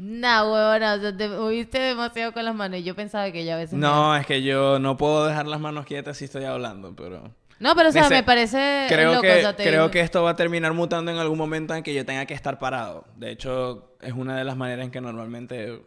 Nah, 0.03 0.44
huevona, 0.51 0.94
o 0.94 0.98
sea, 1.01 1.14
te 1.14 1.28
moviste 1.28 1.78
demasiado 1.78 2.32
con 2.32 2.42
las 2.42 2.55
manos 2.55 2.78
y 2.80 2.84
yo 2.84 2.94
pensaba 2.96 3.30
que 3.32 3.44
ya 3.44 3.55
a 3.55 3.59
veces... 3.59 3.74
me- 3.74 3.80
No, 3.80 4.16
es 4.16 4.24
que 4.24 4.42
yo 4.42 4.78
no 4.78 4.96
puedo 4.96 5.26
dejar 5.26 5.46
las 5.46 5.61
manos 5.61 5.84
quietas 5.84 6.16
si 6.16 6.24
estoy 6.24 6.44
hablando, 6.44 6.96
pero... 6.96 7.34
No, 7.59 7.74
pero 7.76 7.90
o 7.90 7.92
sea, 7.92 8.05
Dice, 8.05 8.14
me 8.14 8.22
parece 8.22 8.86
Creo, 8.88 9.11
loco, 9.11 9.20
que, 9.22 9.32
o 9.32 9.40
sea, 9.40 9.55
te 9.55 9.62
creo 9.64 9.82
digo- 9.82 9.90
que 9.90 10.01
esto 10.01 10.22
va 10.22 10.30
a 10.30 10.36
terminar 10.36 10.72
mutando 10.72 11.11
en 11.11 11.18
algún 11.18 11.36
momento 11.36 11.74
en 11.74 11.82
que 11.82 11.92
yo 11.92 12.07
tenga 12.07 12.24
que 12.24 12.32
estar 12.32 12.59
parado. 12.59 13.05
De 13.16 13.30
hecho, 13.30 13.94
es 14.01 14.14
una 14.14 14.38
de 14.38 14.44
las 14.44 14.57
maneras 14.57 14.86
en 14.86 14.90
que 14.90 15.03
normalmente... 15.03 15.82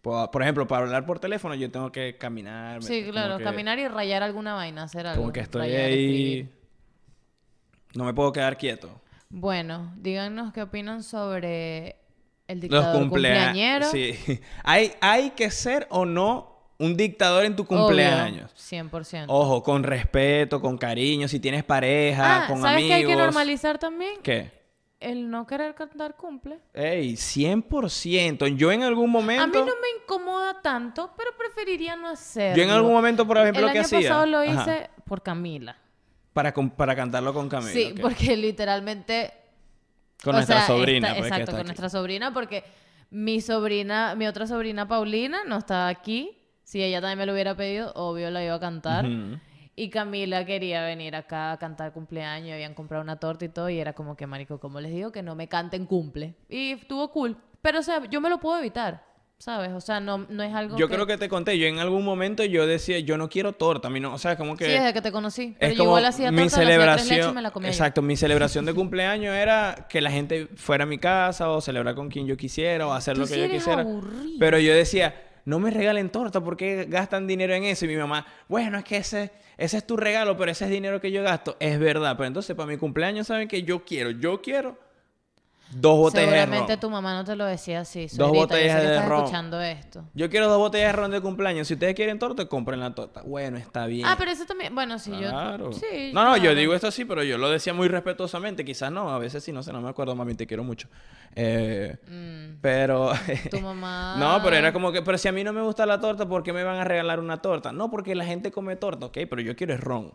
puedo- 0.00 0.30
por 0.30 0.42
ejemplo, 0.42 0.68
para 0.68 0.84
hablar 0.84 1.04
por 1.04 1.18
teléfono 1.18 1.56
yo 1.56 1.68
tengo 1.72 1.90
que 1.90 2.16
caminar. 2.18 2.80
Sí, 2.84 3.04
claro, 3.10 3.38
que- 3.38 3.42
caminar 3.42 3.80
y 3.80 3.88
rayar 3.88 4.22
alguna 4.22 4.54
vaina, 4.54 4.84
hacer 4.84 5.08
algo. 5.08 5.22
Como 5.22 5.32
que 5.32 5.40
estoy 5.40 5.62
rayar, 5.62 5.86
ahí... 5.86 6.48
No 7.96 8.04
me 8.04 8.14
puedo 8.14 8.30
quedar 8.32 8.56
quieto. 8.56 9.00
Bueno, 9.28 9.92
díganos 9.96 10.52
qué 10.52 10.62
opinan 10.62 11.02
sobre 11.02 11.96
el 12.50 12.58
Los 12.58 12.62
dictador 12.62 12.98
cumpleañero. 13.00 13.86
cumpleaños. 13.86 14.18
Sí. 14.26 14.40
hay, 14.64 14.92
hay 15.00 15.30
que 15.30 15.50
ser 15.50 15.86
o 15.90 16.04
no 16.04 16.50
un 16.78 16.96
dictador 16.96 17.44
en 17.44 17.54
tu 17.56 17.62
Obvio, 17.62 17.78
cumpleaños. 17.78 18.50
100%. 18.56 19.26
Ojo, 19.28 19.62
con 19.62 19.82
respeto, 19.82 20.60
con 20.60 20.78
cariño, 20.78 21.28
si 21.28 21.38
tienes 21.38 21.62
pareja, 21.62 22.44
ah, 22.44 22.46
con 22.46 22.60
¿sabes 22.62 22.76
amigos. 22.76 22.88
qué 22.88 22.94
hay 22.94 23.06
que 23.06 23.16
normalizar 23.16 23.78
también? 23.78 24.14
¿Qué? 24.22 24.50
El 24.98 25.30
no 25.30 25.46
querer 25.46 25.74
cantar 25.74 26.16
cumple. 26.16 26.58
Ey, 26.74 27.14
100%. 27.14 28.56
Yo 28.56 28.72
en 28.72 28.82
algún 28.82 29.10
momento... 29.10 29.42
A 29.44 29.46
mí 29.46 29.54
no 29.58 29.64
me 29.80 30.02
incomoda 30.02 30.60
tanto, 30.60 31.12
pero 31.16 31.30
preferiría 31.36 31.96
no 31.96 32.08
hacerlo. 32.08 32.56
Yo 32.56 32.62
en 32.64 32.70
algún 32.70 32.92
momento, 32.92 33.26
por 33.26 33.38
ejemplo, 33.38 33.66
El 33.66 33.72
¿qué 33.72 33.78
año 33.80 33.88
pasado 33.88 34.26
lo 34.26 34.38
Ajá. 34.40 34.50
hice 34.62 34.90
por 35.04 35.22
Camila. 35.22 35.76
Para, 36.32 36.52
para 36.54 36.96
cantarlo 36.96 37.32
con 37.34 37.48
Camila. 37.48 37.72
sí, 37.72 37.94
porque 38.00 38.36
literalmente... 38.36 39.32
Con 40.22 40.34
o 40.34 40.38
nuestra 40.38 40.58
sea, 40.58 40.66
sobrina. 40.66 41.08
pues, 41.14 41.20
exacto, 41.24 41.40
está 41.42 41.52
con 41.52 41.60
aquí. 41.60 41.66
nuestra 41.66 41.88
sobrina, 41.88 42.32
porque 42.34 42.64
mi 43.10 43.40
sobrina, 43.40 44.14
mi 44.14 44.26
otra 44.26 44.46
sobrina 44.46 44.86
Paulina 44.86 45.40
no 45.46 45.56
está 45.58 45.88
aquí. 45.88 46.36
Si 46.62 46.82
ella 46.82 47.00
también 47.00 47.18
me 47.18 47.26
lo 47.26 47.32
hubiera 47.32 47.56
pedido, 47.56 47.92
obvio 47.94 48.30
la 48.30 48.44
iba 48.44 48.54
a 48.54 48.60
cantar. 48.60 49.06
Y 49.74 49.88
Camila 49.88 50.44
quería 50.44 50.82
venir 50.84 51.16
acá 51.16 51.52
a 51.52 51.58
cantar 51.58 51.92
cumpleaños, 51.92 52.52
habían 52.52 52.74
comprado 52.74 53.02
una 53.02 53.16
torta 53.16 53.44
y 53.46 53.48
todo, 53.48 53.70
y 53.70 53.78
era 53.78 53.92
como 53.94 54.14
que, 54.16 54.26
marico, 54.26 54.60
como 54.60 54.78
les 54.80 54.92
digo, 54.92 55.10
que 55.10 55.22
no 55.22 55.34
me 55.34 55.48
canten 55.48 55.86
cumple. 55.86 56.34
Y 56.48 56.72
estuvo 56.72 57.10
cool. 57.10 57.36
Pero, 57.62 57.80
o 57.80 57.82
sea, 57.82 58.04
yo 58.10 58.20
me 58.20 58.28
lo 58.28 58.38
puedo 58.40 58.58
evitar, 58.58 59.02
¿sabes? 59.40 59.72
O 59.72 59.80
sea, 59.80 60.00
no, 60.00 60.26
no 60.28 60.42
es 60.42 60.54
algo 60.54 60.76
Yo 60.76 60.88
creo 60.88 61.06
que 61.06 61.16
te 61.16 61.28
conté, 61.28 61.58
yo 61.58 61.66
en 61.66 61.78
algún 61.78 62.04
momento 62.04 62.44
yo 62.44 62.66
decía, 62.66 62.98
yo 63.00 63.16
no 63.16 63.30
quiero 63.30 63.54
torta, 63.54 63.88
a 63.88 63.90
mí 63.90 63.98
no, 63.98 64.12
o 64.12 64.18
sea, 64.18 64.36
como 64.36 64.54
que... 64.54 64.66
Sí, 64.66 64.70
desde 64.70 64.92
que 64.92 65.00
te 65.00 65.10
conocí. 65.10 65.56
Pero 65.58 65.72
es 65.72 65.78
yo 65.78 65.84
como 65.84 65.90
igual 65.92 66.04
hacía 66.04 66.30
mi 66.30 66.36
torta, 66.42 66.56
hacía 66.56 66.66
tres 66.66 66.76
leches 66.76 67.06
celebración, 67.06 67.30
y 67.30 67.34
me 67.34 67.42
la 67.42 67.50
comía 67.50 67.70
yo. 67.70 67.72
exacto, 67.72 68.02
mi 68.02 68.16
celebración 68.16 68.66
de 68.66 68.74
cumpleaños 68.80 69.34
era 69.34 69.86
que 69.88 70.02
la 70.02 70.10
gente 70.10 70.48
fuera 70.56 70.84
a 70.84 70.86
mi 70.86 70.98
casa 70.98 71.50
o 71.50 71.60
celebrar 71.62 71.94
con 71.94 72.10
quien 72.10 72.26
yo 72.26 72.36
quisiera 72.36 72.86
o 72.86 72.92
hacer 72.92 73.14
Tú 73.14 73.22
lo 73.22 73.26
que 73.26 73.32
sí 73.32 73.38
yo 73.38 73.44
eres 73.46 73.56
quisiera. 73.56 73.80
aburrido. 73.80 74.36
Pero 74.38 74.58
yo 74.58 74.74
decía, 74.74 75.14
no 75.46 75.58
me 75.58 75.70
regalen 75.70 76.10
torta 76.10 76.42
porque 76.44 76.84
gastan 76.86 77.26
dinero 77.26 77.54
en 77.54 77.64
eso 77.64 77.86
y 77.86 77.88
mi 77.88 77.96
mamá, 77.96 78.26
bueno, 78.46 78.76
es 78.76 78.84
que 78.84 78.98
ese 78.98 79.32
ese 79.56 79.76
es 79.76 79.86
tu 79.86 79.96
regalo, 79.96 80.36
pero 80.38 80.50
ese 80.50 80.64
es 80.64 80.70
dinero 80.70 81.00
que 81.00 81.12
yo 81.12 81.22
gasto, 81.22 81.56
es 81.60 81.78
verdad, 81.78 82.14
pero 82.16 82.26
entonces 82.26 82.56
para 82.56 82.66
mi 82.66 82.78
cumpleaños 82.78 83.26
saben 83.26 83.46
que 83.46 83.62
yo 83.62 83.84
quiero, 83.84 84.10
yo 84.10 84.40
quiero 84.40 84.78
dos 85.70 85.96
botellas 85.98 86.30
de 86.30 86.36
Seguramente 86.40 86.72
ron. 86.74 86.80
tu 86.80 86.90
mamá 86.90 87.14
no 87.14 87.24
te 87.24 87.36
lo 87.36 87.44
decía 87.44 87.80
así. 87.80 88.02
Dos 88.06 88.16
yo 88.16 88.28
botellas 88.32 88.72
sé 88.76 88.80
que 88.82 88.86
de 88.88 88.94
estás 88.96 89.08
ron. 89.08 89.18
escuchando 89.20 89.60
esto. 89.62 90.04
Yo 90.14 90.28
quiero 90.30 90.48
dos 90.48 90.58
botellas 90.58 90.88
de 90.88 90.92
ron 91.00 91.10
de 91.10 91.20
cumpleaños. 91.20 91.68
Si 91.68 91.74
ustedes 91.74 91.94
quieren 91.94 92.18
torta, 92.18 92.44
compren 92.46 92.80
la 92.80 92.94
torta. 92.94 93.22
Bueno, 93.22 93.56
está 93.58 93.86
bien. 93.86 94.06
Ah, 94.06 94.16
pero 94.18 94.30
eso 94.30 94.44
también... 94.46 94.74
Bueno, 94.74 94.98
sí, 94.98 95.10
Claro. 95.12 95.70
yo... 95.70 95.78
Sí, 95.78 96.10
no, 96.12 96.24
no, 96.24 96.36
yo 96.36 96.54
digo 96.54 96.74
esto 96.74 96.88
así, 96.88 97.04
pero 97.04 97.22
yo 97.22 97.38
lo 97.38 97.48
decía 97.50 97.72
muy 97.74 97.88
respetuosamente. 97.88 98.64
Quizás 98.64 98.90
no, 98.90 99.10
a 99.10 99.18
veces 99.18 99.44
sí, 99.44 99.52
no 99.52 99.62
sé, 99.62 99.72
no 99.72 99.80
me 99.80 99.88
acuerdo, 99.88 100.14
mami, 100.16 100.34
te 100.34 100.46
quiero 100.46 100.64
mucho. 100.64 100.88
Eh, 101.36 101.96
Mm, 102.08 102.58
pero... 102.60 103.12
tu 103.50 103.60
mamá... 103.62 104.16
no, 104.18 104.42
pero 104.42 104.56
era 104.56 104.72
como 104.72 104.90
que, 104.92 105.02
pero 105.02 105.16
si 105.18 105.28
a 105.28 105.32
mí 105.32 105.44
no 105.44 105.52
me 105.52 105.62
gusta 105.62 105.86
la 105.86 106.00
torta, 106.00 106.26
¿por 106.26 106.42
qué 106.42 106.52
me 106.52 106.64
van 106.64 106.76
a 106.78 106.84
regalar 106.84 107.20
una 107.20 107.40
torta? 107.40 107.72
No, 107.72 107.90
porque 107.90 108.14
la 108.14 108.24
gente 108.24 108.50
come 108.50 108.76
torta, 108.76 109.06
ok, 109.06 109.18
pero 109.28 109.40
yo 109.40 109.54
quiero 109.56 109.74
es 109.74 109.80
ron. 109.80 110.12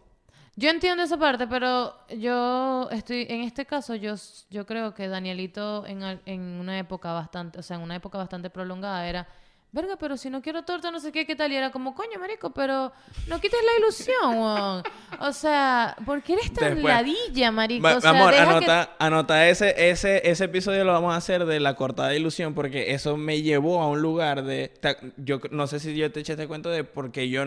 Yo 0.58 0.70
entiendo 0.70 1.04
esa 1.04 1.18
parte, 1.18 1.48
pero 1.48 1.94
yo 2.18 2.88
estoy, 2.92 3.26
en 3.30 3.42
este 3.42 3.66
caso, 3.66 3.94
yo, 3.96 4.16
yo 4.50 4.66
creo 4.66 4.94
que 4.94 5.10
Danielito 5.10 5.86
en, 5.86 6.02
en 6.26 6.42
una 6.42 6.80
época 6.80 7.12
bastante, 7.12 7.60
o 7.60 7.62
sea, 7.64 7.76
en 7.76 7.84
una 7.84 7.96
época 7.98 8.18
bastante 8.18 8.50
prolongada 8.50 9.06
era, 9.06 9.28
verga, 9.74 9.98
pero 9.98 10.16
si 10.16 10.30
no 10.30 10.42
quiero 10.42 10.64
torta, 10.64 10.92
no 10.92 11.02
sé 11.02 11.12
qué, 11.12 11.26
qué 11.26 11.36
tal, 11.36 11.52
y 11.52 11.58
era 11.58 11.72
como, 11.74 11.94
coño, 11.94 12.18
marico, 12.22 12.52
pero 12.52 12.94
no 13.28 13.42
quites 13.42 13.60
la 13.66 13.84
ilusión, 13.84 14.38
weón. 14.42 14.84
O 15.20 15.34
sea, 15.34 15.98
¿por 16.06 16.24
qué 16.24 16.34
eres 16.34 16.54
tan 16.54 16.76
Después- 16.76 16.94
ladilla, 16.96 17.52
marico? 17.52 17.82
Ma- 17.82 17.98
o 17.98 18.00
sea, 18.00 18.12
amor, 18.12 18.32
que- 18.34 18.40
anota, 18.40 18.96
anota 18.98 19.50
ese, 19.50 19.90
ese, 19.90 20.22
ese 20.30 20.46
episodio 20.46 20.86
lo 20.86 20.94
vamos 20.94 21.14
a 21.14 21.18
hacer 21.18 21.44
de 21.46 21.60
la 21.60 21.76
cortada 21.76 22.08
de 22.10 22.18
ilusión 22.20 22.54
porque 22.54 22.94
eso 22.94 23.18
me 23.18 23.42
llevó 23.42 23.82
a 23.82 23.90
un 23.90 24.02
lugar 24.02 24.44
de... 24.46 24.72
Yo 25.18 25.42
no 25.52 25.68
sé 25.68 25.82
si 25.82 25.94
yo 25.98 26.10
te 26.14 26.22
eché 26.22 26.32
este 26.32 26.48
cuento 26.48 26.70
de 26.70 26.86
porque 26.86 27.28
yo, 27.30 27.44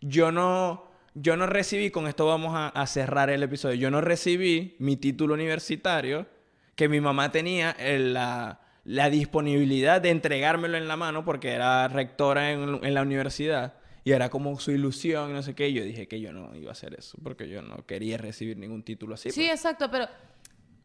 yo 0.00 0.30
no... 0.30 0.85
yo 1.18 1.36
no 1.36 1.46
recibí, 1.46 1.90
con 1.90 2.06
esto 2.06 2.26
vamos 2.26 2.54
a, 2.54 2.68
a 2.68 2.86
cerrar 2.86 3.30
el 3.30 3.42
episodio, 3.42 3.74
yo 3.76 3.90
no 3.90 4.00
recibí 4.00 4.76
mi 4.78 4.96
título 4.96 5.34
universitario 5.34 6.26
que 6.74 6.88
mi 6.88 7.00
mamá 7.00 7.32
tenía 7.32 7.74
en 7.78 8.12
la, 8.12 8.60
la 8.84 9.08
disponibilidad 9.08 10.00
de 10.00 10.10
entregármelo 10.10 10.76
en 10.76 10.86
la 10.86 10.96
mano 10.96 11.24
porque 11.24 11.52
era 11.52 11.88
rectora 11.88 12.52
en, 12.52 12.84
en 12.84 12.94
la 12.94 13.02
universidad. 13.02 13.74
Y 14.04 14.12
era 14.12 14.28
como 14.28 14.60
su 14.60 14.70
ilusión, 14.70 15.32
no 15.32 15.42
sé 15.42 15.54
qué. 15.54 15.70
Y 15.70 15.72
yo 15.72 15.82
dije 15.82 16.06
que 16.06 16.20
yo 16.20 16.32
no 16.32 16.54
iba 16.54 16.68
a 16.68 16.72
hacer 16.72 16.94
eso 16.96 17.18
porque 17.24 17.48
yo 17.48 17.60
no 17.62 17.84
quería 17.86 18.18
recibir 18.18 18.56
ningún 18.56 18.84
título 18.84 19.14
así. 19.14 19.30
Sí, 19.30 19.48
exacto, 19.48 19.90
pero 19.90 20.06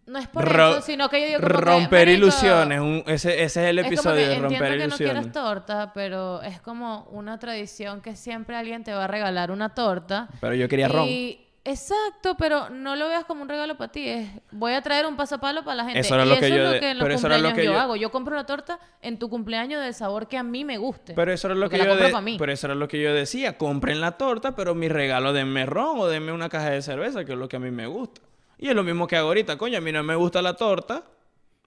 no 0.08 0.20
es 0.20 0.28
por 0.28 0.44
Ro- 0.46 0.72
eso, 0.72 0.82
sino 0.82 1.10
que 1.10 1.22
yo 1.22 1.28
digo 1.28 1.40
como 1.42 1.54
romper 1.62 2.10
ilusiones. 2.10 2.80
un- 2.80 3.04
ese, 3.08 3.44
ese 3.44 3.64
es 3.64 3.70
el 3.70 3.80
episodio 3.80 4.16
de 4.28 4.34
entiendo 4.36 4.50
romper 4.50 4.72
que 4.72 4.78
no 4.80 4.86
ilusiones. 4.86 5.14
quieras 5.16 5.32
torta, 5.34 5.92
pero 5.94 6.42
es 6.42 6.60
como 6.62 7.04
una 7.12 7.40
tradición 7.40 8.02
que 8.02 8.16
siempre 8.16 8.56
alguien 8.56 8.84
te 8.84 8.94
va 8.94 9.06
a 9.06 9.08
regalar 9.08 9.52
una 9.52 9.74
torta. 9.74 10.28
Pero 10.42 10.54
yo 10.56 10.68
quería 10.68 10.88
ron. 10.88 11.08
Y- 11.08 11.48
Exacto, 11.64 12.36
pero 12.40 12.72
no 12.72 12.96
lo 12.96 13.08
veas 13.08 13.24
como 13.26 13.44
un 13.44 13.48
regalo 13.48 13.78
para 13.78 13.92
ti. 13.92 14.10
Es, 14.10 14.28
voy 14.50 14.74
a 14.74 14.82
traer 14.82 15.06
un 15.06 15.16
pasapalo 15.16 15.64
para 15.64 15.76
la 15.76 15.84
gente. 15.86 16.00
Eso 16.00 16.16
era 16.16 16.26
y 16.26 16.28
lo 16.30 16.34
eso 16.34 16.40
que 16.42 16.48
es 16.48 16.52
lo 16.54 16.80
que 16.80 16.90
en 16.90 16.98
los 16.98 17.04
pero 17.06 17.14
lo 17.14 17.20
cumpleaños 17.22 17.54
que 17.54 17.66
yo, 17.66 17.72
yo- 17.74 17.80
hago. 17.80 17.96
Yo 17.98 18.10
compro 18.12 18.34
una 18.34 18.48
torta 18.48 18.80
en 19.00 19.20
tu 19.20 19.30
cumpleaños 19.30 19.80
del 19.84 19.94
sabor 19.94 20.28
que 20.28 20.40
a 20.40 20.44
mí 20.44 20.66
me 20.66 20.80
guste. 20.80 21.14
Pero 21.14 21.32
eso 21.32 21.48
era 21.48 21.56
lo 21.56 21.70
que 21.70 21.78
yo 21.78 21.96
de- 21.96 22.20
mí. 22.22 22.38
pero 22.40 22.52
eso 22.52 22.66
era 22.66 22.74
lo 22.74 22.88
que 22.88 23.00
yo 23.00 23.14
decía, 23.14 23.60
compren 23.60 24.02
la 24.02 24.14
torta, 24.14 24.56
pero 24.56 24.74
mi 24.74 24.90
regalo 24.90 25.34
denme 25.34 25.68
ron 25.68 26.00
o 26.00 26.08
denme 26.08 26.32
una 26.32 26.50
caja 26.50 26.72
de 26.72 26.82
cerveza, 26.82 27.26
que 27.26 27.34
es 27.34 27.38
lo 27.38 27.48
que 27.48 27.58
a 27.58 27.60
mí 27.60 27.70
me 27.70 27.86
gusta. 27.86 28.22
Y 28.62 28.70
es 28.70 28.76
lo 28.76 28.84
mismo 28.84 29.08
que 29.08 29.18
hago 29.18 29.30
ahorita, 29.30 29.58
coño, 29.58 29.80
a 29.80 29.82
mí 29.82 29.92
no 29.92 30.04
me 30.04 30.14
gusta 30.14 30.40
la 30.40 30.54
torta, 30.54 31.04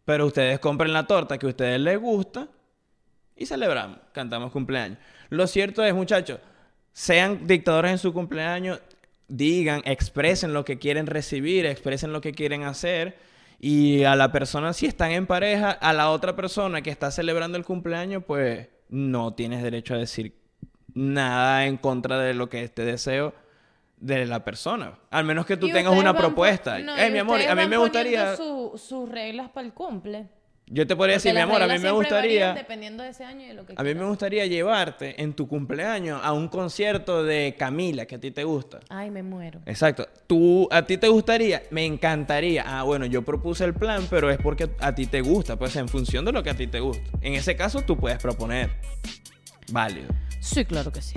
pero 0.04 0.26
ustedes 0.26 0.60
compren 0.60 0.92
la 0.92 1.08
torta 1.08 1.36
que 1.36 1.46
a 1.46 1.48
ustedes 1.48 1.80
les 1.80 1.98
gusta 1.98 2.46
y 3.34 3.46
celebramos, 3.46 3.98
cantamos 4.12 4.52
cumpleaños. 4.52 4.98
Lo 5.28 5.48
cierto 5.48 5.82
es, 5.82 5.92
muchachos, 5.92 6.38
sean 6.92 7.48
dictadores 7.48 7.90
en 7.90 7.98
su 7.98 8.12
cumpleaños, 8.12 8.80
digan, 9.26 9.82
expresen 9.86 10.54
lo 10.54 10.64
que 10.64 10.78
quieren 10.78 11.08
recibir, 11.08 11.66
expresen 11.66 12.12
lo 12.12 12.20
que 12.20 12.30
quieren 12.30 12.62
hacer. 12.62 13.18
Y 13.58 14.04
a 14.04 14.14
la 14.14 14.30
persona, 14.30 14.72
si 14.72 14.86
están 14.86 15.10
en 15.10 15.26
pareja, 15.26 15.72
a 15.72 15.92
la 15.92 16.10
otra 16.10 16.36
persona 16.36 16.80
que 16.80 16.90
está 16.90 17.10
celebrando 17.10 17.58
el 17.58 17.64
cumpleaños, 17.64 18.22
pues 18.24 18.68
no 18.88 19.34
tienes 19.34 19.64
derecho 19.64 19.94
a 19.94 19.98
decir 19.98 20.36
nada 20.94 21.66
en 21.66 21.76
contra 21.76 22.20
de 22.20 22.34
lo 22.34 22.48
que 22.48 22.62
es 22.62 22.72
te 22.72 22.84
deseo 22.84 23.34
de 24.04 24.26
la 24.26 24.44
persona. 24.44 24.98
Al 25.10 25.24
menos 25.24 25.46
que 25.46 25.56
tú 25.56 25.68
tengas 25.70 25.92
una 25.96 26.12
van 26.12 26.22
propuesta. 26.22 26.78
no, 26.78 26.96
eh, 26.96 27.10
mi 27.10 27.18
amor, 27.18 27.40
a 27.40 27.54
mí 27.54 27.66
me 27.66 27.76
gustaría... 27.76 28.36
su- 28.36 28.72
sus 28.76 29.08
reglas 29.08 29.48
para 29.50 29.66
el 29.66 29.72
cumple. 29.72 30.26
Yo 30.66 30.86
te 30.86 30.96
podría 30.96 31.16
Porque 31.16 31.28
decir, 31.28 31.34
mi 31.34 31.40
amor, 31.40 31.62
a 31.62 31.66
mí 31.66 31.78
me 31.78 31.90
gustaría... 31.90 32.54
dependiendo 32.54 33.02
de 33.02 33.10
ese 33.10 33.22
año 33.22 33.44
y 33.44 33.48
de 33.48 33.54
lo 33.54 33.66
que 33.66 33.74
A 33.76 33.82
mí 33.82 33.94
me 33.94 34.04
gustaría 34.04 34.46
llevarte 34.46 35.22
en 35.22 35.34
tu 35.34 35.46
cumpleaños 35.46 36.20
a 36.24 36.32
un 36.32 36.48
concierto 36.48 37.22
de 37.22 37.54
Camila, 37.58 38.06
que 38.06 38.14
a 38.14 38.18
ti 38.18 38.30
te 38.30 38.44
gusta. 38.44 38.80
Ay, 38.88 39.10
me 39.10 39.22
muero. 39.22 39.60
Exacto. 39.66 40.06
Tú, 40.26 40.66
a 40.70 40.82
ti 40.86 40.96
te 40.96 41.08
gustaría, 41.08 41.62
me 41.70 41.84
encantaría. 41.84 42.64
Ah, 42.66 42.82
bueno, 42.82 43.04
yo 43.04 43.20
propuse 43.22 43.64
el 43.64 43.74
plan, 43.74 44.06
pero 44.08 44.30
es 44.30 44.38
porque 44.38 44.70
a 44.80 44.94
ti 44.94 45.06
te 45.06 45.20
gusta, 45.20 45.56
pues 45.58 45.76
en 45.76 45.86
función 45.88 46.24
de 46.24 46.32
lo 46.32 46.42
que 46.42 46.48
a 46.50 46.54
ti 46.54 46.66
te 46.66 46.80
gusta. 46.80 47.10
En 47.20 47.34
ese 47.34 47.56
caso, 47.56 47.82
tú 47.82 47.98
puedes 47.98 48.18
proponer. 48.18 48.70
Válido. 49.70 50.08
Sí, 50.40 50.64
claro 50.64 50.90
que 50.92 51.02
sí. 51.02 51.14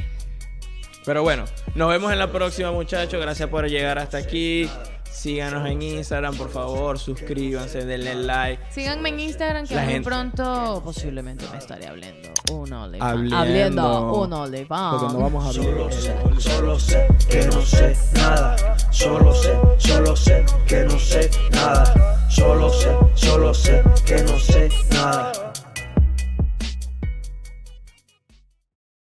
Pero 1.08 1.24
bueno, 1.24 1.46
nos 1.74 1.88
vemos 1.88 2.12
en 2.12 2.20
la 2.20 2.30
próxima, 2.30 2.70
muchachos. 2.74 3.22
Gracias 3.22 3.48
por 3.48 3.66
llegar 3.70 3.98
hasta 3.98 4.18
aquí. 4.18 4.70
Síganos 5.10 5.66
en 5.66 5.82
Instagram, 5.82 6.36
por 6.36 6.50
favor, 6.50 7.00
suscríbanse, 7.00 7.86
denle 7.86 8.14
like. 8.14 8.62
Síganme 8.72 9.10
en 9.10 9.22
Instagram 9.22 9.66
que 9.66 9.80
muy 9.80 10.02
pronto 10.02 10.82
posiblemente 10.84 11.46
me 11.50 11.60
estaré 11.60 11.88
hablando 11.88 12.30
un 12.52 12.74
OnlyFans. 12.74 13.12
Hablando. 13.12 13.38
hablando 13.38 14.14
un 14.22 14.30
Porque 14.30 15.14
no 15.14 15.20
vamos 15.20 15.46
a 15.46 15.50
hablar. 15.50 15.64
Solo 15.64 15.92
sé, 15.92 16.16
solo 16.40 16.80
sé 16.80 17.08
que 17.30 17.48
no 17.48 17.62
sé 17.62 17.98
nada. 18.14 18.78
Solo 18.92 19.34
sé, 19.34 19.58
solo 19.78 20.16
sé 20.16 20.46
que 20.68 20.84
no 20.84 21.00
sé 21.00 21.32
nada. 21.52 22.28
Solo 22.30 22.70
sé, 22.70 22.98
solo 23.16 23.54
sé 23.54 23.82
que 24.06 24.24
no 24.24 24.38
sé 24.38 24.70
nada. 24.92 25.47